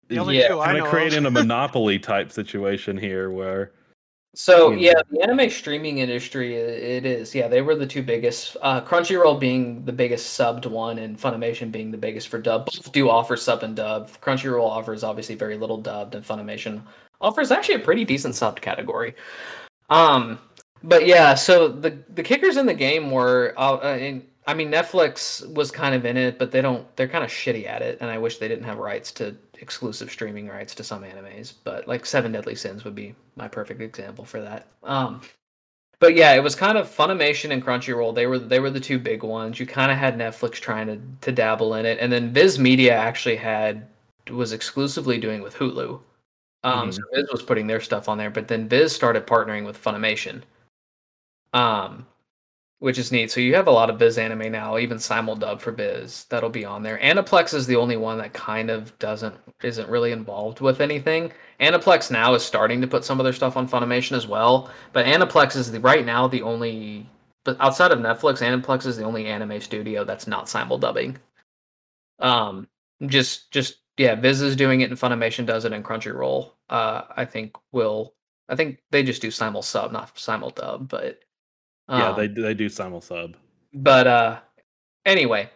[0.08, 0.90] The only Yeah, kind of of.
[0.90, 3.72] creating a monopoly type situation here where
[4.34, 7.34] So you yeah, the anime streaming industry, it is.
[7.34, 8.56] Yeah, they were the two biggest.
[8.60, 12.66] Uh, Crunchyroll being the biggest subbed one, and Funimation being the biggest for dub.
[12.66, 14.10] Both do offer sub and dub.
[14.20, 16.82] Crunchyroll offers obviously very little dubbed, and Funimation
[17.20, 19.14] offers actually a pretty decent subbed category.
[19.88, 20.38] Um,
[20.82, 24.70] but yeah, so the the kickers in the game were, uh, uh, in, I mean,
[24.70, 26.86] Netflix was kind of in it, but they don't.
[26.96, 30.10] They're kind of shitty at it, and I wish they didn't have rights to exclusive
[30.10, 31.54] streaming rights to some animes.
[31.64, 34.68] But like Seven Deadly Sins would be my perfect example for that.
[34.84, 35.20] Um,
[35.98, 38.14] but yeah, it was kind of Funimation and Crunchyroll.
[38.14, 39.58] They were they were the two big ones.
[39.58, 42.94] You kind of had Netflix trying to to dabble in it, and then Viz Media
[42.94, 43.88] actually had
[44.30, 46.00] was exclusively doing with Hulu.
[46.64, 46.94] Um, Mhm.
[46.94, 50.42] so Viz was putting their stuff on there, but then Viz started partnering with Funimation.
[51.52, 52.06] Um,
[52.78, 53.30] which is neat.
[53.30, 56.64] So you have a lot of Viz anime now, even simuldub for Viz that'll be
[56.64, 56.98] on there.
[56.98, 61.32] Aniplex is the only one that kind of doesn't isn't really involved with anything.
[61.60, 65.06] Aniplex now is starting to put some of their stuff on Funimation as well, but
[65.06, 67.08] Aniplex is the right now the only
[67.44, 71.16] but outside of Netflix, Aniplex is the only anime studio that's not simuldubbing.
[72.18, 72.68] Um
[73.06, 76.52] just just yeah, Viz is doing it and Funimation does it and Crunchyroll.
[76.68, 78.14] Uh I think will
[78.48, 81.20] I think they just do simul sub, not simul dub, but
[81.88, 83.36] yeah, um, they they do simul sub.
[83.72, 84.38] but uh
[85.04, 85.48] anyway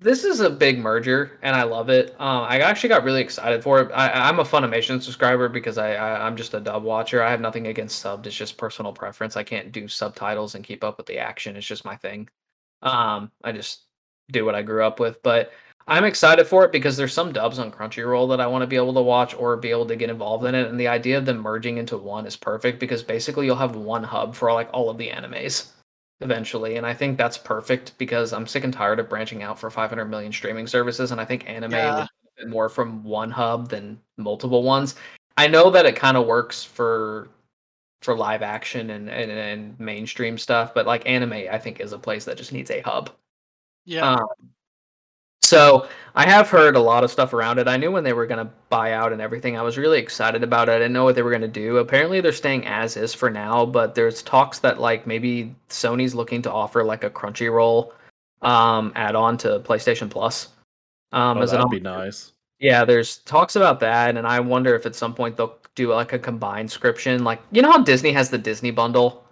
[0.00, 2.16] this is a big merger and i love it.
[2.18, 3.92] Uh, i actually got really excited for it.
[3.94, 7.22] I, i'm a funimation subscriber because I, I i'm just a dub watcher.
[7.22, 8.26] I have nothing against subbed.
[8.26, 9.36] It's just personal preference.
[9.36, 11.56] I can't do subtitles and keep up with the action.
[11.56, 12.28] It's just my thing.
[12.82, 13.84] Um i just
[14.32, 15.22] do what i grew up with.
[15.22, 15.52] But
[15.86, 18.76] i'm excited for it because there's some dubs on crunchyroll that i want to be
[18.76, 21.26] able to watch or be able to get involved in it and the idea of
[21.26, 24.88] them merging into one is perfect because basically you'll have one hub for like all
[24.88, 25.70] of the animes
[26.20, 29.68] eventually and i think that's perfect because i'm sick and tired of branching out for
[29.70, 31.96] 500 million streaming services and i think anime Yeah.
[32.00, 34.94] would benefit more from one hub than multiple ones.
[35.36, 37.28] I know that it kind of works for
[38.02, 41.98] for live action and, and and mainstream stuff but like anime i think is a
[41.98, 43.10] place that just needs a hub.
[43.84, 44.26] Yeah, um,
[45.44, 47.66] so I have heard a lot of stuff around it.
[47.68, 49.56] I knew when they were going to buy out and everything.
[49.58, 50.72] I was really excited about it.
[50.72, 51.78] I didn't know what they were going to do.
[51.78, 56.40] Apparently, they're staying as is for now, but there's talks that like maybe Sony's looking
[56.42, 57.92] to offer like a Crunchyroll
[58.42, 60.48] um, add-on to PlayStation Plus.
[61.12, 62.32] Um, Oh, as that'd be nice.
[62.60, 66.12] yeah, there's talks about that, and I wonder if at some point they'll do like
[66.12, 67.24] a combined subscription.
[67.24, 69.24] Like you know how Disney has the Disney bundle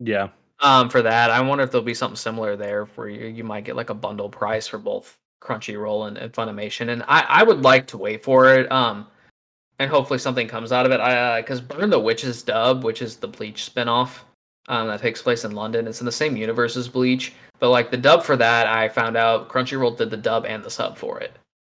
[0.00, 0.28] Yeah,
[0.60, 3.64] um for that i wonder if there'll be something similar there where you, you might
[3.64, 7.62] get like a bundle price for both crunchyroll and, and funimation and I, I would
[7.62, 9.06] like to wait for it um
[9.78, 11.00] and hopefully something comes out of it.
[11.00, 14.18] I because Burn the Witch's dub, which is the Bleach spinoff,
[14.68, 15.86] um, that takes place in London.
[15.86, 19.16] It's in the same universe as Bleach, but like the dub for that, I found
[19.16, 21.32] out Crunchyroll did the dub and the sub for it,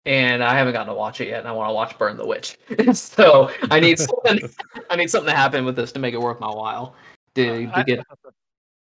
[0.06, 2.26] and I haven't gotten to watch it yet, and I want to watch Burn the
[2.26, 2.58] Witch.
[2.92, 4.40] so I need something.
[4.90, 6.94] I need something to happen with this to make it worth my while.
[7.36, 8.00] To, to I- get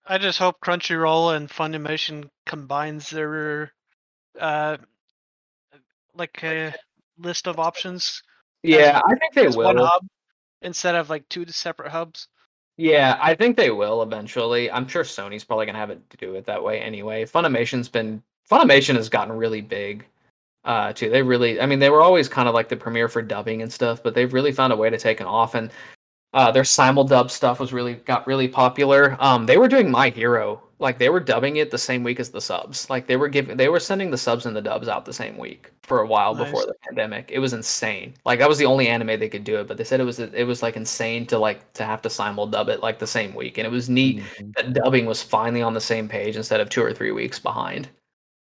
[0.07, 3.73] I just hope Crunchyroll and Funimation combines their
[4.41, 4.77] uh
[6.15, 6.75] like a
[7.19, 8.23] list of options.
[8.63, 9.87] yeah, I think they as one will.
[9.87, 10.07] hub
[10.63, 12.29] instead of like two separate hubs.
[12.77, 14.71] Yeah, I think they will eventually.
[14.71, 17.25] I'm sure Sony's probably gonna have it to do it that way anyway.
[17.25, 20.05] Funimation's been Funimation has gotten really big,
[20.65, 21.09] uh, too.
[21.09, 23.73] They really, I mean, they were always kind of like the premiere for dubbing and
[23.73, 25.55] stuff, but they've really found a way to take it off.
[25.55, 25.71] And
[26.33, 29.17] uh, their simuldub stuff was really got really popular.
[29.21, 32.31] Um, they were doing My Hero, like they were dubbing it the same week as
[32.31, 32.89] the subs.
[32.89, 35.37] Like they were giving, they were sending the subs and the dubs out the same
[35.37, 37.31] week for a while before the pandemic.
[37.33, 38.15] It was insane.
[38.25, 40.21] Like that was the only anime they could do it, but they said it was
[40.21, 43.35] it was like insane to like to have to simul dub it like the same
[43.35, 44.55] week, and it was neat Mhm.
[44.55, 47.89] that dubbing was finally on the same page instead of two or three weeks behind.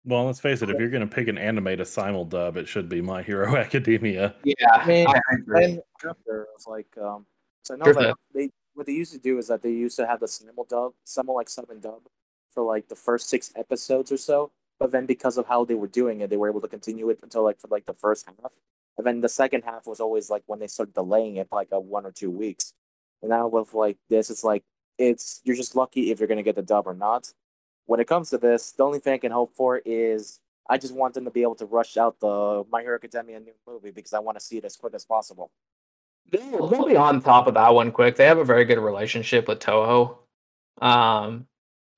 [0.05, 0.71] Well, let's face it.
[0.71, 3.55] If you're going to pick an anime to simul dub, it should be My Hero
[3.57, 4.35] Academia.
[4.43, 5.65] Yeah, I mean, I agree.
[5.65, 7.25] And after, it's like, um,
[7.63, 10.07] so I know like they what they used to do is that they used to
[10.07, 12.03] have the simul dub, simul like sub and dub,
[12.53, 14.51] for like the first six episodes or so.
[14.79, 17.21] But then because of how they were doing it, they were able to continue it
[17.23, 18.53] until like for like the first half.
[18.99, 21.69] And then the second half was always like when they started delaying it by like
[21.73, 22.75] a one or two weeks.
[23.23, 24.65] And now with like this, it's like
[24.99, 27.33] it's you're just lucky if you're gonna get the dub or not.
[27.87, 30.95] When it comes to this, the only thing I can hope for is I just
[30.95, 34.13] want them to be able to rush out the My Hero Academia new movie because
[34.13, 35.51] I want to see it as quick as possible.
[36.31, 38.17] They'll, they'll be on top of that one quick.
[38.17, 40.17] They have a very good relationship with Toho.
[40.81, 41.47] Um,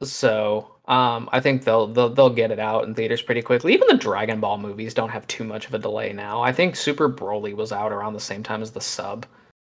[0.03, 3.73] so um, I think they'll, they'll they'll get it out in theaters pretty quickly.
[3.75, 6.43] Even the Dragon Ball movies don't have too much of a delay now.
[6.43, 9.27] I think Super Broly was out around the same time as the sub.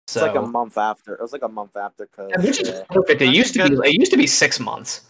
[0.07, 1.15] It's like a month after.
[1.15, 3.21] It was like a month after because Yeah, which is uh, perfect.
[3.21, 5.01] It used to be it used to be six months.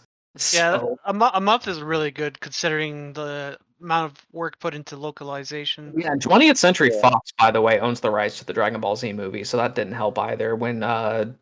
[0.52, 4.74] Yeah, So- a, mo- a month is really good considering the amount of work put
[4.74, 5.92] into localization.
[5.96, 7.00] Yeah, 20th Century Yeah.
[7.00, 9.74] Fox, by the way, owns the rights to the Dragon Ball Z movie, so that
[9.74, 10.56] didn't help either.
[10.56, 11.32] When uh,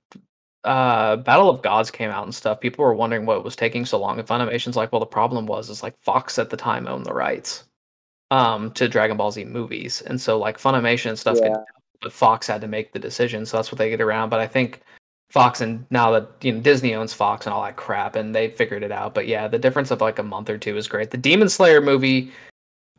[0.64, 3.98] uh, Battle of Gods came out and stuff, people were wondering what was taking so
[3.98, 4.18] long.
[4.18, 7.14] And Funimation's like, well, the problem was is like Fox at the time owned the
[7.14, 7.64] rights
[8.30, 11.52] um to Dragon Ball Z movies, and so like Funimation and stuff, could-
[12.00, 14.28] but Fox had to make the decision, so that's what they get around.
[14.30, 14.80] But I think
[15.30, 18.48] Fox and now that you know Disney owns Fox and all that crap, and they
[18.50, 19.14] figured it out.
[19.14, 21.10] But yeah, the difference of like a month or two is great.
[21.10, 22.30] The Demon Slayer movie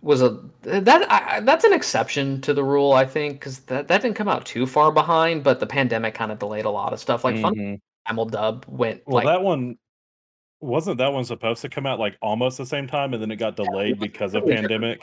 [0.01, 4.01] was a that I, that's an exception to the rule, I think, because that, that
[4.01, 5.43] didn't come out too far behind.
[5.43, 7.23] But the pandemic kind of delayed a lot of stuff.
[7.23, 7.79] Like Fun Mhm.
[8.05, 9.77] Primal Dub went Well, like that one
[10.61, 13.37] wasn't that one supposed to come out like almost the same time, and then it
[13.37, 15.01] got delayed because of pandemic.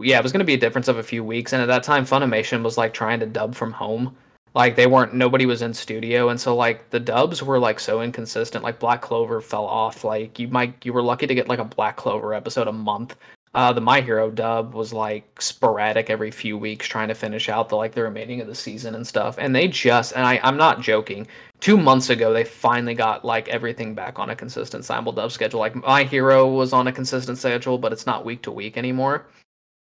[0.00, 1.52] yeah, it was going to be a difference of a few weeks.
[1.52, 4.16] And at that time, Funimation was like trying to dub from home.
[4.54, 8.02] Like they weren't, nobody was in studio, and so like the dubs were like so
[8.02, 8.64] inconsistent.
[8.64, 10.04] Like Black Clover fell off.
[10.04, 13.16] Like you might, you were lucky to get like a Black Clover episode a month.
[13.52, 17.68] Uh, the My Hero dub was like sporadic every few weeks, trying to finish out
[17.68, 19.36] the like the remaining of the season and stuff.
[19.38, 21.26] And they just, and I, I'm not joking.
[21.60, 25.60] Two months ago, they finally got like everything back on a consistent simul dub schedule.
[25.60, 29.26] Like My Hero was on a consistent schedule, but it's not week to week anymore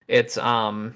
[0.08, 0.96] it's um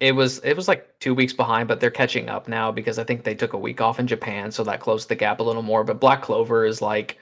[0.00, 3.04] it was it was like two weeks behind but they're catching up now because i
[3.04, 5.62] think they took a week off in japan so that closed the gap a little
[5.62, 7.18] more but black clover is like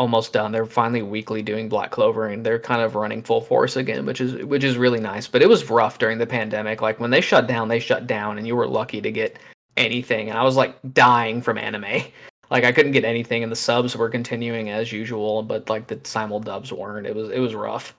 [0.00, 0.50] almost done.
[0.50, 4.22] They're finally weekly doing black clover and they're kind of running full force again which
[4.22, 6.80] is which is really nice but it was rough during the pandemic.
[6.80, 9.38] Like when they shut down they shut down and you were lucky to get
[9.76, 12.02] anything and i was like dying from anime.
[12.52, 16.00] Like i couldn't get anything and the subs were continuing as usual but like the
[16.02, 17.06] simul dubs weren't.
[17.06, 17.94] It was it was rough.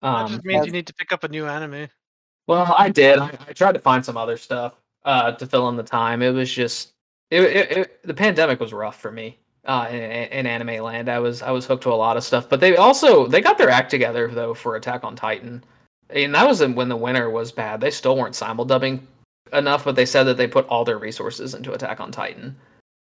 [0.00, 1.86] That um just means you need to pick up a new anime.
[2.46, 3.18] Well, I did.
[3.18, 4.74] I, I tried to find some other stuff
[5.04, 6.22] uh, to fill in the time.
[6.22, 6.92] It was just
[7.30, 11.08] it, it, it the pandemic was rough for me uh, in, in anime land.
[11.08, 13.58] I was I was hooked to a lot of stuff, but they also they got
[13.58, 15.64] their act together though for Attack on Titan,
[16.10, 17.80] and that was when the winter was bad.
[17.80, 19.06] They still weren't simul dubbing
[19.52, 22.56] enough, but they said that they put all their resources into Attack on Titan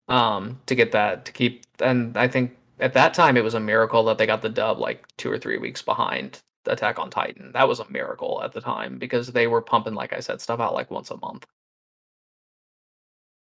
[0.08, 1.64] um, to get that to keep.
[1.80, 4.78] And I think at that time it was a miracle that they got the dub
[4.78, 7.52] like two or three weeks behind Attack on Titan.
[7.52, 10.60] That was a miracle at the time because they were pumping, like I said, stuff
[10.60, 11.46] out like once a month.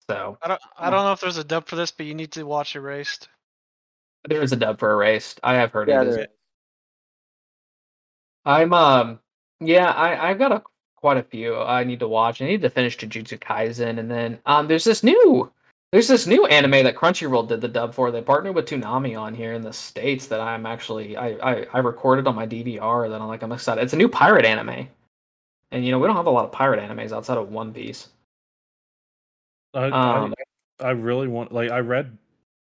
[0.08, 2.32] So I don't I don't know if there's a dub for this, but you need
[2.32, 3.28] to watch Erased.
[4.28, 5.40] there is a dub for Erased.
[5.42, 6.08] I have heard yeah, it.
[6.08, 6.26] Is,
[8.44, 9.20] I'm um
[9.60, 10.62] yeah, I I've got a
[10.96, 12.42] quite a few I need to watch.
[12.42, 15.50] I need to finish Jujutsu Kaisen, and then um there's this new
[15.94, 18.10] there's this new anime that Crunchyroll did the dub for.
[18.10, 21.78] They partnered with Toonami on here in the states that I'm actually I I, I
[21.78, 23.80] recorded on my DVR that I'm like I'm excited.
[23.80, 24.88] It's a new pirate anime,
[25.70, 28.08] and you know we don't have a lot of pirate animes outside of One Piece.
[29.72, 30.34] I, Um,
[30.80, 32.18] I I really want like I read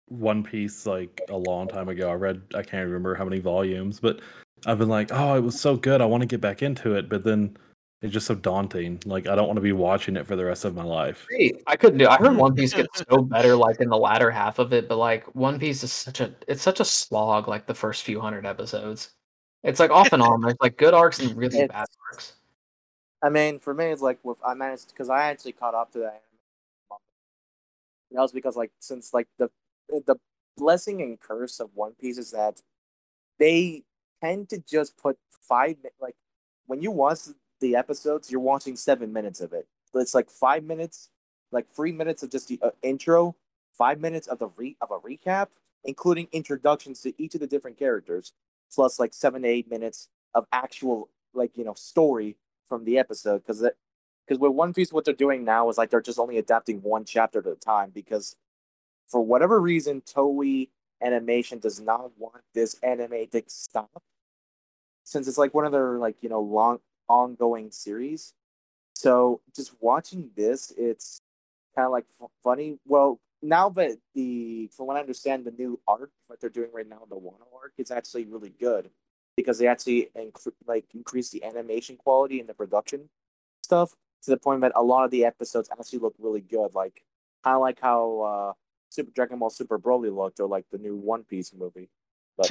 [0.08, 2.10] One Piece like a long time ago.
[2.10, 4.18] I read I can't remember how many volumes, but
[4.66, 6.00] I've been like, oh, it was so good.
[6.00, 7.56] I want to get back into it, but then
[8.02, 8.98] it's just so daunting.
[9.04, 11.26] Like I don't want to be watching it for the rest of my life.
[11.30, 12.08] Hey, I couldn't do.
[12.08, 14.96] I heard One Piece gets so better like in the latter half of it, but
[14.96, 18.46] like One Piece is such a it's such a slog like the first few hundred
[18.46, 19.10] episodes.
[19.62, 20.40] It's like off and on.
[20.40, 22.34] There's like good arcs and really It's- bad arcs.
[23.22, 25.98] I mean, for me, it's like with I managed because I actually caught up to
[25.98, 26.22] that.
[28.12, 29.50] That was because like since like the
[30.06, 30.16] the
[30.56, 32.62] blessing and curse of One Piece is that
[33.38, 33.82] they
[34.22, 36.14] tend to just put five mi- like
[36.66, 37.18] when you watch
[37.60, 39.66] the episodes, you're watching seven minutes of it.
[39.94, 41.10] It's like five minutes,
[41.52, 43.36] like three minutes of just the uh, intro,
[43.76, 45.48] five minutes of the re of a recap,
[45.84, 48.32] including introductions to each of the different characters,
[48.72, 52.36] plus like seven to eight minutes of actual like you know story
[52.66, 53.64] from the episode because
[54.26, 57.04] because with One Piece, what they're doing now is like they're just only adapting one
[57.04, 58.36] chapter at a time because
[59.08, 60.68] for whatever reason, Toei
[61.02, 64.02] Animation does not want this anime to stop
[65.02, 66.78] since it's like one of their like you know long
[67.10, 68.32] ongoing series.
[68.94, 71.20] So just watching this, it's
[71.74, 72.78] kind of like f- funny.
[72.86, 76.88] Well, now that the from what I understand, the new arc what they're doing right
[76.88, 78.90] now, the Wano arc, is actually really good
[79.36, 83.08] because they actually inc- like increase the animation quality and the production
[83.62, 86.74] stuff to the point that a lot of the episodes actually look really good.
[86.74, 87.02] Like
[87.42, 88.52] kind of like how uh,
[88.90, 91.88] Super Dragon Ball Super Broly looked, or like the new One Piece movie.
[92.36, 92.46] But-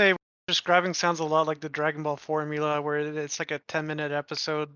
[0.50, 4.12] describing sounds a lot like the Dragon Ball formula, where it's like a ten minute
[4.12, 4.70] episode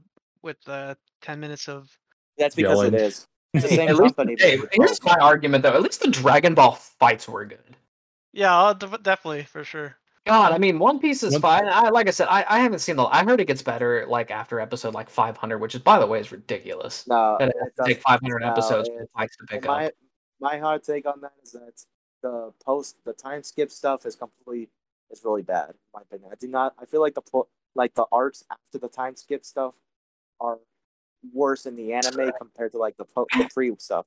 [0.43, 1.89] with uh, ten minutes of.
[2.37, 2.93] That's because Yelling.
[2.93, 3.27] it is.
[3.55, 4.35] It's the Hey, same at least, company.
[4.39, 5.73] hey, here's my argument though.
[5.73, 7.75] At least the Dragon Ball fights were good.
[8.31, 9.95] Yeah, I'll definitely for sure.
[10.25, 11.67] God, I mean, One Piece is One- fine.
[11.67, 13.03] I like I said, I, I haven't seen the.
[13.03, 16.19] I heard it gets better like after episode like 500, which is by the way
[16.19, 17.05] is ridiculous.
[17.07, 19.93] no, it it take 500 no, episodes for it- the fights to pick my up.
[20.39, 21.83] my hard take on that is that
[22.23, 24.69] the post the time skip stuff is completely
[25.13, 26.29] is really bad in my opinion.
[26.31, 29.45] I do not I feel like the po- like the arcs after the time skip
[29.45, 29.75] stuff
[30.41, 30.59] are
[31.33, 34.05] worse in the anime compared to like the, po- the pre stuff.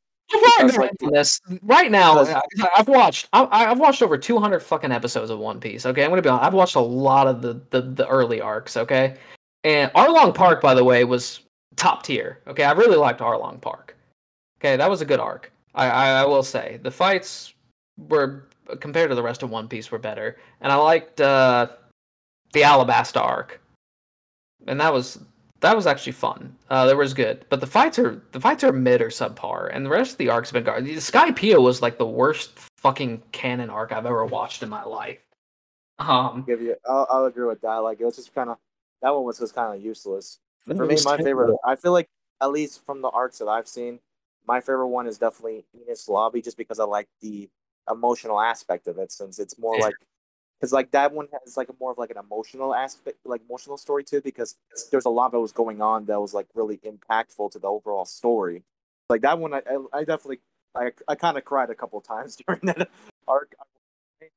[0.58, 4.90] Because, like, this, right now, because- I- I've watched I, I've watched over 200 fucking
[4.90, 5.86] episodes of One Piece.
[5.86, 6.44] Okay, I'm gonna be honest.
[6.46, 8.76] I've watched a lot of the the, the early arcs.
[8.76, 9.16] Okay,
[9.62, 11.40] and Arlong Park, by the way, was
[11.76, 12.40] top tier.
[12.48, 13.96] Okay, I really liked Arlong Park.
[14.60, 15.52] Okay, that was a good arc.
[15.76, 17.54] I I, I will say the fights
[17.96, 18.48] were
[18.80, 21.68] compared to the rest of One Piece were better, and I liked uh,
[22.52, 23.60] the Alabasta arc,
[24.66, 25.18] and that was
[25.60, 26.54] that was actually fun.
[26.68, 29.84] Uh, that was good, but the fights are the fights are mid or subpar, and
[29.84, 30.96] the rest of the arcs have been garbage.
[30.96, 35.18] Skypiea was like the worst fucking canon arc I've ever watched in my life.
[35.98, 37.76] Um, Give you I'll, I'll agree with that.
[37.76, 38.58] Like it was just kind of
[39.02, 40.38] that one was just kind of useless.
[40.66, 41.56] For me, was my favorite.
[41.64, 42.08] I feel like
[42.40, 44.00] at least from the arcs that I've seen,
[44.46, 47.48] my favorite one is definitely Enies Lobby, just because I like the
[47.90, 49.12] emotional aspect of it.
[49.12, 49.84] Since it's more Yeah.
[49.84, 49.96] like,
[50.60, 53.76] because like that one has like a more of like an emotional aspect, like emotional
[53.76, 54.20] story too.
[54.20, 54.56] Because
[54.90, 58.04] there's a lot that was going on that was like really impactful to the overall
[58.04, 58.62] story.
[59.08, 60.40] Like that one, I I, I definitely
[60.74, 62.88] I I kind of cried a couple times during that
[63.28, 63.54] arc.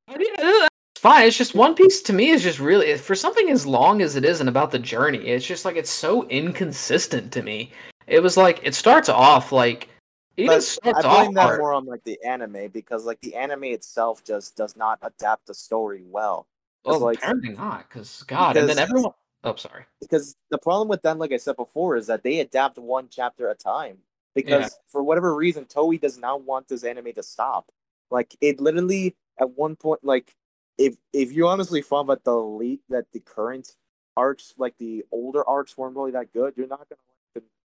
[0.08, 1.28] I mean, It's fine.
[1.28, 4.26] It's just One Piece to me is just really for something as long as it
[4.26, 5.20] is and about the journey.
[5.20, 7.72] It's just like it's so inconsistent to me.
[8.08, 9.90] It was like it starts off like it
[10.38, 14.24] even starts I blame that more on like the anime because like the anime itself
[14.24, 16.48] just does not adapt the story well.
[16.86, 19.14] Well, oh, like- apparently not, because God, and then everyone.
[19.44, 19.86] Oh, sorry.
[20.02, 23.50] because the problem with them, like I said before, is that they adapt one chapter
[23.50, 24.00] at a time.
[24.36, 27.72] Because for whatever reason, Toei does not want this anime to stop.
[28.12, 30.36] Like it literally at one point, like
[30.78, 33.76] if if you honestly thought that the lead that the current
[34.16, 37.02] arcs, like the older arcs, weren't really that good, you're not gonna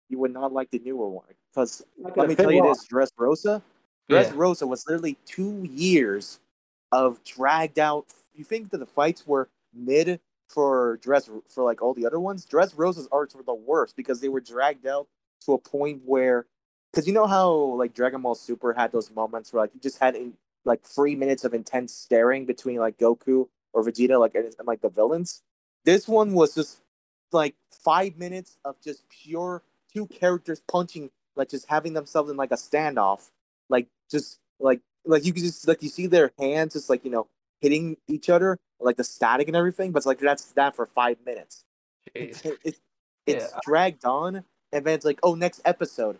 [0.08, 1.26] you would not like the newer one.
[1.50, 3.62] Because let me tell you this, Dressrosa,
[4.08, 4.32] Dress Yeah.
[4.34, 6.40] Rosa was literally two years
[6.92, 8.06] of dragged out.
[8.34, 12.46] You think that the fights were mid for Dress for like all the other ones?
[12.46, 15.06] Dressrosa's arcs were the worst because they were dragged out
[15.44, 16.46] to a point where,
[16.92, 19.98] because you know how like Dragon Ball Super had those moments where like you just
[19.98, 20.34] had in,
[20.64, 24.80] like three minutes of intense staring between like Goku or Vegeta, like and, and like
[24.80, 25.42] the villains.
[25.84, 26.80] This one was just
[27.32, 29.62] like five minutes of just pure
[29.92, 33.30] two characters punching, like just having themselves in like a standoff,
[33.68, 37.10] like just like like you can just like you see their hands just like you
[37.10, 37.26] know
[37.60, 39.92] hitting each other, like the static and everything.
[39.92, 41.64] But it's like that's that for five minutes.
[42.14, 42.80] It's it's,
[43.26, 43.58] it's Yeah.
[43.64, 46.18] dragged on, and then it's like, oh, next episode.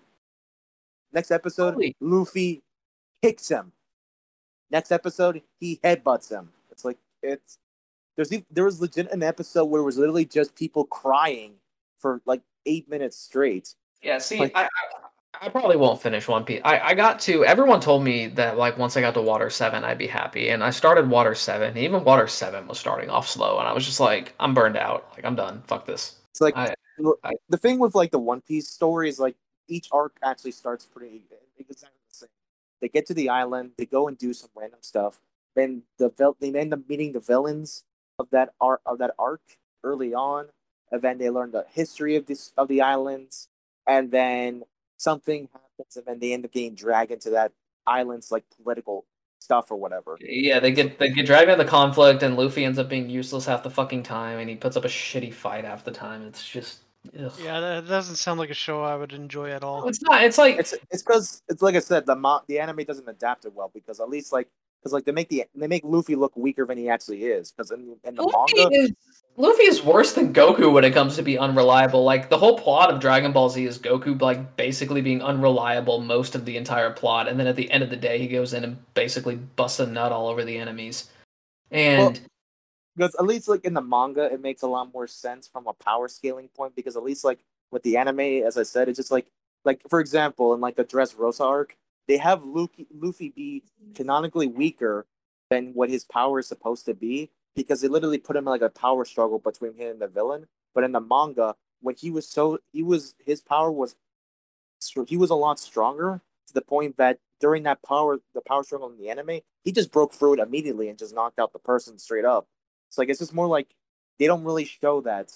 [1.12, 2.62] Next episode, Holy- Luffy
[3.22, 3.72] kicks him.
[4.70, 6.50] Next episode, he headbutts him.
[6.70, 7.56] It's like it's
[8.16, 11.54] there's there was legit an episode where it was literally just people crying
[11.98, 13.74] for like eight minutes straight.
[14.02, 14.68] Yeah, see, Like- I, I
[15.40, 16.60] I probably won't finish One Piece.
[16.64, 19.84] I, I got to everyone told me that like once I got to Water Seven
[19.84, 21.76] I'd be happy, and I started Water Seven.
[21.76, 25.08] Even Water Seven was starting off slow, and I was just like, I'm burned out.
[25.14, 25.62] Like I'm done.
[25.68, 26.16] Fuck this.
[26.32, 26.74] It's like I-
[27.24, 29.36] I- the thing with like the One Piece story is like
[29.68, 31.22] each arc actually starts pretty
[31.58, 32.30] exactly the same.
[32.80, 35.20] They get to the island, they go and do some random stuff.
[35.54, 36.10] Then the
[36.40, 37.84] they end up meeting the villains
[38.18, 39.42] of that arc of that arc
[39.84, 40.46] early on,
[40.90, 43.48] and then they learn the history of this of the islands,
[43.86, 44.64] and then
[44.96, 47.52] something happens, and then they end up getting dragged into that
[47.86, 49.04] island's like political
[49.38, 50.18] stuff or whatever.
[50.20, 53.46] Yeah, they get they get dragged into the conflict, and Luffy ends up being useless
[53.46, 56.22] half the fucking time, and he puts up a shitty fight half the time.
[56.22, 56.80] It's just
[57.18, 57.32] ugh.
[57.42, 59.88] Yeah, that doesn't sound like a show I would enjoy at all.
[59.88, 60.22] It's not.
[60.22, 63.44] It's like It's it's because it's like I said, the mo- the anime doesn't adapt
[63.44, 64.48] it well because at least like
[64.80, 67.70] because like they make the they make Luffy look weaker than he actually is because
[67.70, 68.92] in, in the Luffy manga is
[69.38, 72.02] Luffy is worse than Goku when it comes to be unreliable.
[72.02, 76.34] Like the whole plot of Dragon Ball Z is Goku like basically being unreliable most
[76.34, 78.64] of the entire plot, and then at the end of the day, he goes in
[78.64, 81.08] and basically busts a nut all over the enemies.
[81.70, 82.20] And
[82.96, 85.72] because at least like in the manga it makes a lot more sense from a
[85.72, 87.38] power scaling point because at least like
[87.70, 89.26] with the anime as I said it's just like
[89.64, 91.76] like for example in like the Dressrosa arc
[92.08, 93.62] they have Luffy Luffy be
[93.94, 95.06] canonically weaker
[95.50, 98.62] than what his power is supposed to be because they literally put him in like
[98.62, 100.46] a power struggle between him and the villain.
[100.74, 103.96] But in the manga when he was so he was his power was
[105.06, 108.88] he was a lot stronger to the point that during that power the power struggle
[108.88, 111.98] in the anime he just broke through it immediately and just knocked out the person
[111.98, 112.46] straight up.
[112.88, 113.74] It's like it's just more like
[114.20, 115.32] they don't really show that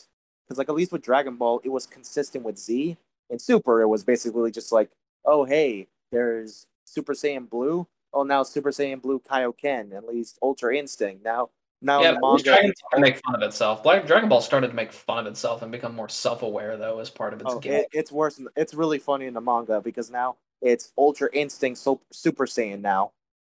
[0.46, 2.96] because like at least with Dragon Ball it was consistent with Z
[3.30, 3.82] and Super.
[3.82, 4.90] It was basically just like
[5.24, 7.88] oh hey there's Super Saiyan Blue.
[8.12, 11.24] Oh now Super Saiyan Blue Kaioken at least Ultra Instinct.
[11.24, 11.50] Now
[11.82, 13.84] now yeah, in the but manga Dragon Ball make fun of itself.
[13.84, 17.10] Like Dragon Ball started to make fun of itself and become more self-aware though as
[17.10, 17.72] part of its Oh, game.
[17.74, 18.38] it, it's worse.
[18.38, 22.80] In, it's really funny in the manga because now it's Ultra Instinct so, Super Saiyan
[22.80, 23.12] now.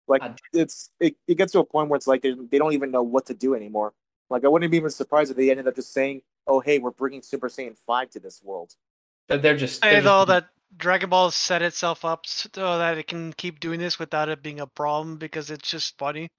[0.07, 0.39] Like God.
[0.53, 3.03] it's it, it gets to a point where it's like they, they don't even know
[3.03, 3.93] what to do anymore.
[4.29, 6.91] Like I wouldn't be even surprised if they ended up just saying, "Oh hey, we're
[6.91, 8.73] bringing Super Saiyan five to this world."
[9.27, 12.97] But they're just Say they're though just- that Dragon Ball set itself up so that
[12.97, 16.29] it can keep doing this without it being a problem because it's just funny.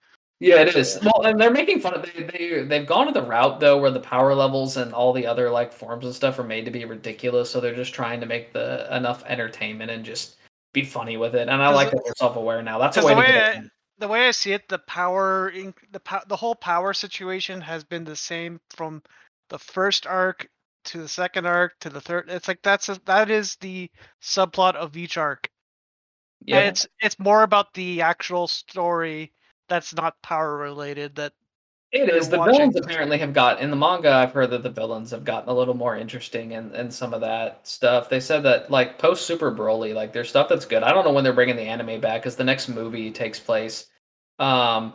[0.41, 0.99] Yeah, it is.
[1.03, 3.91] Well, and they're making fun of they they they've gone to the route though where
[3.91, 6.84] the power levels and all the other like forms and stuff are made to be
[6.84, 7.51] ridiculous.
[7.51, 10.36] So they're just trying to make the enough entertainment and just
[10.72, 11.49] be funny with it.
[11.49, 12.78] And I like that they're self aware now.
[12.78, 13.70] That's a way the to way get I- it.
[14.01, 17.82] The way I see it, the power in the pow- the whole power situation has
[17.82, 19.03] been the same from
[19.49, 20.49] the first arc
[20.84, 22.26] to the second arc to the third.
[22.30, 23.91] It's like that's a, that is the
[24.22, 25.49] subplot of each arc.
[26.43, 29.32] And Yeah, It's it's more about the actual story
[29.69, 31.16] that's not power related.
[31.16, 31.33] That
[31.93, 32.29] it is.
[32.29, 32.55] The watching.
[32.55, 34.12] villains apparently have got in the manga.
[34.12, 37.21] I've heard that the villains have gotten a little more interesting and and some of
[37.23, 38.09] that stuff.
[38.09, 40.83] They said that like post Super Broly, like there's stuff that's good.
[40.83, 43.87] I don't know when they're bringing the anime back because the next movie takes place
[44.39, 44.95] um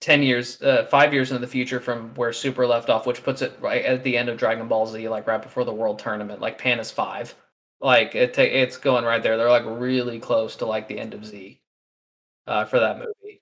[0.00, 3.42] 10 years uh, 5 years into the future from where super left off which puts
[3.42, 6.40] it right at the end of dragon ball z like right before the world tournament
[6.40, 7.34] like pan is 5
[7.80, 11.14] like it ta- it's going right there they're like really close to like the end
[11.14, 11.60] of z
[12.46, 13.40] uh for that movie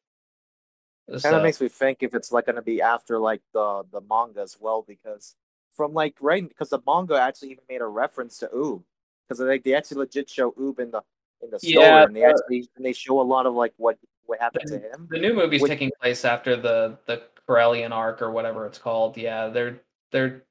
[1.12, 3.84] Kind So- of makes me think if it's like going to be after like the
[3.92, 5.36] the manga as well because
[5.70, 8.82] from like right because the manga actually even made a reference to Oob
[9.28, 11.02] because like they actually legit show Oob in the
[11.42, 13.98] in the story Yeah, and they actually and they show a lot of like what
[14.26, 15.08] what happened to him.
[15.10, 19.16] The new movie's Which- taking place after the the Corellian arc or whatever it's called.
[19.16, 19.80] Yeah, they're
[20.12, 20.44] they're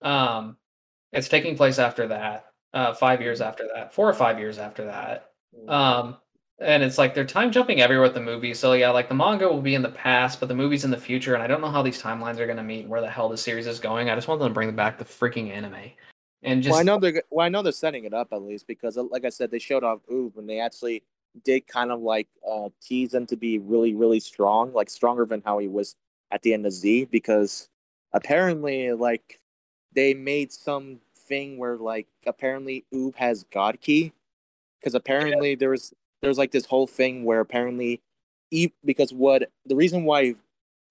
[0.00, 0.56] um
[1.12, 2.46] it's taking place after that.
[2.72, 3.92] Uh 5 years after that.
[3.92, 5.30] 4 or 5 years after that.
[5.68, 6.16] Um
[6.58, 8.54] and it's like they're time jumping everywhere with the movie.
[8.54, 10.98] So yeah, like the manga will be in the past, but the movie's in the
[10.98, 13.10] future and I don't know how these timelines are going to meet and where the
[13.10, 14.10] hell the series is going.
[14.10, 15.92] I just want them to bring back the freaking anime.
[16.42, 18.66] And just well, I know they're well, I know they're setting it up at least
[18.66, 21.04] because, uh, like I said, they showed off Oob and they actually
[21.44, 25.42] did kind of like uh, tease him to be really, really strong, like stronger than
[25.44, 25.94] how he was
[26.30, 27.06] at the end of Z.
[27.06, 27.68] Because
[28.12, 29.40] apparently, like
[29.92, 34.12] they made some thing where like apparently Oob has God Ki,
[34.80, 38.00] because apparently there was there's like this whole thing where apparently,
[38.84, 40.34] because what the reason why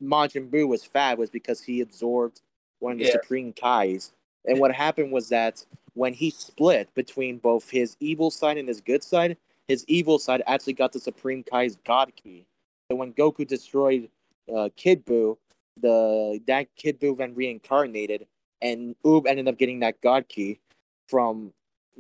[0.02, 2.42] Majin Buu was fat was because he absorbed
[2.80, 3.12] one of the Yeah.
[3.14, 4.12] Supreme Kais.
[4.46, 8.82] And what happened was that when he split between both his evil side and his
[8.82, 12.46] good side, his evil side actually got the Supreme Kai's God Ki.
[12.90, 14.10] So when Goku destroyed
[14.54, 15.38] uh, Kid Buu,
[15.80, 18.26] the that Kid Buu then reincarnated,
[18.62, 20.60] and Oob ended up getting that God Ki
[21.08, 21.54] from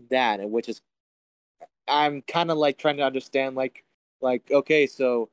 [0.09, 0.81] that, and which is
[1.87, 3.83] I'm kind of like trying to understand, like,
[4.21, 5.29] like okay, so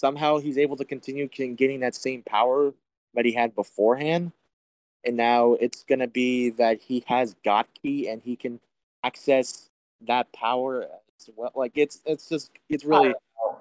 [0.00, 2.72] somehow he's able to continue getting that same power
[3.14, 4.32] that he had beforehand,
[5.04, 8.60] and now it's gonna be that he has God Ki and he can
[9.04, 9.70] access
[10.02, 10.86] that power
[11.30, 11.52] as well.
[11.54, 13.08] Like it's it's just it's really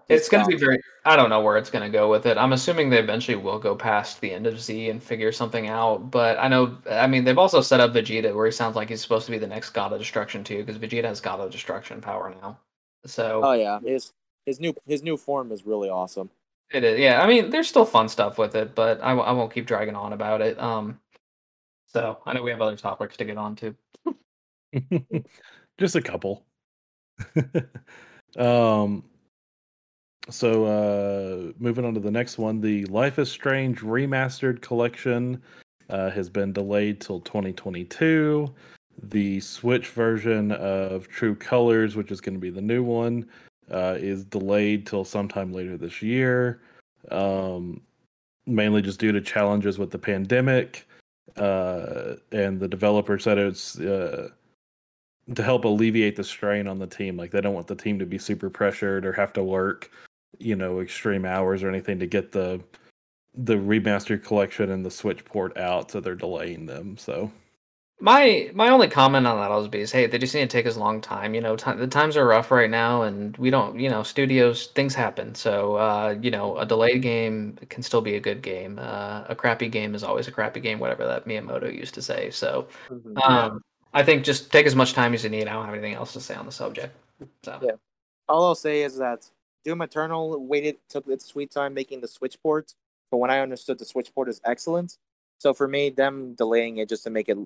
[0.10, 0.80] It's It's going to be very.
[1.06, 2.38] I don't know where it's going to go with it.
[2.38, 6.10] I'm assuming they eventually will go past the end of Z and figure something out.
[6.12, 6.78] But I know.
[6.90, 9.38] I mean, they've also set up Vegeta where he sounds like he's supposed to be
[9.38, 12.58] the next God of Destruction too, because Vegeta has God of Destruction power now.
[13.06, 14.12] So oh yeah his
[14.46, 16.30] his new his new form is really awesome.
[16.72, 17.00] it is.
[17.00, 17.22] Yeah.
[17.22, 19.96] I mean, there's still fun stuff with it, but I, w- I won't keep dragging
[19.96, 20.60] on about it.
[20.60, 21.00] Um.
[21.88, 23.76] So I know we have other topics to get on to.
[25.80, 26.46] Just a couple.
[28.38, 29.04] um
[30.30, 35.42] so uh moving on to the next one, the Life is Strange remastered collection
[35.90, 38.48] uh, has been delayed till 2022.
[39.04, 43.28] The Switch version of True Colors, which is going to be the new one,
[43.72, 46.62] uh, is delayed till sometime later this year.
[47.12, 47.82] Um,
[48.46, 50.88] mainly just due to challenges with the pandemic.
[51.38, 54.30] Uh, and the developer said it's uh,
[55.36, 57.18] to help alleviate the strain on the team.
[57.18, 59.92] Like they don't want the team to be super pressured or have to work,
[60.40, 62.62] you know, extreme hours or anything to get the
[63.36, 66.98] the remastered collection and the Switch port out, so they're delaying them.
[66.98, 67.32] So
[68.02, 70.66] My my only comment on that always be is, hey, they just need to take
[70.66, 71.34] as long time.
[71.34, 74.68] You know, ti the times are rough right now, and we don't, you know, studios
[74.68, 75.36] things happen.
[75.36, 78.80] So, uh, you know, a delayed game can still be a good game.
[78.80, 82.30] Uh, a crappy game is always a crappy game, whatever that Miyamoto used to say.
[82.32, 82.70] So,
[83.24, 83.62] um,
[83.94, 85.48] I think just take as much time as you need.
[85.48, 86.96] I don't have anything else to say on the subject.
[87.44, 87.72] So, Yeah.
[88.28, 89.28] All I'll say is that
[89.66, 92.74] Doom Eternal waited took its sweet time making the Switch port,
[93.10, 94.98] but when I understood the Switch port is excellent.
[95.40, 97.38] So for me, them delaying it just to make it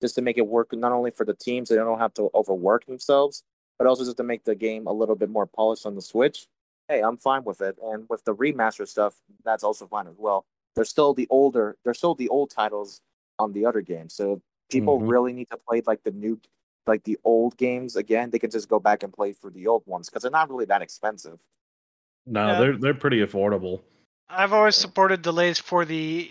[0.00, 2.30] just to make it work not only for the teams, so they don't have to
[2.34, 3.44] overwork themselves,
[3.78, 6.46] but also just to make the game a little bit more polished on the Switch.
[6.88, 7.76] Hey, I'm fine with it.
[7.82, 9.14] And with the remaster stuff,
[9.44, 10.44] that's also fine as well.
[10.74, 13.00] They're still the older they're still the old titles
[13.38, 14.08] on the other game.
[14.08, 14.42] So
[14.74, 15.08] people Mhm.
[15.10, 16.40] really need to play like the new
[16.86, 19.86] like the old games again, they can just go back and play for the old
[19.86, 21.40] ones because they're not really that expensive.
[22.26, 22.58] no, Yeah.
[22.60, 23.82] they're they're pretty affordable.
[24.28, 26.30] I've always supported delays for the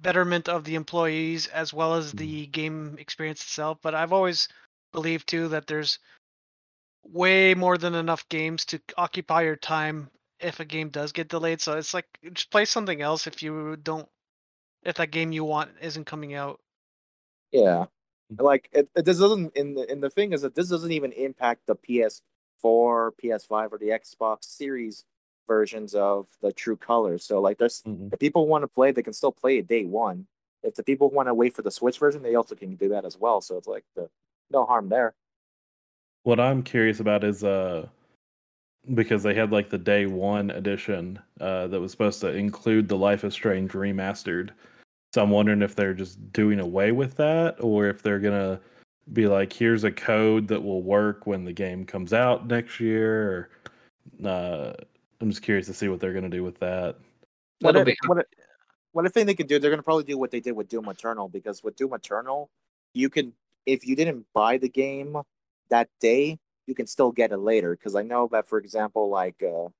[0.00, 3.78] betterment of the employees as well as the game experience itself.
[3.82, 4.48] But I've always
[4.92, 5.98] believed too that there's
[7.04, 11.60] way more than enough games to occupy your time if a game does get delayed.
[11.60, 14.08] So it's like just play something else if you don't
[14.82, 16.60] if that game you want isn't coming out.
[17.52, 17.86] Yeah,
[18.38, 19.56] like it, it this doesn't.
[19.56, 23.78] And the, and the thing is that this doesn't even impact the PS4, PS5, or
[23.78, 25.04] the Xbox Series
[25.46, 27.24] versions of the True Colors.
[27.24, 28.12] So like, there's Mhm.
[28.12, 30.26] if people want to play, they can still play it day one.
[30.62, 33.04] If the people want to wait for the Switch version, they also can do that
[33.04, 33.40] as well.
[33.40, 34.10] So it's like the,
[34.50, 35.14] no harm there.
[36.24, 37.86] What I'm curious about is uh
[38.94, 42.96] because they had like the day one edition uh that was supposed to include the
[42.96, 44.50] Life is Strange remastered.
[45.16, 48.60] So I'm wondering if they're just doing away with that or if they're gonna
[49.14, 53.48] be like, here's a code that will work when the game comes out next year.
[54.22, 54.72] Or, uh,
[55.22, 56.96] I'm just curious to see what they're gonna do with that.
[57.60, 58.26] What if, be- what, if,
[58.92, 60.68] what I think they could do, they're going to probably do what they did with
[60.68, 62.50] Doom Eternal because with Doom Eternal,
[62.92, 63.32] you can,
[63.64, 65.16] if you didn't buy the game
[65.70, 67.74] that day, you can still get it later.
[67.74, 69.70] Because I know that, for example, like uh,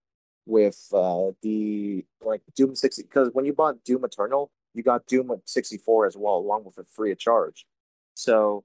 [0.47, 5.32] with uh, the like Doom 60, because when you bought Doom Eternal, you got Doom
[5.44, 7.66] 64 as well, along with it free of charge.
[8.14, 8.64] So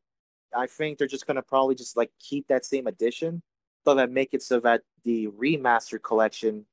[0.56, 3.42] I think they're just going to probably just like keep that same edition,
[3.86, 6.66] but then make it so that the remaster collection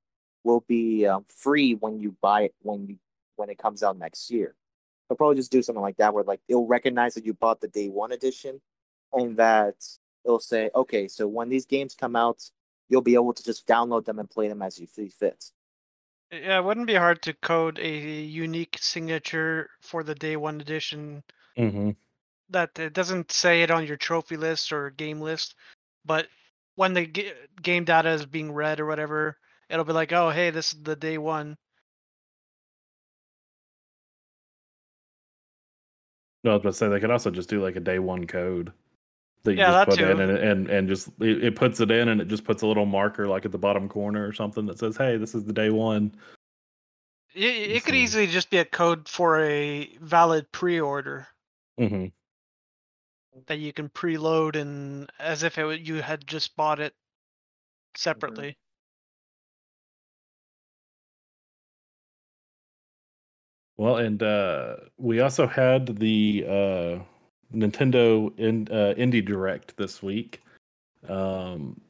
[0.45, 2.97] will be um, free when you buy it when you
[3.37, 4.55] when it comes out next year.
[5.09, 7.69] They'll probably just do something like that where like it'll recognize that you bought the
[7.69, 8.61] day one edition
[9.13, 9.77] and that
[10.25, 12.43] it'll say, okay, so when these games come out,
[12.89, 15.51] you'll be able to just download them and play them as you see fit.
[16.33, 17.89] Yeah, it wouldn't be hard to code a
[18.23, 21.23] unique signature for the day one edition
[21.59, 21.91] Mm-hmm.
[22.51, 25.55] that it doesn't say it on your trophy list or game list,
[26.05, 26.29] but
[26.75, 27.33] when the g-
[27.63, 29.39] game data is being read or whatever,
[29.69, 31.57] it'll be like, oh, hey, this is the day one.
[36.45, 38.27] No, I was about to say they could also just do like a day one
[38.27, 38.73] code
[39.45, 40.23] that you Yeah, that just put in too.
[40.23, 42.87] and and and just it, it puts it in and it just puts a little
[42.87, 45.71] marker like at the bottom corner or something that says, "Hey, this is the day
[45.71, 46.15] one."
[47.35, 51.29] It, it could easily just be a code for a valid pre-order
[51.79, 52.07] Mm-hmm.
[53.47, 56.95] that you can preload and as if it you had just bought it
[57.97, 58.57] separately.
[63.77, 66.99] Well, and uh, we also had the uh,
[67.55, 70.43] Nintendo in, uh, Indie Direct this week.
[71.09, 71.81] Um,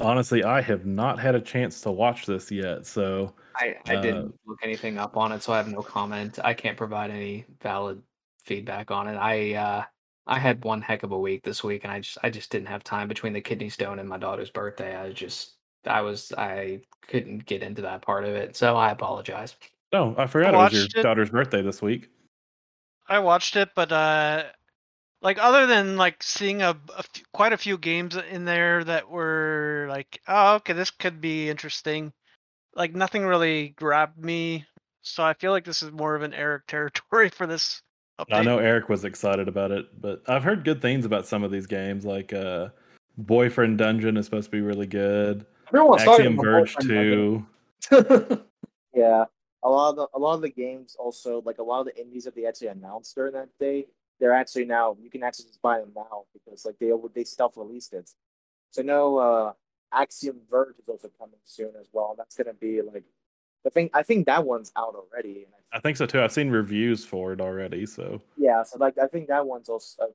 [0.00, 4.00] honestly, I have not had a chance to watch this yet, so I, I Uh,
[4.02, 6.38] didn't look anything up on it, so I have no comment.
[6.44, 8.02] I can't provide any valid
[8.44, 9.16] feedback on it.
[9.16, 9.84] I uh,
[10.26, 12.68] I had one heck of a week this week, and I just I just didn't
[12.68, 14.96] have time between the kidney stone and my daughter's birthday.
[14.96, 15.54] I just
[15.86, 19.56] I was I couldn't get into that part of it, so I apologize.
[19.92, 21.02] Oh, I forgot it was your it.
[21.02, 22.10] daughter's birthday this week.
[23.08, 24.44] I watched it, but uh,
[25.22, 29.08] like other than like seeing a, a f- quite a few games in there that
[29.08, 32.12] were like, oh, okay, this could be interesting.
[32.74, 34.64] Like nothing really grabbed me,
[35.02, 37.82] so I feel like this is more of an Eric territory for this
[38.20, 38.34] update.
[38.34, 41.50] I know Eric was excited about it, but I've heard good things about some of
[41.50, 42.04] these games.
[42.04, 42.68] Like uh,
[43.16, 45.46] Boyfriend Dungeon is supposed to be really good.
[45.68, 47.46] Everyone's talking Axiom about Verge Boyfriend
[47.80, 48.44] Two.
[48.94, 49.26] Yeah,
[49.62, 52.00] a lot of the a lot of the games also like a lot of the
[52.00, 53.86] indies that they actually announced during that day,
[54.20, 57.56] they're actually now you can actually just buy them now because like they they self
[57.56, 58.10] released it.
[58.70, 59.52] So no, uh,
[59.92, 62.14] Axiom Verge is also coming soon as well.
[62.16, 63.04] That's gonna be like
[63.64, 63.90] the thing.
[63.94, 65.44] I think that one's out already.
[65.44, 66.20] And I I think so too.
[66.20, 67.86] I've seen reviews for it already.
[67.86, 70.04] So Yeah, so like I think that one's also.
[70.04, 70.06] Uh,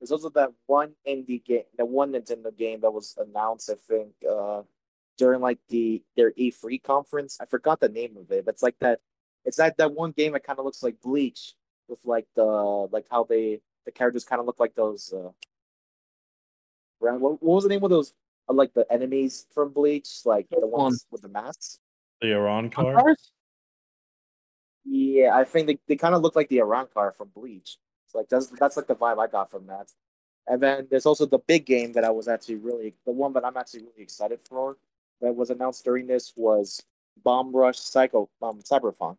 [0.00, 3.70] there's also that one indie game, that one Nintendo game that was announced.
[3.70, 4.62] I think uh,
[5.16, 7.38] during like the their E3 conference.
[7.40, 9.00] I forgot the name of it, but it's like that.
[9.44, 11.54] It's that that one game that kind of looks like Bleach
[11.88, 15.12] with like the like how they the characters kind of look like those.
[15.12, 15.30] Uh,
[17.02, 18.14] around what, what was the name of those?
[18.48, 20.82] Uh, like the enemies from Bleach, like the Which one?
[20.82, 21.78] ones with the masks.
[22.20, 23.00] the Arrancar.
[23.00, 23.32] Cars?
[24.84, 27.76] Yeah, I think they, they kind of look like the Arrancar from Bleach.
[28.06, 29.88] It's like that's that's like the vibe I got from that.
[30.46, 33.44] And then there's also the big game that I was actually really the one that
[33.44, 34.76] I'm actually really excited for
[35.20, 36.82] that was announced during this was
[37.22, 39.18] Bomb Rush Psycho um Cyberpunk.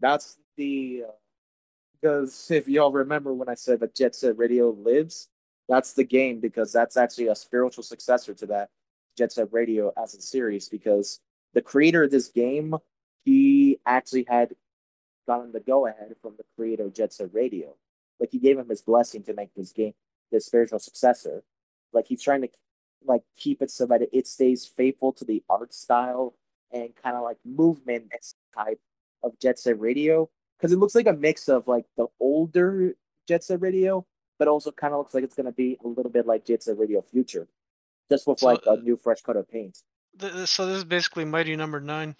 [0.00, 1.12] That's the uh,
[2.00, 5.28] because if y'all remember when I said that Jet Set Radio lives,
[5.68, 8.70] that's the game because that's actually a spiritual successor to that
[9.16, 11.20] Jet Set Radio as a series because
[11.54, 12.74] the creator of this game
[13.24, 14.54] he actually had
[15.26, 17.74] gotten the go ahead from the creator of Jet Set Radio.
[18.18, 19.92] Like he gave him his blessing to make this game
[20.32, 21.42] the spiritual successor.
[21.92, 22.48] Like he's trying to
[23.04, 26.34] like keep it so that it stays faithful to the art style
[26.72, 28.10] and kind of like movement
[28.54, 28.80] type
[29.22, 32.94] of Jet Set Radio because it looks like a mix of like the older
[33.26, 34.04] Jet Set Radio,
[34.38, 36.78] but also kind of looks like it's gonna be a little bit like Jet Set
[36.78, 37.46] Radio Future,
[38.10, 39.78] just with So, like a uh, new fresh coat of paint.
[40.18, 42.16] Th- th- so this is basically Mighty Number Nine.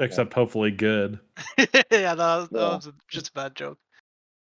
[0.00, 1.18] Except hopefully good.
[1.58, 2.74] yeah, that, was, that Yeah.
[2.76, 3.78] was a- just a bad joke.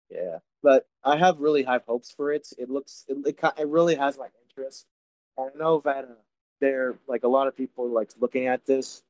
[0.10, 2.48] Yeah, but I have really high hopes for it.
[2.58, 4.86] It looks it it, it really has my interest.
[5.38, 6.14] And I know that uh,
[6.62, 9.04] there like a lot of people like looking at this.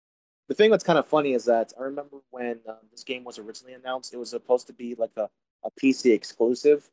[0.48, 3.38] The thing that's kind of funny is that I remember when um, this game was
[3.38, 5.30] originally announced, it was supposed to be like a,
[5.64, 6.90] a PC exclusive,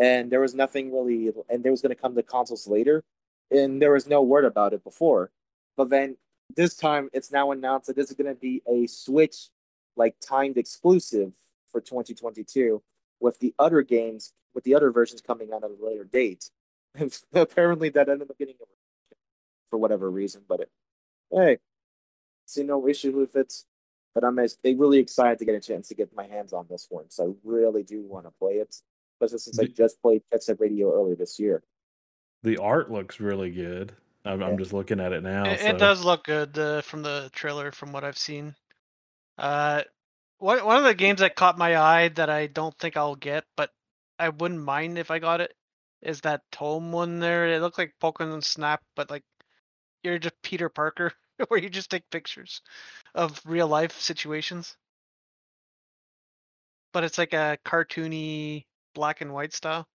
[0.00, 3.02] and there was nothing really, and there was going to come to consoles later,
[3.50, 5.30] and there was no word about it before.
[5.76, 6.16] But then
[6.54, 9.48] this time, it's now announced that this is going to be a Switch
[9.96, 11.32] like timed exclusive
[11.70, 12.82] for 2022
[13.20, 16.50] with the other games with the other versions coming out at a later date.
[16.94, 18.54] And apparently that ended up getting
[19.68, 20.70] for whatever reason, but it,
[21.30, 21.58] hey,
[22.46, 23.52] see no issue with it.
[24.14, 26.66] But I'm as- they really excited to get a chance to get my hands on
[26.68, 28.76] this one, so I really do want to play it.
[29.20, 31.62] Especially since I just played Jet Set Radio earlier this year.
[32.42, 33.92] The art looks really good.
[34.24, 34.48] I'm, Yeah.
[34.48, 35.44] I'm just looking at it now.
[35.44, 35.66] It, so.
[35.66, 38.54] it does look good uh, from the trailer, from what I've seen.
[39.38, 39.82] Uh,
[40.38, 43.44] one one of the games that caught my eye that I don't think I'll get,
[43.56, 43.70] but
[44.18, 45.54] I wouldn't mind if I got it,
[46.02, 47.46] is that TOEM one there.
[47.46, 49.24] It looked like Pokemon Snap, but like
[50.02, 51.12] you're just Peter Parker,
[51.48, 52.62] where you just take pictures
[53.14, 54.76] of real life situations.
[56.92, 58.64] But it's like a cartoony
[58.94, 59.86] black and white style.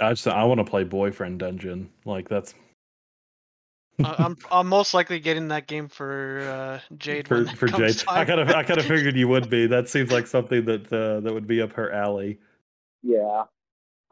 [0.00, 1.90] I just I want to play Boyfriend Dungeon.
[2.04, 2.54] Like that's
[4.04, 8.08] I'm I'm most likely getting that game for uh, Jade for for comes Jade.
[8.08, 9.66] I kind of I kind of figured you would be.
[9.66, 12.38] That seems like something that uh, that would be up her alley.
[13.02, 13.44] Yeah,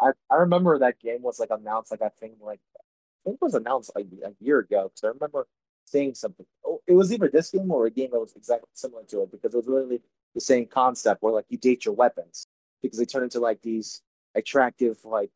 [0.01, 2.84] I I remember that game was like announced like I think like I
[3.25, 5.47] think it was announced like a year ago because I remember
[5.87, 6.47] seeing something.
[6.67, 9.31] Oh, it was either this game or a game that was exactly similar to it
[9.33, 10.01] because it was literally
[10.35, 12.47] the same concept where like you date your weapons
[12.83, 14.03] because they turn into like these
[14.35, 15.31] attractive like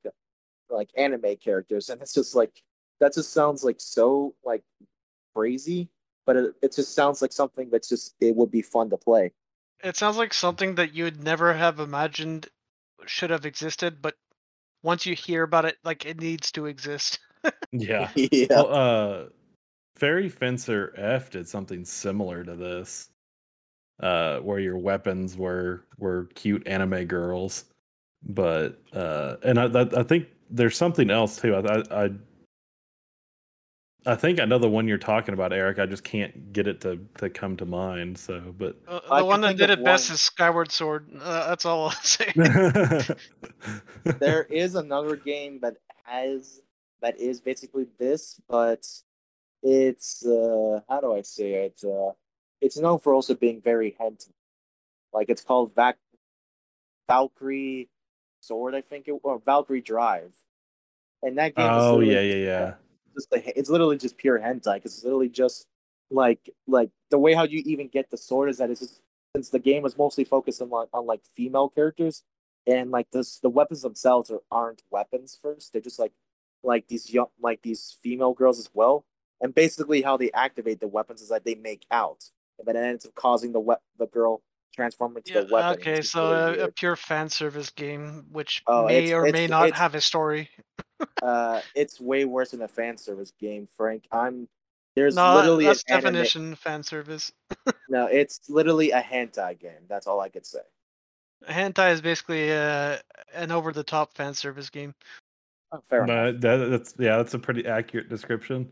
[0.70, 2.62] like anime characters and it's just like
[3.00, 4.62] that just sounds like so like
[5.34, 5.88] crazy
[6.26, 9.32] but it, it just sounds like something that's just it would be fun to play
[9.82, 12.48] It sounds like something that you would never have imagined
[13.06, 14.16] should have existed, but
[14.82, 17.18] once you hear about it, like it needs to exist.
[17.72, 18.10] Yeah.
[18.14, 19.24] yeah Well, uh,
[19.96, 23.10] Fairy Fencer F did something similar to this,
[24.00, 27.64] uh, where your weapons were were cute anime girls,
[28.22, 31.56] but uh, and I I I think there's something else too.
[31.56, 32.10] I I, I
[34.06, 35.78] I think I know the one you're talking about, Eric.
[35.78, 38.16] I just can't get it to, to come to mind.
[38.16, 41.10] So, but Uh, I the can one that did of it best is Skyward Sword.
[41.20, 42.32] Uh, that's all I'll say.
[44.04, 46.62] there is another game that has
[47.02, 48.86] that is basically this, but
[49.62, 51.80] it's uh how do I say it?
[51.84, 52.12] Uh
[52.60, 54.30] it's known for also being very hentai.
[55.12, 55.96] Like it's called Vac
[57.06, 57.88] Valkyrie
[58.40, 60.34] Sword, I think it or Valkyrie Drive.
[61.22, 62.74] And that game oh yeah, yeah, yeah.
[63.14, 65.66] just like it's literally just pure hentai because it's literally just
[66.10, 69.00] like like the way how you even get the sword is that it's just
[69.34, 72.22] since the game was mostly focused on like on like female characters
[72.66, 76.12] and like this the weapons themselves are, aren't weapons first they're just like
[76.62, 79.04] like these young like these female girls as well
[79.40, 82.24] and basically how they activate the weapons is that they make out
[82.58, 84.42] and then it ends up causing the we- the girl
[84.74, 88.62] transform into Yeah, the weapon okay, so really a, a pure fan service game, which
[88.66, 90.50] Oh, may it's- or may it's- not it's- have a story.
[91.22, 94.48] uh it's way worse than a fan service game frank i'm
[94.96, 97.30] there's no, literally that's an anime- definition fan service.
[97.88, 99.86] No, it's literally a hentai game.
[99.88, 100.58] That's all I could say.
[101.48, 102.98] Hentai is basically uh,
[103.32, 104.94] an over-the-top fan service game.
[105.70, 106.40] Oh, fair enough.
[106.40, 108.70] That, that's yeah, that's a pretty accurate description.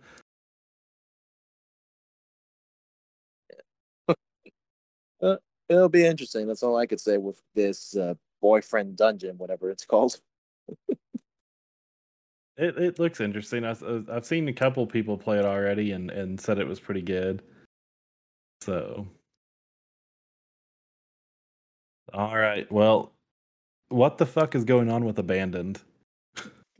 [5.68, 6.46] It'll be interesting.
[6.46, 10.20] That's all I could say with this uh, boyfriend dungeon, whatever it's called.
[12.56, 13.64] It it looks interesting.
[13.64, 17.02] I've I've seen a couple people play it already and and said it was pretty
[17.02, 17.42] good.
[18.62, 19.06] So,
[22.12, 22.70] all right.
[22.72, 23.12] Well,
[23.88, 25.82] what the fuck is going on with Abandoned?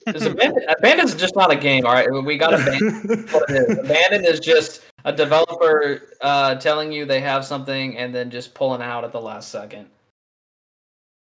[0.07, 2.07] Is Abandon, Abandon's just not a game, all right?
[2.11, 3.27] We got Abandon.
[3.31, 3.79] what it is.
[3.79, 8.83] Abandon is just a developer uh, telling you they have something and then just pulling
[8.83, 9.89] out at the last second.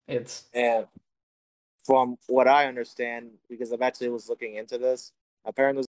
[0.07, 0.85] It's And
[1.83, 5.11] from what I understand, because I've actually was looking into this,
[5.45, 5.83] apparently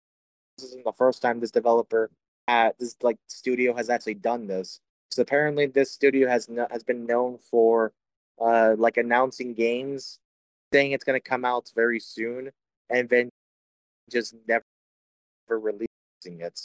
[0.59, 2.11] this isn't the first time this developer
[2.49, 4.81] at this like studio has actually done this.
[5.11, 7.93] So apparently this studio has no, has been known for
[8.41, 10.19] uh like announcing games,
[10.73, 12.51] saying it's gonna come out very soon,
[12.91, 13.31] and then
[14.11, 14.65] just never
[15.49, 15.87] releasing
[16.27, 16.61] it.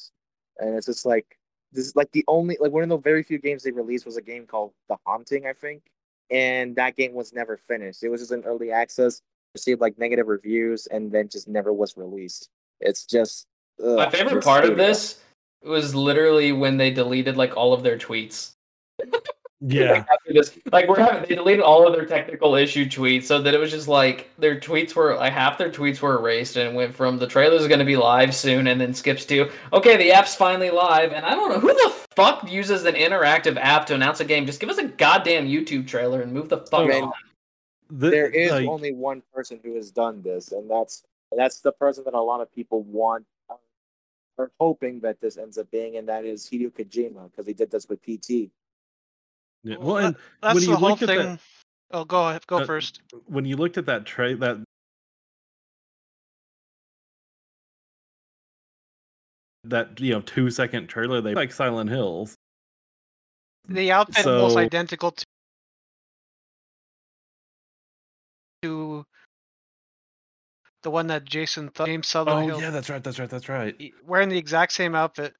[0.60, 1.38] And it's just like
[1.72, 4.18] this is like the only like one of the very few games they released was
[4.18, 5.84] a game called The Haunting, I think
[6.30, 8.03] and that game was never finished.
[8.03, 9.22] It was just in early access,
[9.53, 12.49] received like negative reviews, and then just never was released.
[12.80, 13.45] It's just
[13.84, 15.19] ugh, my favorite part of this
[15.64, 18.53] was literally when they deleted like all of their tweets.
[19.61, 23.41] yeah, Like, this, like we're having they deleted all of their technical issue tweets, so
[23.41, 26.69] that it was just like their tweets were like half their tweets were erased, and
[26.69, 29.49] it went from the trailer's is going to be live soon, and then skips to
[29.72, 33.57] okay, the app's finally live, and I don't know who the fuck uses an interactive
[33.57, 34.45] app to announce a game.
[34.45, 37.14] Just give us a goddamn YouTube trailer and move the fuck Man, on.
[37.90, 41.72] The- there is like, only one person who has done this, and that's that's the
[41.72, 43.26] person that a lot of people want
[44.38, 47.72] are hoping that this ends up being, and that is Hideo Kojima because he did
[47.72, 48.52] this with PT.
[49.65, 51.39] Yeah, Well, well, and That's when the whole at that-
[51.91, 53.01] Oh, go ahead, go Uh, first.
[53.25, 54.57] when you looked at that tray that
[59.63, 62.35] that you know two second trailer they like silent hills
[63.67, 65.25] The outfit so- identical to,
[68.61, 69.05] to
[70.83, 73.75] the one that Jason Th- James oh Sunderland yeah that's right that's right that's right
[74.03, 75.33] wearing the exact same outfit.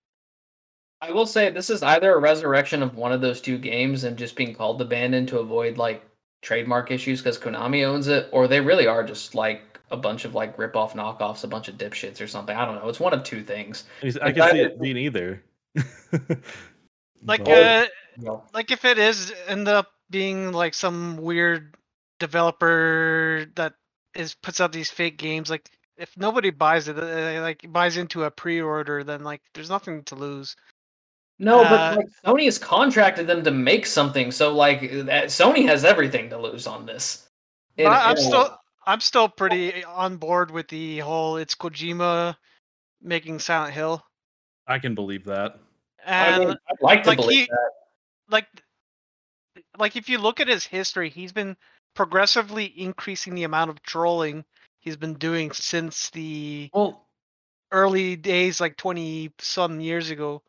[1.02, 4.18] I will say this is either a resurrection of one of those two games and
[4.18, 6.04] just being called abandoned to avoid like
[6.42, 9.62] trademark issues because Konami owns it, or they really are just like
[9.92, 12.56] a bunch of like rip off knockoffs, a bunch of dipshits or something.
[12.56, 12.90] I don't know.
[12.90, 13.84] It's one of two things.
[14.02, 15.44] He's- i Like, can see it being either
[17.24, 17.86] Like, uh,
[18.18, 18.44] No.
[18.54, 21.76] like if it is end up being like some weird
[22.20, 23.74] developer that
[24.16, 28.24] is puts out these fake games, like if nobody buys it, uh, like buys into
[28.24, 30.56] a pre-order, then like there's nothing to lose.
[31.38, 35.84] No, Uh, but like, Sony has contracted them to make something, so like Sony has
[35.84, 37.28] everything to lose on this.
[37.78, 38.58] In- I- I'm in still.
[38.88, 42.38] I'm still pretty on board with the whole it's Kojima
[43.02, 44.06] making Silent Hill.
[44.68, 45.60] i can believe that
[46.06, 47.70] I And mean, I'd like to like believe he- that.
[48.30, 48.48] like
[49.78, 51.58] like if you look at his history, he's been
[51.96, 54.46] progressively increasing the amount of trolling
[54.80, 57.08] he's been doing since the well
[57.72, 60.44] early days, like twenty some years ago.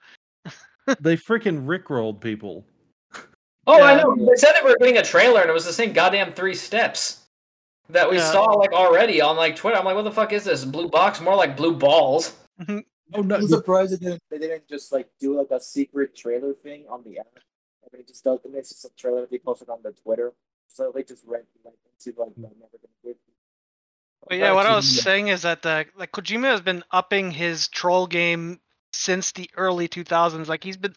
[1.01, 2.65] They freaking rickrolled people
[3.69, 4.15] Oh, I know.
[4.15, 7.25] They said they were getting a trailer, and it was the same goddamn three steps
[7.89, 8.31] that we Yeah.
[8.31, 9.77] saw like already on like Twitter.
[9.77, 10.65] I'm like, what the fuck is this?
[10.65, 12.37] Blue box, more like blue balls.
[12.61, 12.79] Mm-hmm.
[13.15, 16.55] oh no I'm surprised they didn't, they didn't just like do like a secret trailer
[16.55, 17.27] thing on the app.
[17.37, 18.39] I mean, it just does.
[18.45, 20.33] It's just a trailer they posted on their Twitter,
[20.69, 23.17] so they just went like into like the never gonna give.
[24.29, 27.69] But yeah, what I was saying is that the like Kojima has been upping his
[27.69, 28.61] troll game
[28.97, 30.49] since the early 2000s.
[30.49, 30.95] Like he's been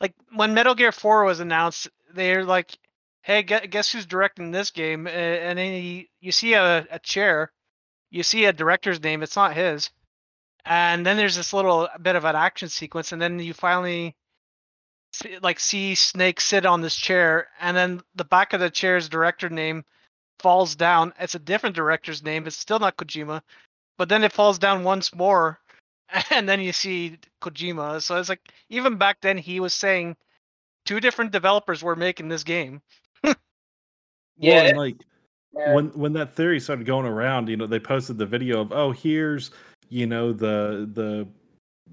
[0.00, 2.78] like when Metal Gear 4 was announced, they're like,
[3.22, 7.52] "Hey, guess who's directing this game?" And then he, you see a, a chair,
[8.10, 9.22] you see a director's name.
[9.22, 9.90] It's not his.
[10.64, 14.16] And then there's this little bit of an action sequence, and then you finally
[15.42, 19.48] like see Snake sit on this chair, and then the back of the chair's director
[19.48, 19.84] name
[20.38, 21.12] falls down.
[21.18, 22.46] It's a different director's name.
[22.46, 23.42] It's still not Kojima,
[23.96, 25.60] but then it falls down once more,
[26.30, 28.02] and then you see Kojima.
[28.02, 30.16] So it's like even back then he was saying
[30.84, 32.80] two different developers were making this game.
[34.38, 34.96] yeah, well, like
[35.52, 38.92] when when that theory started going around, you know, they posted the video of oh
[38.92, 39.50] here's
[39.88, 41.26] you know the the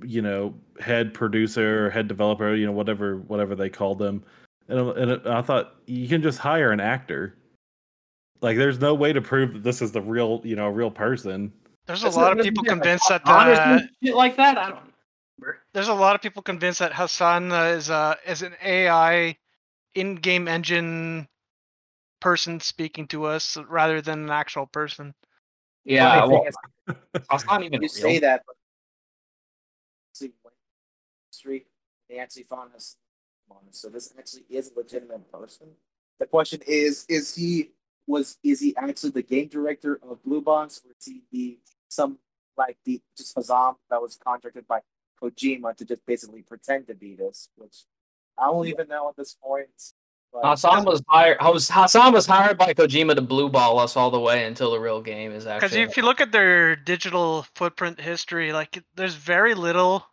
[0.04, 4.24] you know head producer head developer you know whatever whatever they called them
[4.68, 7.36] and, uh, and uh, i thought you can just hire an actor
[8.42, 11.52] like there's no way to prove that this is the real you know real person
[11.86, 14.80] there's a lot of people convinced that uh, shit like that i don't
[15.40, 15.60] remember.
[15.74, 19.38] there's a lot of people convinced that hassan uh, is uh is an ai
[19.94, 21.28] in-game engine
[22.20, 25.14] person speaking to us rather than an actual person
[25.84, 26.46] yeah well,
[27.30, 27.90] hassan even you real.
[27.90, 28.56] say that but
[31.46, 31.68] street.
[32.10, 32.98] They actually found us
[33.72, 35.68] So this actually is a legitimate person.
[36.20, 37.72] The question is: Is he
[38.08, 41.60] was is he actually the game director of Blue Box, or is he the
[41.96, 42.20] some
[42.58, 44.82] like the just Hazam that was contracted by
[45.22, 47.50] Kojima to just basically pretend to be this?
[47.56, 47.84] Which
[48.38, 49.70] I don't even know at this point.
[50.44, 51.38] Hassan was hired.
[51.40, 55.02] Hassan was hired by Kojima to blue ball us all the way until the real
[55.02, 55.70] game is actually.
[55.70, 60.06] Because if you look at their digital footprint history, like there's very little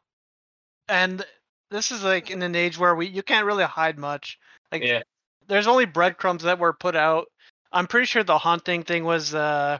[0.88, 1.24] and
[1.70, 4.38] this is like in an age where we you can't really hide much.
[4.70, 5.02] Like yeah.
[5.48, 7.26] there's only breadcrumbs that were put out.
[7.72, 9.78] I'm pretty sure the haunting thing was uh,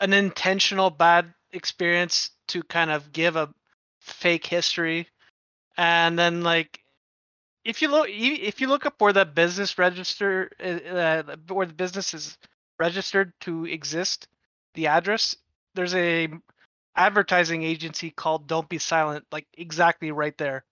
[0.00, 3.52] an intentional bad experience to kind of give a
[4.00, 5.08] fake history,
[5.76, 6.80] and then like
[7.64, 11.22] if you look if you look up where the business register uh,
[11.52, 12.38] where the business is
[12.78, 14.26] registered to exist,
[14.74, 15.36] the address
[15.74, 16.28] there's a
[16.96, 20.64] advertising agency called Don't Be Silent, like exactly right there.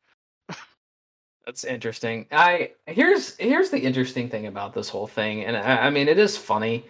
[1.46, 2.26] That's interesting.
[2.32, 6.18] I here's here's the interesting thing about this whole thing, and I, I mean it
[6.18, 6.84] is funny.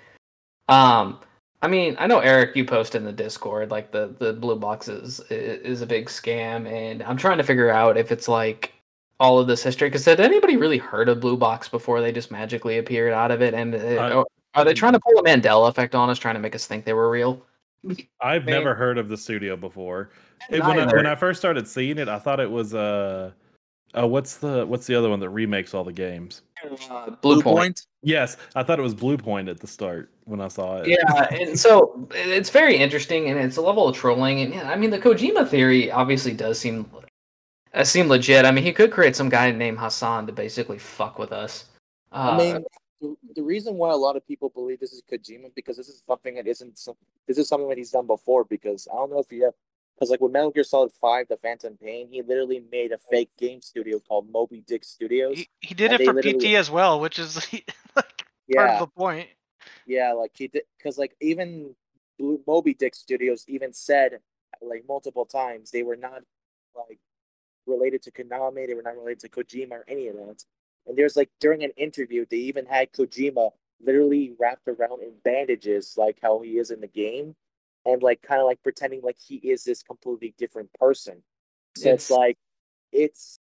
[0.68, 1.20] Um,
[1.60, 5.20] I mean I know Eric, you post in the Discord like the the blue boxes
[5.30, 8.72] is, is a big scam, and I'm trying to figure out if it's like
[9.20, 9.88] all of this history.
[9.88, 13.42] Because had anybody really heard of Blue Box before they just magically appeared out of
[13.42, 13.54] it?
[13.54, 14.24] And it, uh,
[14.54, 16.84] are they trying to pull a Mandela effect on us, trying to make us think
[16.84, 17.44] they were real?
[18.20, 18.54] I've Man.
[18.54, 20.10] never heard of the studio before.
[20.50, 23.32] It, when, I, when I first started seeing it, I thought it was uh,
[23.94, 26.42] uh what's the what's the other one that remakes all the games?
[26.90, 27.86] Uh, Bluepoint.
[28.02, 30.88] Yes, I thought it was Bluepoint at the start when I saw it.
[30.88, 34.40] Yeah, and so it's very interesting, and it's a level of trolling.
[34.40, 36.88] And yeah, I mean, the Kojima theory obviously does seem
[37.74, 38.44] uh, seem legit.
[38.44, 41.64] I mean, he could create some guy named Hassan to basically fuck with us.
[42.12, 42.64] Uh, I mean,
[43.00, 46.00] the, the reason why a lot of people believe this is Kojima because this is
[46.06, 46.94] something that isn't some,
[47.26, 49.54] this is something that he's done before because I don't know if you have
[49.98, 53.30] because like with Metal Gear Solid Five, The Phantom Pain, he literally made a fake
[53.36, 55.36] game studio called Moby Dick Studios.
[55.36, 57.36] He, he did it for PT as well, which is
[57.96, 59.28] like yeah, part of the point.
[59.86, 61.74] Yeah, like he did because like even
[62.18, 64.20] Blue, Moby Dick Studios even said
[64.62, 66.22] like multiple times they were not
[66.76, 67.00] like
[67.66, 70.44] related to Konami, they were not related to Kojima or any of that.
[70.86, 73.50] And there's like during an interview, they even had Kojima
[73.84, 77.34] literally wrapped around in bandages, like how he is in the game,
[77.88, 81.22] and like kind of like pretending like he is this completely different person.
[81.74, 82.38] So it's, it's like
[82.92, 83.40] it's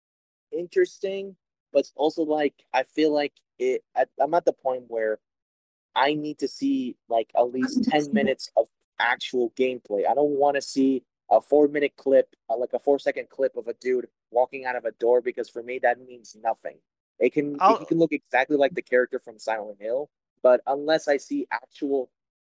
[0.52, 1.36] interesting,
[1.74, 3.84] but it's also like I feel like it.
[3.96, 5.20] I, I'm at the point where
[5.94, 8.68] I need to see like at least ten minutes of
[9.00, 10.08] actual gameplay.
[10.10, 13.58] I don't want to see a four minute clip, uh, like a four second clip
[13.58, 16.78] of a dude walking out of a door, because for me that means nothing.
[17.20, 20.10] It can it can look exactly like the character from Silent Hill,
[20.42, 22.10] but unless I see actual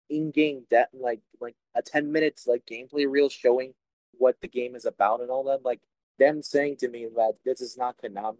[0.10, 3.74] in-game that like like a 10 minutes like gameplay reel showing
[4.18, 5.80] what the game is about and all that, like
[6.18, 8.38] them saying to me that this is not Konami,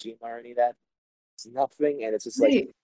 [0.00, 0.74] Kojima or any of that,
[1.34, 2.74] it's nothing, and it's just like.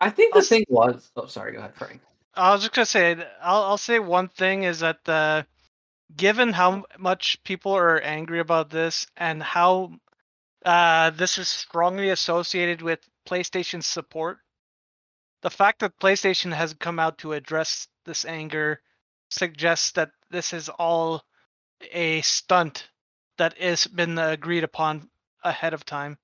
[0.00, 1.10] I think the thing was.
[1.16, 1.52] Oh, sorry.
[1.52, 2.00] Go ahead, Frank.
[2.34, 3.16] I was just gonna say.
[3.42, 5.46] I'll I'll say one thing is that the,
[6.14, 9.92] given how much people are angry about this and how
[10.64, 14.38] uh, this is strongly associated with PlayStation support.
[15.42, 18.80] The fact that PlayStation has come out to address this anger
[19.30, 21.24] suggests that this is all
[21.92, 22.88] a stunt
[23.38, 25.08] that has been agreed upon
[25.44, 26.18] ahead of time.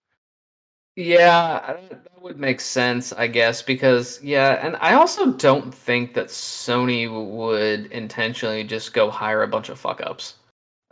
[0.96, 6.28] Yeah, that would make sense, I guess, because yeah, and I also don't think that
[6.28, 10.34] Sony would intentionally just go hire a bunch of fuck ups.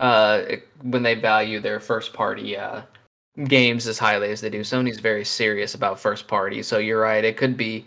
[0.01, 0.43] uh,
[0.83, 2.83] when they value their first party uh,
[3.47, 4.61] games as highly as they do.
[4.61, 7.25] Sony's very serious about first party, so you're right.
[7.25, 7.87] It could be,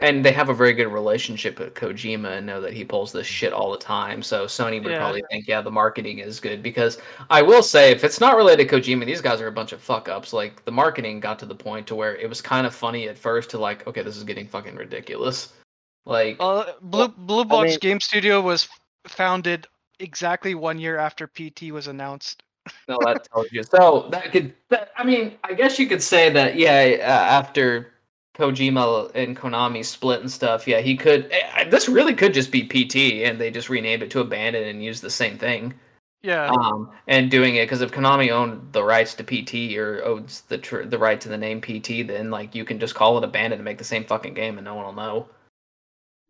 [0.00, 3.26] and they have a very good relationship with Kojima and know that he pulls this
[3.26, 4.22] shit all the time.
[4.22, 4.98] So Sony would Yeah.
[4.98, 6.98] probably think, yeah, the marketing is good because
[7.30, 9.80] I will say, if it's not related to Kojima, these guys are a bunch of
[9.80, 10.32] fuck ups.
[10.32, 13.18] Like the marketing got to the point to where it was kind of funny at
[13.18, 15.52] first to like, okay, this is getting fucking ridiculous.
[16.06, 18.68] Like, Uh, Blue Blue Box mean- Game Studio was
[19.08, 19.66] founded
[19.98, 22.42] exactly one year after PT was announced.
[22.86, 23.62] No, that tells you.
[23.64, 27.94] So that could, that, I mean, I guess you could say that, yeah, uh, after
[28.38, 31.30] Kojima and Konami split and stuff, yeah, he could.
[31.32, 34.82] eh, This really could just be PT, and they just renamed it to Abandon and
[34.82, 35.74] used the same thing.
[36.22, 40.42] Yeah, Um, and doing it because if Konami owned the rights to PT or owns
[40.42, 43.24] the tr- the right to the name PT, then like you can just call it
[43.24, 45.28] Abandon and make the same fucking game, and no one will know.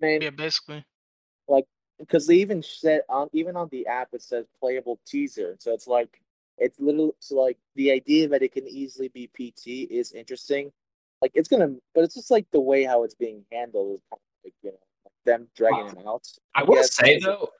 [0.01, 0.85] Man, yeah, basically.
[1.49, 1.65] Like,
[1.99, 5.87] because they even said on even on the app it says playable teaser so it's
[5.87, 6.21] like
[6.59, 10.71] it's literally so like the idea that it can easily be pt is interesting
[11.23, 14.21] like it's gonna but it's just like the way how it's being handled is kind
[14.21, 17.51] of like you know like them dragging it out I will say though,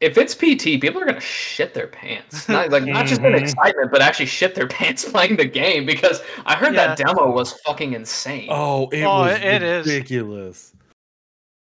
[0.00, 2.48] if it's PT, people are gonna shit their pants.
[2.50, 3.40] Not like not just in Mhm.
[3.40, 7.52] excitement, but actually shit their pants playing the game because I heard that demo was
[7.64, 8.48] fucking insane.
[8.50, 9.86] Oh, it Oh, was it- it is.
[9.86, 10.74] ridiculous.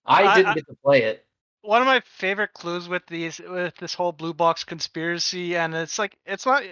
[0.06, 1.24] I I- didn't I- get to play it.
[1.62, 5.98] One of my favorite clues with these with this whole blue box conspiracy, and it's
[5.98, 6.62] like it's not.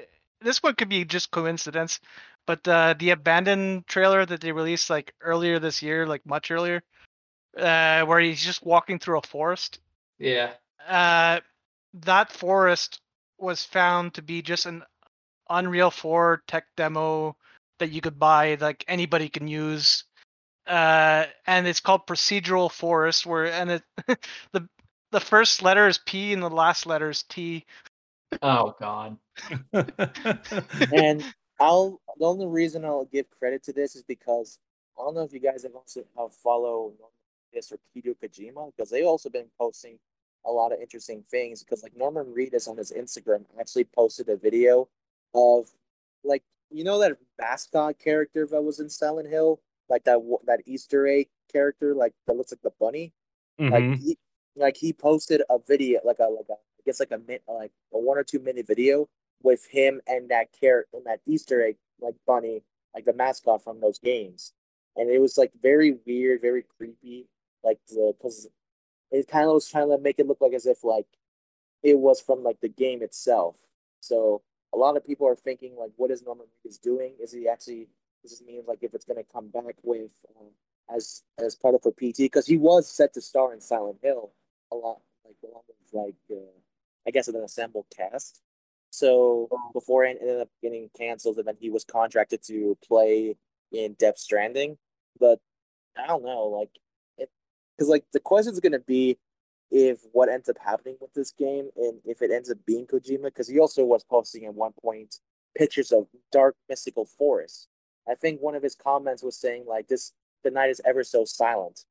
[0.41, 1.99] This one could be just coincidence,
[2.49, 6.83] but uh, the abandoned trailer that they released like earlier this year, like much earlier,
[7.59, 9.81] uh, where he's just walking through a forest.
[10.19, 10.53] Yeah.
[10.89, 11.41] uh,
[11.93, 13.01] that forest
[13.39, 14.83] was found to be just an
[15.51, 17.37] Unreal 4 tech demo
[17.81, 20.05] that you could buy, like anybody can use.
[20.67, 23.83] Uh, and it's called procedural forest, where and it
[24.53, 24.67] the
[25.13, 27.67] the first letter is P and the last letter is T.
[28.41, 29.19] Oh god.
[29.73, 31.25] and
[31.61, 34.59] I'll the only reason I'll give credit to this is because
[34.99, 36.93] I don't know if you guys have also have follow
[37.53, 39.99] this or Hideo Kojima because they've also been posting
[40.45, 44.37] a lot of interesting things because like Norman Reedus on his Instagram actually posted a
[44.37, 44.89] video
[45.35, 45.67] of
[46.25, 51.07] like you know that mascot character that was in Silent Hill like that that Easter
[51.07, 53.13] egg character like that looks like the bunny
[53.61, 53.71] Mhm.
[53.73, 54.19] like he
[54.57, 57.73] like he posted a video like a like a I guess like a min like
[57.93, 59.09] a one or two minute video
[59.43, 62.63] with him and that character and that Easter egg like bunny
[62.95, 64.53] like the mascot from those games,
[64.97, 67.29] and it was like very weird, very creepy,
[67.63, 68.49] like the because
[69.11, 71.07] it kind of was trying to make it look like as if like
[71.83, 73.57] it was from like the game itself.
[74.01, 74.43] So
[74.75, 77.15] a lot of people are thinking like, what is Norman Reedus doing?
[77.21, 77.89] Is he actually?
[78.23, 80.49] Does this mean like if it's gonna come back with um,
[80.95, 84.33] as as part of a PT because he was set to star in Silent Hill
[84.73, 86.59] a lot, like along with like uh,
[87.07, 88.41] I guess an assembled cast.
[88.91, 93.37] So before it ended up getting canceled, and then he was contracted to play
[93.73, 94.79] in Death Stranding.
[95.21, 95.41] But
[95.97, 96.71] I don't know, like
[97.77, 99.19] because like the question is gonna be
[99.71, 103.25] if what ends up happening with this game and if it ends up being Kojima,
[103.25, 105.17] because he also was posting at one point
[105.57, 107.69] pictures of dark mystical forests.
[108.09, 110.13] I think one of his comments was saying like this
[110.45, 111.85] the night is ever so silent.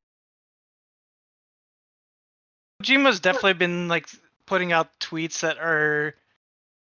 [2.81, 4.07] Kojima's definitely been like
[4.45, 6.15] putting out tweets that are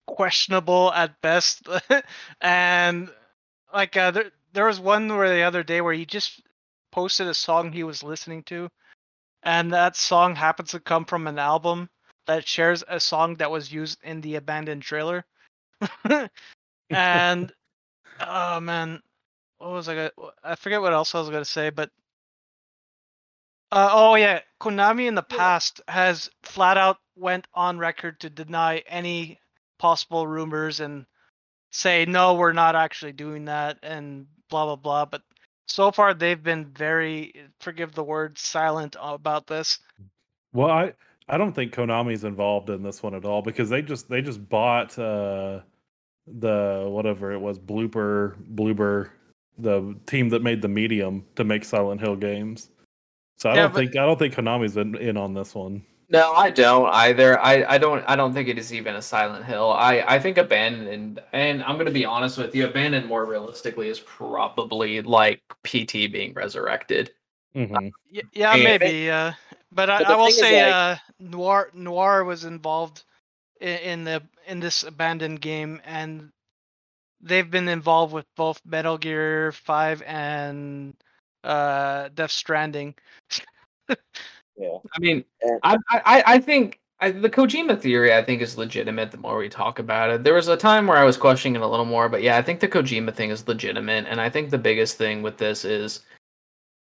[0.06, 1.66] questionable at best,
[2.40, 3.10] and
[3.72, 6.42] like uh, there there was one where the other day where he just
[6.92, 8.68] posted a song he was listening to,
[9.42, 11.88] and that song happens to come from an album
[12.26, 15.24] that shares a song that was used in the abandoned trailer,
[16.90, 17.52] and
[18.20, 19.02] oh man,
[19.58, 20.10] what was I gonna?
[20.42, 21.90] I forget what else I was gonna say, but
[23.72, 28.78] uh, oh yeah, Konami in the past has flat out went on record to deny
[28.86, 29.40] any
[29.78, 31.06] possible rumors and
[31.70, 35.04] say no, we're not actually doing that and blah blah blah.
[35.04, 35.22] But
[35.66, 39.78] so far they've been very, forgive the word, silent about this.
[40.52, 40.92] Well, I
[41.28, 44.48] I don't think Konami's involved in this one at all because they just they just
[44.48, 45.60] bought uh
[46.26, 49.10] the whatever it was Bloober Bloober
[49.58, 52.68] the team that made the medium to make Silent Hill games.
[53.38, 55.84] So I Yeah, don't but- think I don't think Konami's in, in on this one.
[56.08, 57.38] No, I don't either.
[57.40, 59.72] I, I don't I don't think it is even a Silent Hill.
[59.72, 63.98] I, I think Abandoned and I'm gonna be honest with you, Abandoned more realistically is
[64.00, 67.12] probably like PT being resurrected.
[67.56, 67.90] Mhm.
[68.12, 69.10] Y- yeah, And- maybe.
[69.10, 69.32] Uh,
[69.72, 73.02] but I, But the I will say like- uh, Noir Noir was involved
[73.60, 76.30] in, in the in this abandoned game, and
[77.20, 80.94] they've been involved with both Metal Gear Five and
[81.42, 82.94] uh, Death Stranding.
[84.56, 84.78] Yeah.
[84.94, 89.10] I mean, And- I, I I think I, the Kojima theory, I think, is legitimate.
[89.10, 91.64] The more we talk about it, there was a time where I was questioning it
[91.64, 94.48] a little more, but yeah, I think the Kojima thing is legitimate, and I think
[94.50, 96.00] the biggest thing with this is,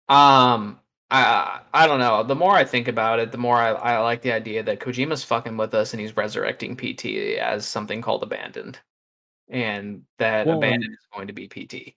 [0.08, 0.80] um,
[1.12, 2.24] I I don't know.
[2.24, 5.24] The more I think about it, the more I, I like the idea that Kojima's
[5.24, 8.80] fucking with us, and he's resurrecting PT as something called Abandoned,
[9.50, 11.94] and that Well, Abandoned is going to be PT.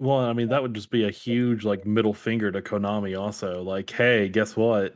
[0.00, 3.20] Well, I mean, that would just be a huge like middle finger to Konami.
[3.20, 4.94] Also, like, hey, guess what?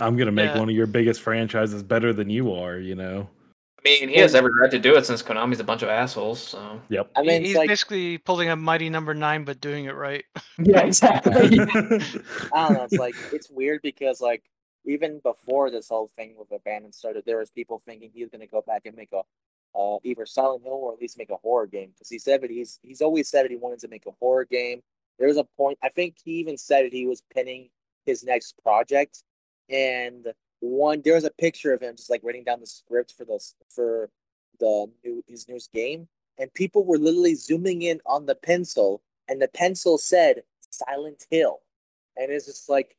[0.00, 0.58] I'm gonna make Yeah.
[0.58, 2.78] one of your biggest franchises better than you are.
[2.78, 3.28] You know.
[3.78, 6.40] I mean, he has every right to do it since Konami's a bunch of assholes.
[6.40, 7.10] So Yep.
[7.16, 10.24] I mean, he's like basically pulling a mighty number nine, but doing it right.
[10.58, 11.32] yeah, exactly.
[11.34, 12.84] I don't know.
[12.84, 14.44] It's like it's weird because like
[14.84, 18.40] even before this whole thing with Abandon started, there was people thinking he was going
[18.40, 19.22] to go back and make a
[19.74, 22.50] uh, either Silent Hill or at least make a horror game because he said that
[22.50, 24.82] he's he's always said that he wanted to make a horror game.
[25.18, 27.70] There was a point I think he even said that he was pinning
[28.06, 29.22] his next project,
[29.68, 30.26] and
[30.60, 33.40] one there was a picture of him just like writing down the script for the
[33.68, 34.10] for
[34.60, 36.08] the new his newest game,
[36.38, 41.60] and people were literally zooming in on the pencil, and the pencil said Silent Hill
[42.16, 42.96] and it's just like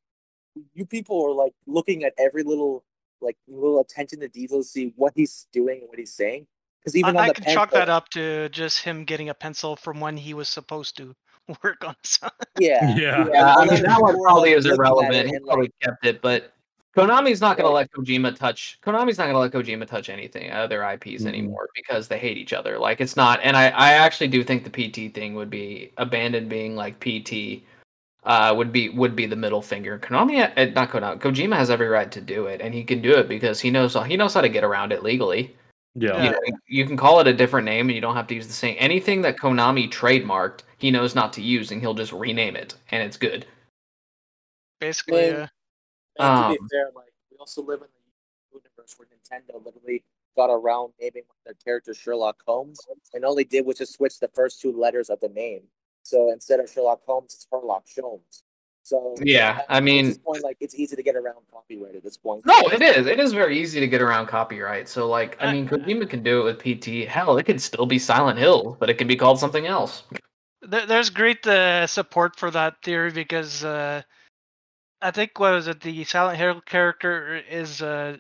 [0.74, 2.84] you people are like looking at every little
[3.22, 6.46] like little attention to detail to see what he's doing and what he's saying
[6.84, 9.30] because even I, on I the could pencil, chalk that up to just him getting
[9.30, 11.16] a pencil from when he was supposed to
[11.64, 12.48] work on something.
[12.60, 13.28] yeah Yeah.
[13.32, 15.30] Yeah, I mean then that one probably is looking at irrelevant.
[15.30, 16.54] He probably like, kept it, but
[16.96, 18.78] Konami's not going to let Kojima touch.
[18.84, 21.28] Konami's not going to let Kojima touch anything other IPs Mhm.
[21.28, 22.78] anymore because they hate each other.
[22.78, 26.50] Like it's not, and I I actually do think the PT thing would be abandoned
[26.50, 27.64] being like PT.
[28.26, 30.00] Uh, would be would be the middle finger.
[30.00, 31.20] Konami, uh, not Konami.
[31.20, 33.98] Kojima has every right to do it, and he can do it because he knows
[34.06, 35.54] he knows how to get around it legally.
[35.96, 36.24] Yeah.
[36.24, 38.48] You, know, you can call it a different name, and you don't have to use
[38.48, 40.62] the same anything that Konami trademarked.
[40.78, 43.46] He knows not to use, and he'll just rename it, and it's good.
[44.80, 45.48] Basically, Man, yeah.
[46.20, 50.04] And to be Um, fair, like we also live in the universe where Nintendo literally
[50.36, 52.80] got around naming one of their characters Sherlock Holmes,
[53.14, 55.62] and all they did was just switch the first two letters of the name.
[56.04, 58.44] So instead of Sherlock Holmes, it's Herlock Sholmes.
[58.84, 62.04] So Yeah, I at mean- this point, like it's easy to get around copyright at
[62.04, 62.46] this point.
[62.46, 63.08] No, it is.
[63.08, 64.90] It is very easy to get around copyright.
[64.90, 67.06] So, like, I Uh, mean, Kojima can do it with PT.
[67.06, 70.04] Hell, it could still be Silent Hill, but it can be called something else.
[70.62, 74.02] There's great uh, support for that theory because uh,
[75.02, 75.80] I think what was it?
[75.82, 78.18] The Silent Hill character is uh,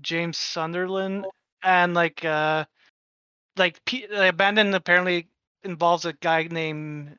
[0.00, 1.26] James Sunderland,
[1.62, 2.64] and like uh,
[3.56, 5.28] like P- Abandoned apparently
[5.62, 7.16] involves a guy named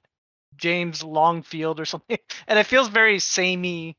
[0.57, 2.17] James Longfield or something,
[2.47, 3.97] and it feels very samey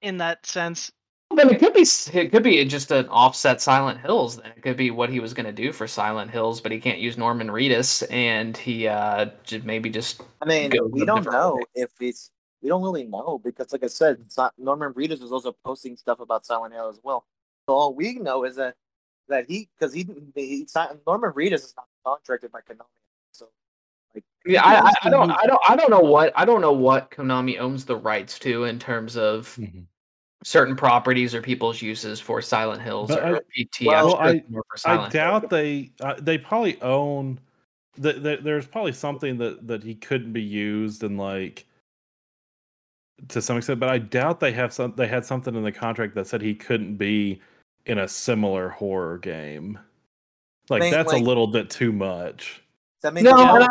[0.00, 0.90] in that sense.
[1.34, 4.36] But it could be it could be just an offset Silent Hills.
[4.36, 6.78] Then it could be what he was going to do for Silent Hills, but he
[6.78, 9.30] can't use Norman Reedus, and he uh
[9.64, 11.62] maybe just I mean, we don't know way.
[11.74, 12.30] if it's.
[12.62, 15.96] We don't really know because, like I said, it's not, Norman Reedus was also posting
[15.96, 17.26] stuff about Silent Hill as well.
[17.66, 18.76] So all we know is that
[19.28, 20.06] that he, because he,
[20.36, 20.66] he,
[21.04, 22.84] Norman Reedus is not contracted by Konami.
[24.14, 24.62] So, like, yeah.
[24.64, 27.58] I, I, I don't I don't I don't know what I don't know what Konami
[27.58, 29.84] owns the rights to in terms of Mhm.
[30.44, 33.86] certain properties or people's uses for Silent Hills But or, I- PT.
[33.86, 35.22] well, I'm sure I- it's I Silent Hill.
[35.22, 37.38] doubt they uh, they probably own.
[37.98, 41.66] The, the, there's probably something that that he couldn't be used and like
[43.28, 44.94] to some extent, but I doubt they have some.
[44.96, 47.40] They had something in the contract that said he couldn't be
[47.86, 49.78] in a similar horror game.
[50.70, 52.62] Like mean, that's like- a little bit too much.
[53.02, 53.40] that No, sense?
[53.40, 53.66] and I,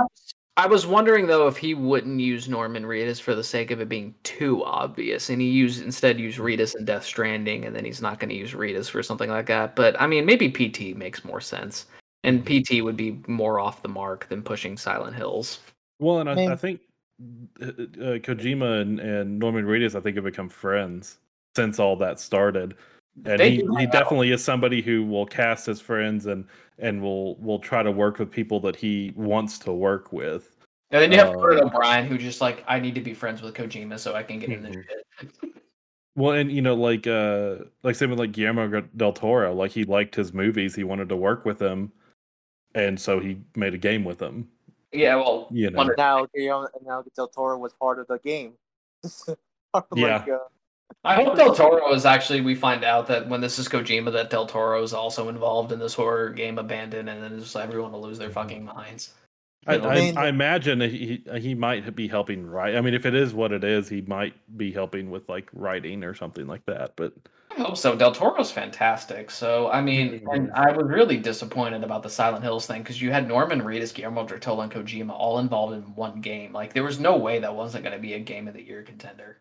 [0.57, 3.87] I was wondering though if he wouldn't use Norman Reedus for the sake of it
[3.87, 8.01] being too obvious, and he used instead use Reedus in Death Stranding, and then he's
[8.01, 9.75] not going to use Reedus for something like that.
[9.75, 11.85] But I mean, maybe PT makes more sense,
[12.23, 15.59] and PT would be more off the mark than pushing Silent Hills.
[15.99, 16.81] Well, and I, I think
[17.61, 21.17] uh, uh, Kojima and, and Norman Reedus, I think, have become friends
[21.55, 22.75] since all that started.
[23.25, 26.45] And he, he definitely is somebody who will cast his friends and
[26.79, 30.55] and will will try to work with people that he wants to work with.
[30.91, 33.41] And then you have Um, Conan O'Brien, who just like I need to be friends
[33.41, 34.83] with Kojima so I can get in this Mhm.
[35.19, 35.31] shit.
[36.17, 39.85] Well, and you know, like uh like same with like Guillermo del Toro, like he
[39.85, 41.89] liked his movies, he wanted to work with him,
[42.75, 44.49] and so he made a game with him.
[44.91, 45.77] Yeah, well, You know.
[45.77, 48.55] wonder- now, Guillermo, now Del Toro was part of the game.
[49.73, 50.25] like, Yeah.
[50.29, 50.39] uh,
[51.03, 52.41] I hope Del Toro is actually.
[52.41, 55.79] We find out that when this is Kojima, that Del Toro is also involved in
[55.79, 59.13] this horror game, Abandoned, and then just everyone will lose their fucking minds.
[59.67, 62.75] I, I, I imagine he he might be helping write.
[62.75, 66.03] I mean, if it is what it is, he might be helping with like writing
[66.03, 66.93] or something like that.
[66.95, 67.13] But
[67.51, 67.95] I hope so.
[67.95, 69.29] Del Toro's fantastic.
[69.29, 70.29] So I mean, mm-hmm.
[70.29, 73.93] and I was really disappointed about the Silent Hills thing because you had Norman Reedus,
[73.93, 76.53] Guillermo del Toro, and Kojima all involved in one game.
[76.53, 78.81] Like there was no way that wasn't going to be a game of the year
[78.81, 79.37] contender.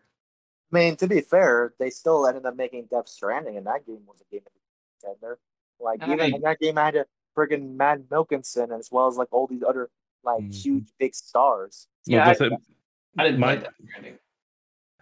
[0.71, 3.99] I mean, to be fair, they still ended up making Death Stranding, and that game
[4.07, 4.41] was a game.
[4.45, 4.51] Of
[5.03, 5.39] contender.
[5.79, 9.07] Like I even mean- in that game, I had a friggin' Mads Mikkelsen as well
[9.07, 9.89] as like all these other
[10.23, 10.53] like Mhm.
[10.53, 11.87] huge big stars.
[12.05, 12.53] Yeah, with it-
[13.17, 14.19] I didn't my- Death Stranding.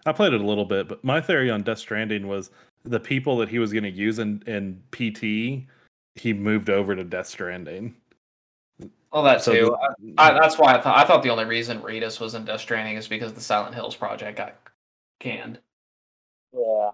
[0.06, 2.50] I played it a little bit, but my theory on Death Stranding was
[2.86, 5.68] the people that he was going to use in, in PT,
[6.16, 7.94] he moved over to Death Stranding.
[9.12, 9.78] Well, that So too.
[10.00, 12.62] the- I, that's why I thought I thought the only reason Reedus was in Death
[12.62, 14.56] Stranding is because the Silent Hills project got
[15.20, 15.60] canned.
[16.54, 16.92] Yeah.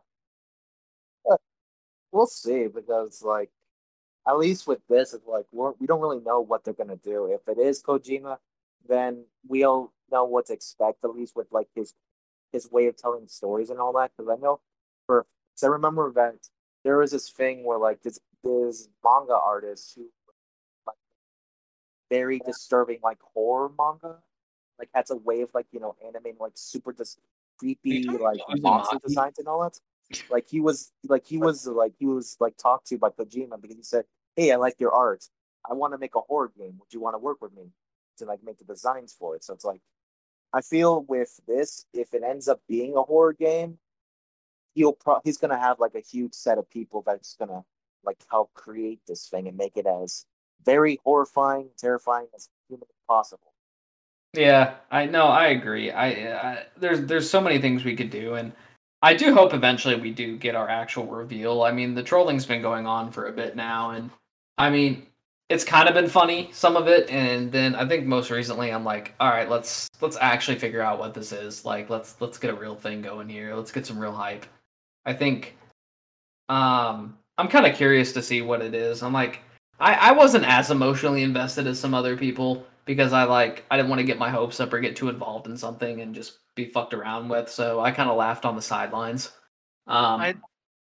[2.11, 3.49] We'll see because like
[4.27, 7.26] at least with this it's like we're, we don't really know what they're gonna do.
[7.26, 8.38] If it is Kojima,
[8.88, 11.93] then we'll know what to expect at least with like his
[12.53, 14.11] his way of telling stories and all that.
[14.15, 14.61] Because I know
[15.07, 15.26] for
[15.61, 16.35] I remember that
[16.84, 20.07] there was this thing where like this this manga artist who
[20.88, 20.97] like
[22.10, 24.19] very disturbing like horror manga
[24.80, 27.18] like has a way of like you know animating like super dis-
[27.57, 29.80] creepy like monster designs and all that.
[30.30, 33.77] Like he was like he was like he was like talked to by Kojima because
[33.77, 34.06] he said,
[34.36, 35.26] "Hey, I like your art.
[35.69, 36.76] I want to make a horror game.
[36.80, 37.72] Would you want to work with me
[38.18, 39.82] to like make the designs for it?" So it's like
[40.53, 43.80] I feel with this, if it ends up being a horror game,
[44.76, 47.64] he'll pro- he's gonna have like a huge set of people that's gonna
[48.03, 50.26] like help create this thing and make it as
[50.64, 53.55] very horrifying, terrifying as humanly possible.
[54.36, 55.28] Yeah, I know.
[55.28, 55.91] I agree.
[55.91, 58.52] I, I there's there's so many things we could do, and
[59.02, 61.64] I do hope eventually we do get our actual reveal.
[61.64, 64.10] I mean, the trolling's been going on for a bit now, and
[64.57, 65.07] I mean,
[65.49, 68.84] it's kind of been funny some of it, and then I think most recently I'm
[68.84, 71.66] like, all right, let's let's actually figure out what this is.
[71.66, 73.56] Like, let's let's get a real thing going here.
[73.56, 74.45] Let's get some real hype.
[75.06, 75.56] I think,
[76.49, 79.03] um, I'm kind of curious to see what it is.
[79.03, 79.41] I'm like,
[79.80, 83.90] I I wasn't as emotionally invested as some other people because I like I didn't
[83.90, 86.66] want to get my hopes up or get too involved in something and just be
[86.66, 87.49] fucked around with.
[87.49, 89.32] So I kind of laughed on the sidelines.
[89.88, 90.36] Um, I-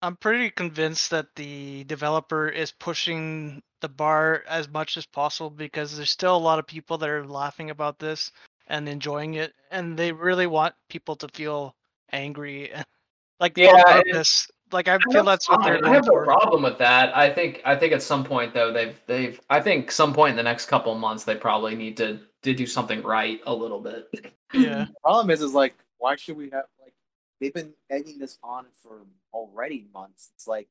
[0.01, 5.95] I'm pretty convinced that the developer is pushing the bar as much as possible because
[5.95, 8.29] there's still a lot of people that are laughing about this
[8.67, 11.73] and enjoying it, and they really want people to feel
[12.11, 12.73] angry,
[13.39, 14.49] like Yeah, purpose.
[14.73, 17.15] Like I feel that's what they're I have no problem with that.
[17.15, 20.35] I think I think at some point though they've they've I think some point in
[20.35, 23.79] the next couple of months they probably need to to do something right a little
[23.79, 24.33] bit.
[24.53, 26.93] Yeah, the problem is, is like, why should we have like
[27.39, 29.01] they've been egging this on for
[29.33, 30.31] already months.
[30.35, 30.69] It's like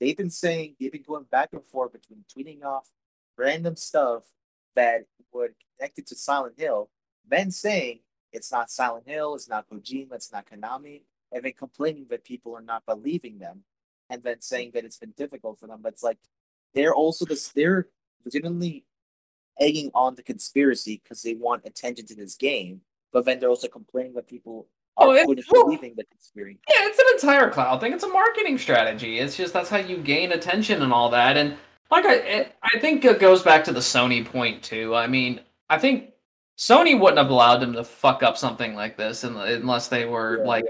[0.00, 2.90] they've been saying they've been going back and forth between tweeting off
[3.36, 4.24] random stuff
[4.74, 6.88] that would connect it to Silent Hill,
[7.28, 8.00] then saying
[8.32, 11.02] it's not Silent Hill, it's not Kojima, it's not Konami,
[11.32, 13.62] and then complaining that people are not believing them,
[14.10, 15.80] and then saying that it's been difficult for them.
[15.82, 16.18] But it's like
[16.74, 17.88] they're also this they're
[18.24, 18.84] legitimately
[19.60, 22.80] egging on the conspiracy because they want attention to this game
[23.12, 24.68] but then they're also complaining that people
[24.98, 26.58] Oh, are it- quote, well- believing the conspiracy.
[26.68, 27.92] Yeah, it's an entire cloud thing.
[27.92, 29.18] It's a marketing strategy.
[29.18, 31.36] It's just that's how you gain attention and all that.
[31.38, 31.56] And
[31.90, 34.94] like I, it, I think it goes back to the Sony point too.
[34.94, 35.40] I mean,
[35.70, 36.10] I think
[36.58, 40.44] Sony wouldn't have allowed them to fuck up something like this unless they were Yeah.
[40.46, 40.64] like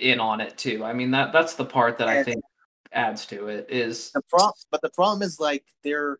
[0.00, 0.84] in on it too.
[0.84, 2.42] I mean, that that's the part that I think
[2.92, 4.54] adds to it is The problem.
[4.70, 6.18] but the problem is like they're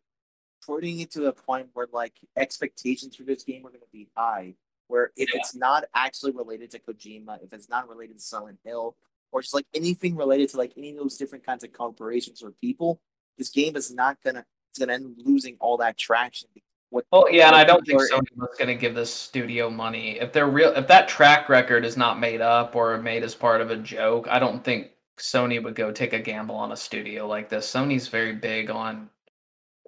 [0.65, 4.09] putting it to a point where like expectations for this game are going to be
[4.17, 4.55] high.
[4.89, 5.41] Where if Yeah.
[5.41, 8.97] it's not actually related to Kojima, if it's not related to Silent Hill,
[9.33, 12.51] or just like anything related to like any of those different kinds of corporations or
[12.61, 13.01] people,
[13.39, 16.49] this game is not gonna it's gonna end up losing all that traction.
[16.91, 20.19] What Well, yeah, and I don't think Sony was going to give this studio money
[20.21, 20.73] if they're real.
[20.75, 24.27] If that track record is not made up or made as part of a joke,
[24.29, 27.71] I don't think Sony would go take a gamble on a studio like this.
[27.71, 29.09] Sony's very big on,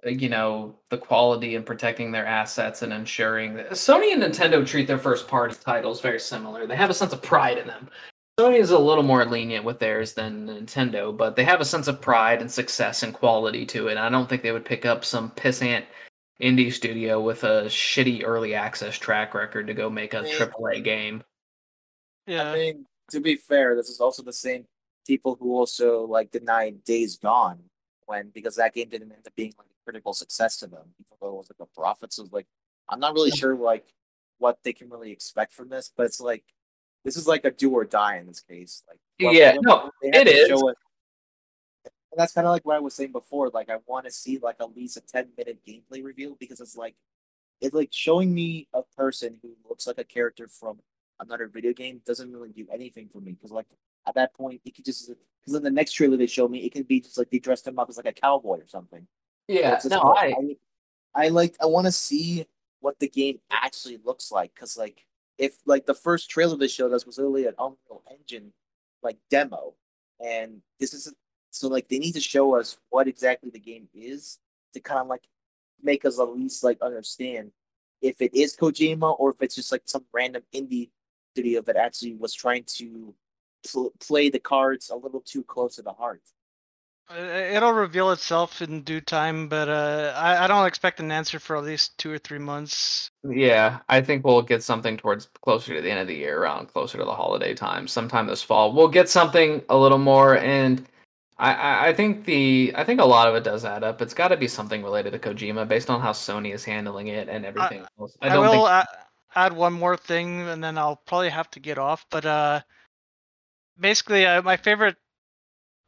[0.05, 4.65] uh, you know, the quality and protecting their assets and ensuring that Sony and Nintendo
[4.65, 6.65] treat their first party titles very similar.
[6.65, 7.89] They have a sense of pride in them.
[8.39, 11.87] Sony is a little more lenient with theirs than Nintendo, but they have a sense
[11.87, 13.97] of pride and success and quality to it.
[13.97, 15.83] I don't think they would pick up some pissant
[16.41, 20.37] indie studio with a shitty early access track record to go make a Yeah.
[20.37, 21.23] AAA game.
[22.27, 22.51] Yeah.
[22.51, 24.65] I mean, to be fair, this is also the same
[25.05, 27.59] people who also like denied Days Gone
[28.05, 31.17] when because that game didn't end up being like a critical success to them, even
[31.21, 32.13] though it was like a profit.
[32.13, 32.47] So like,
[32.89, 33.85] I'm not really sure like
[34.39, 36.43] what they can really expect from this, but it's like
[37.05, 38.83] this is like a do or die in this case.
[38.87, 40.47] Like, what- Yeah, no, they have it to is.
[40.47, 40.77] show it-
[42.13, 43.49] And that's kind of like what I was saying before.
[43.49, 46.77] Like, I want to see like at least a 10 minute gameplay reveal because it's
[46.77, 46.93] like
[47.59, 50.77] it's like showing me a person who looks like a character from
[51.19, 53.65] another video game doesn't really do anything for me because like
[54.05, 55.09] at that point it could just
[55.41, 57.67] because in the next trailer they show me it could be just like they dressed
[57.67, 59.07] him up as like a cowboy or something.
[59.47, 60.33] Yeah, no, I
[61.15, 62.45] I, I like I want to see
[62.79, 65.03] what the game actually looks like because like
[65.39, 68.53] if like the first trailer they showed us was literally an Unreal Engine
[69.01, 69.73] like demo,
[70.23, 71.11] and this is
[71.53, 74.39] So like they need to show us what exactly the game is
[74.73, 75.23] to kind of like
[75.81, 77.51] make us at least like understand
[78.01, 80.89] if it is Kojima or if it's just like some random indie
[81.33, 83.13] studio that actually was trying to
[83.71, 86.21] pl- play the cards a little too close to the heart.
[87.15, 91.57] It'll reveal itself in due time, but uh, I, I don't expect an answer for
[91.57, 93.11] at least two or three months.
[93.29, 96.69] Yeah, I think we'll get something towards closer to the end of the year, around
[96.69, 98.73] closer to the holiday time, sometime this fall.
[98.73, 100.87] We'll get something a little more, and
[101.37, 104.01] I, I, I think the I think a lot of it does add up.
[104.01, 107.27] It's got to be something related to Kojima, based on how Sony is handling it
[107.27, 108.15] and everything else.
[108.21, 108.87] I, I don't will think.
[108.87, 108.87] a-
[109.35, 112.05] add one more thing, and then I'll probably have to get off.
[112.11, 112.61] But uh,
[113.79, 114.97] basically, uh, my favorite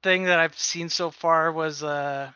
[0.03, 2.31] thing that I've seen so far was uh,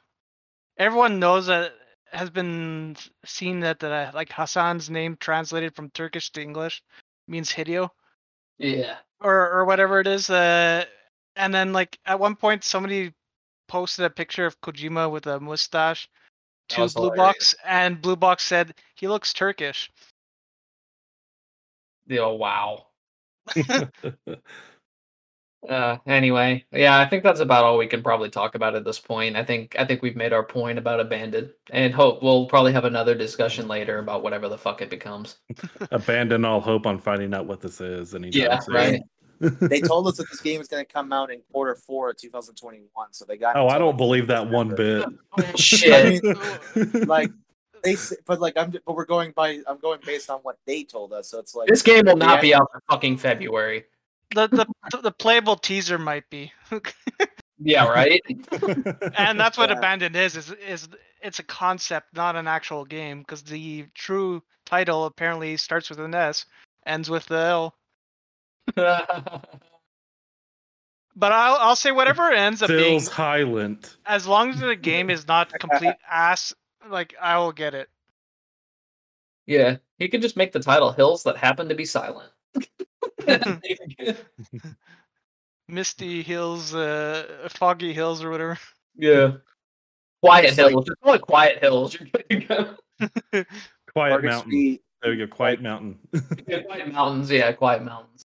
[0.77, 1.73] everyone knows that
[2.11, 2.95] has been
[3.25, 6.81] seen that uh, like Hassan's name translated from Turkish to English
[7.27, 7.89] means Hideo
[8.57, 8.95] yeah.
[9.21, 10.29] or or whatever it is.
[10.29, 10.85] Uh,
[11.39, 13.13] and then like at one point somebody
[13.67, 16.07] posted a picture of Kojima with a mustache
[16.69, 17.53] to was Blue hilarious.
[17.53, 19.89] Box, and Blue Box said he looks Turkish.
[22.07, 22.87] Yeah, Oh wow.
[25.67, 28.97] Uh, anyway, yeah, I think that's about all we can probably talk about at this
[28.97, 29.35] point.
[29.35, 32.85] I think I think we've made our point about abandoned, and hope we'll probably have
[32.85, 35.37] another discussion later about whatever the fuck it becomes.
[35.91, 38.15] Abandon all hope on finding out what this is.
[38.15, 39.01] Anytime Yeah, right.
[39.39, 42.17] They told us that this game is going to come out in quarter four of
[42.17, 43.55] 2021, so they got.
[43.55, 45.05] oh, I don't believe that one bit.
[45.31, 46.23] Oh, I Shit.
[46.25, 46.35] mean,
[47.05, 47.31] like
[47.83, 47.95] they,
[48.25, 49.59] but like I'm, but we're going by.
[49.67, 52.37] I'm going based on what they told us, so it's like This game will not
[52.37, 52.41] Yeah.
[52.41, 53.85] be out for fucking February.
[54.35, 56.51] the the the playable teaser might be
[57.59, 58.21] Yeah, right.
[59.17, 59.77] and that's what Yeah.
[59.77, 60.89] abandoned is is is
[61.21, 66.15] it's a concept not an actual game because the true title apparently starts with an
[66.15, 66.45] s
[66.85, 67.75] ends with the l
[68.75, 69.47] but
[71.31, 73.89] i'll, I'll say whatever it ends up being Phil's Highland.
[74.05, 76.53] as long as the game is not complete ass
[76.89, 77.89] like i will get it
[79.45, 82.29] yeah, he could just make the title "Hills That Happen to Be Silent."
[85.67, 88.59] misty hills uh foggy hills or whatever
[88.95, 89.31] yeah.
[90.21, 90.85] Quiet It's like- Hills.
[90.85, 91.97] Just call it Quiet Hills.
[91.97, 92.75] You're good to go.
[93.93, 94.51] Quiet Target Mountain.
[94.51, 95.27] Speed, There we go.
[95.27, 95.97] Quiet Mountain.
[96.47, 97.31] Yeah, Quiet Mountains.
[97.31, 98.25] Yeah, Quiet Mountains.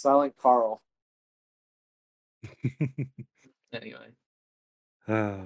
[0.00, 0.82] Silent Carl.
[3.72, 4.08] Anyway.
[5.06, 5.38] Ah.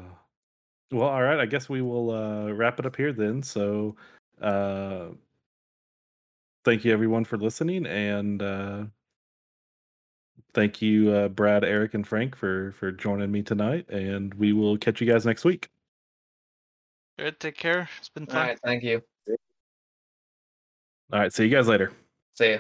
[0.91, 1.39] well, all right.
[1.39, 3.43] I guess we will uh, wrap it up here then.
[3.43, 3.97] So,
[4.41, 5.09] uh,
[6.65, 8.85] thank you everyone for listening, and uh,
[10.55, 13.89] thank you, uh, Brad, Eric, and Frank for for joining me tonight.
[13.91, 15.69] And we will catch you guys next week.
[17.19, 18.59] Good, take care it's been fun right.
[18.65, 19.03] Thank you.
[21.13, 21.33] All right.
[21.33, 21.93] See you guys later.
[22.35, 22.59] See ya.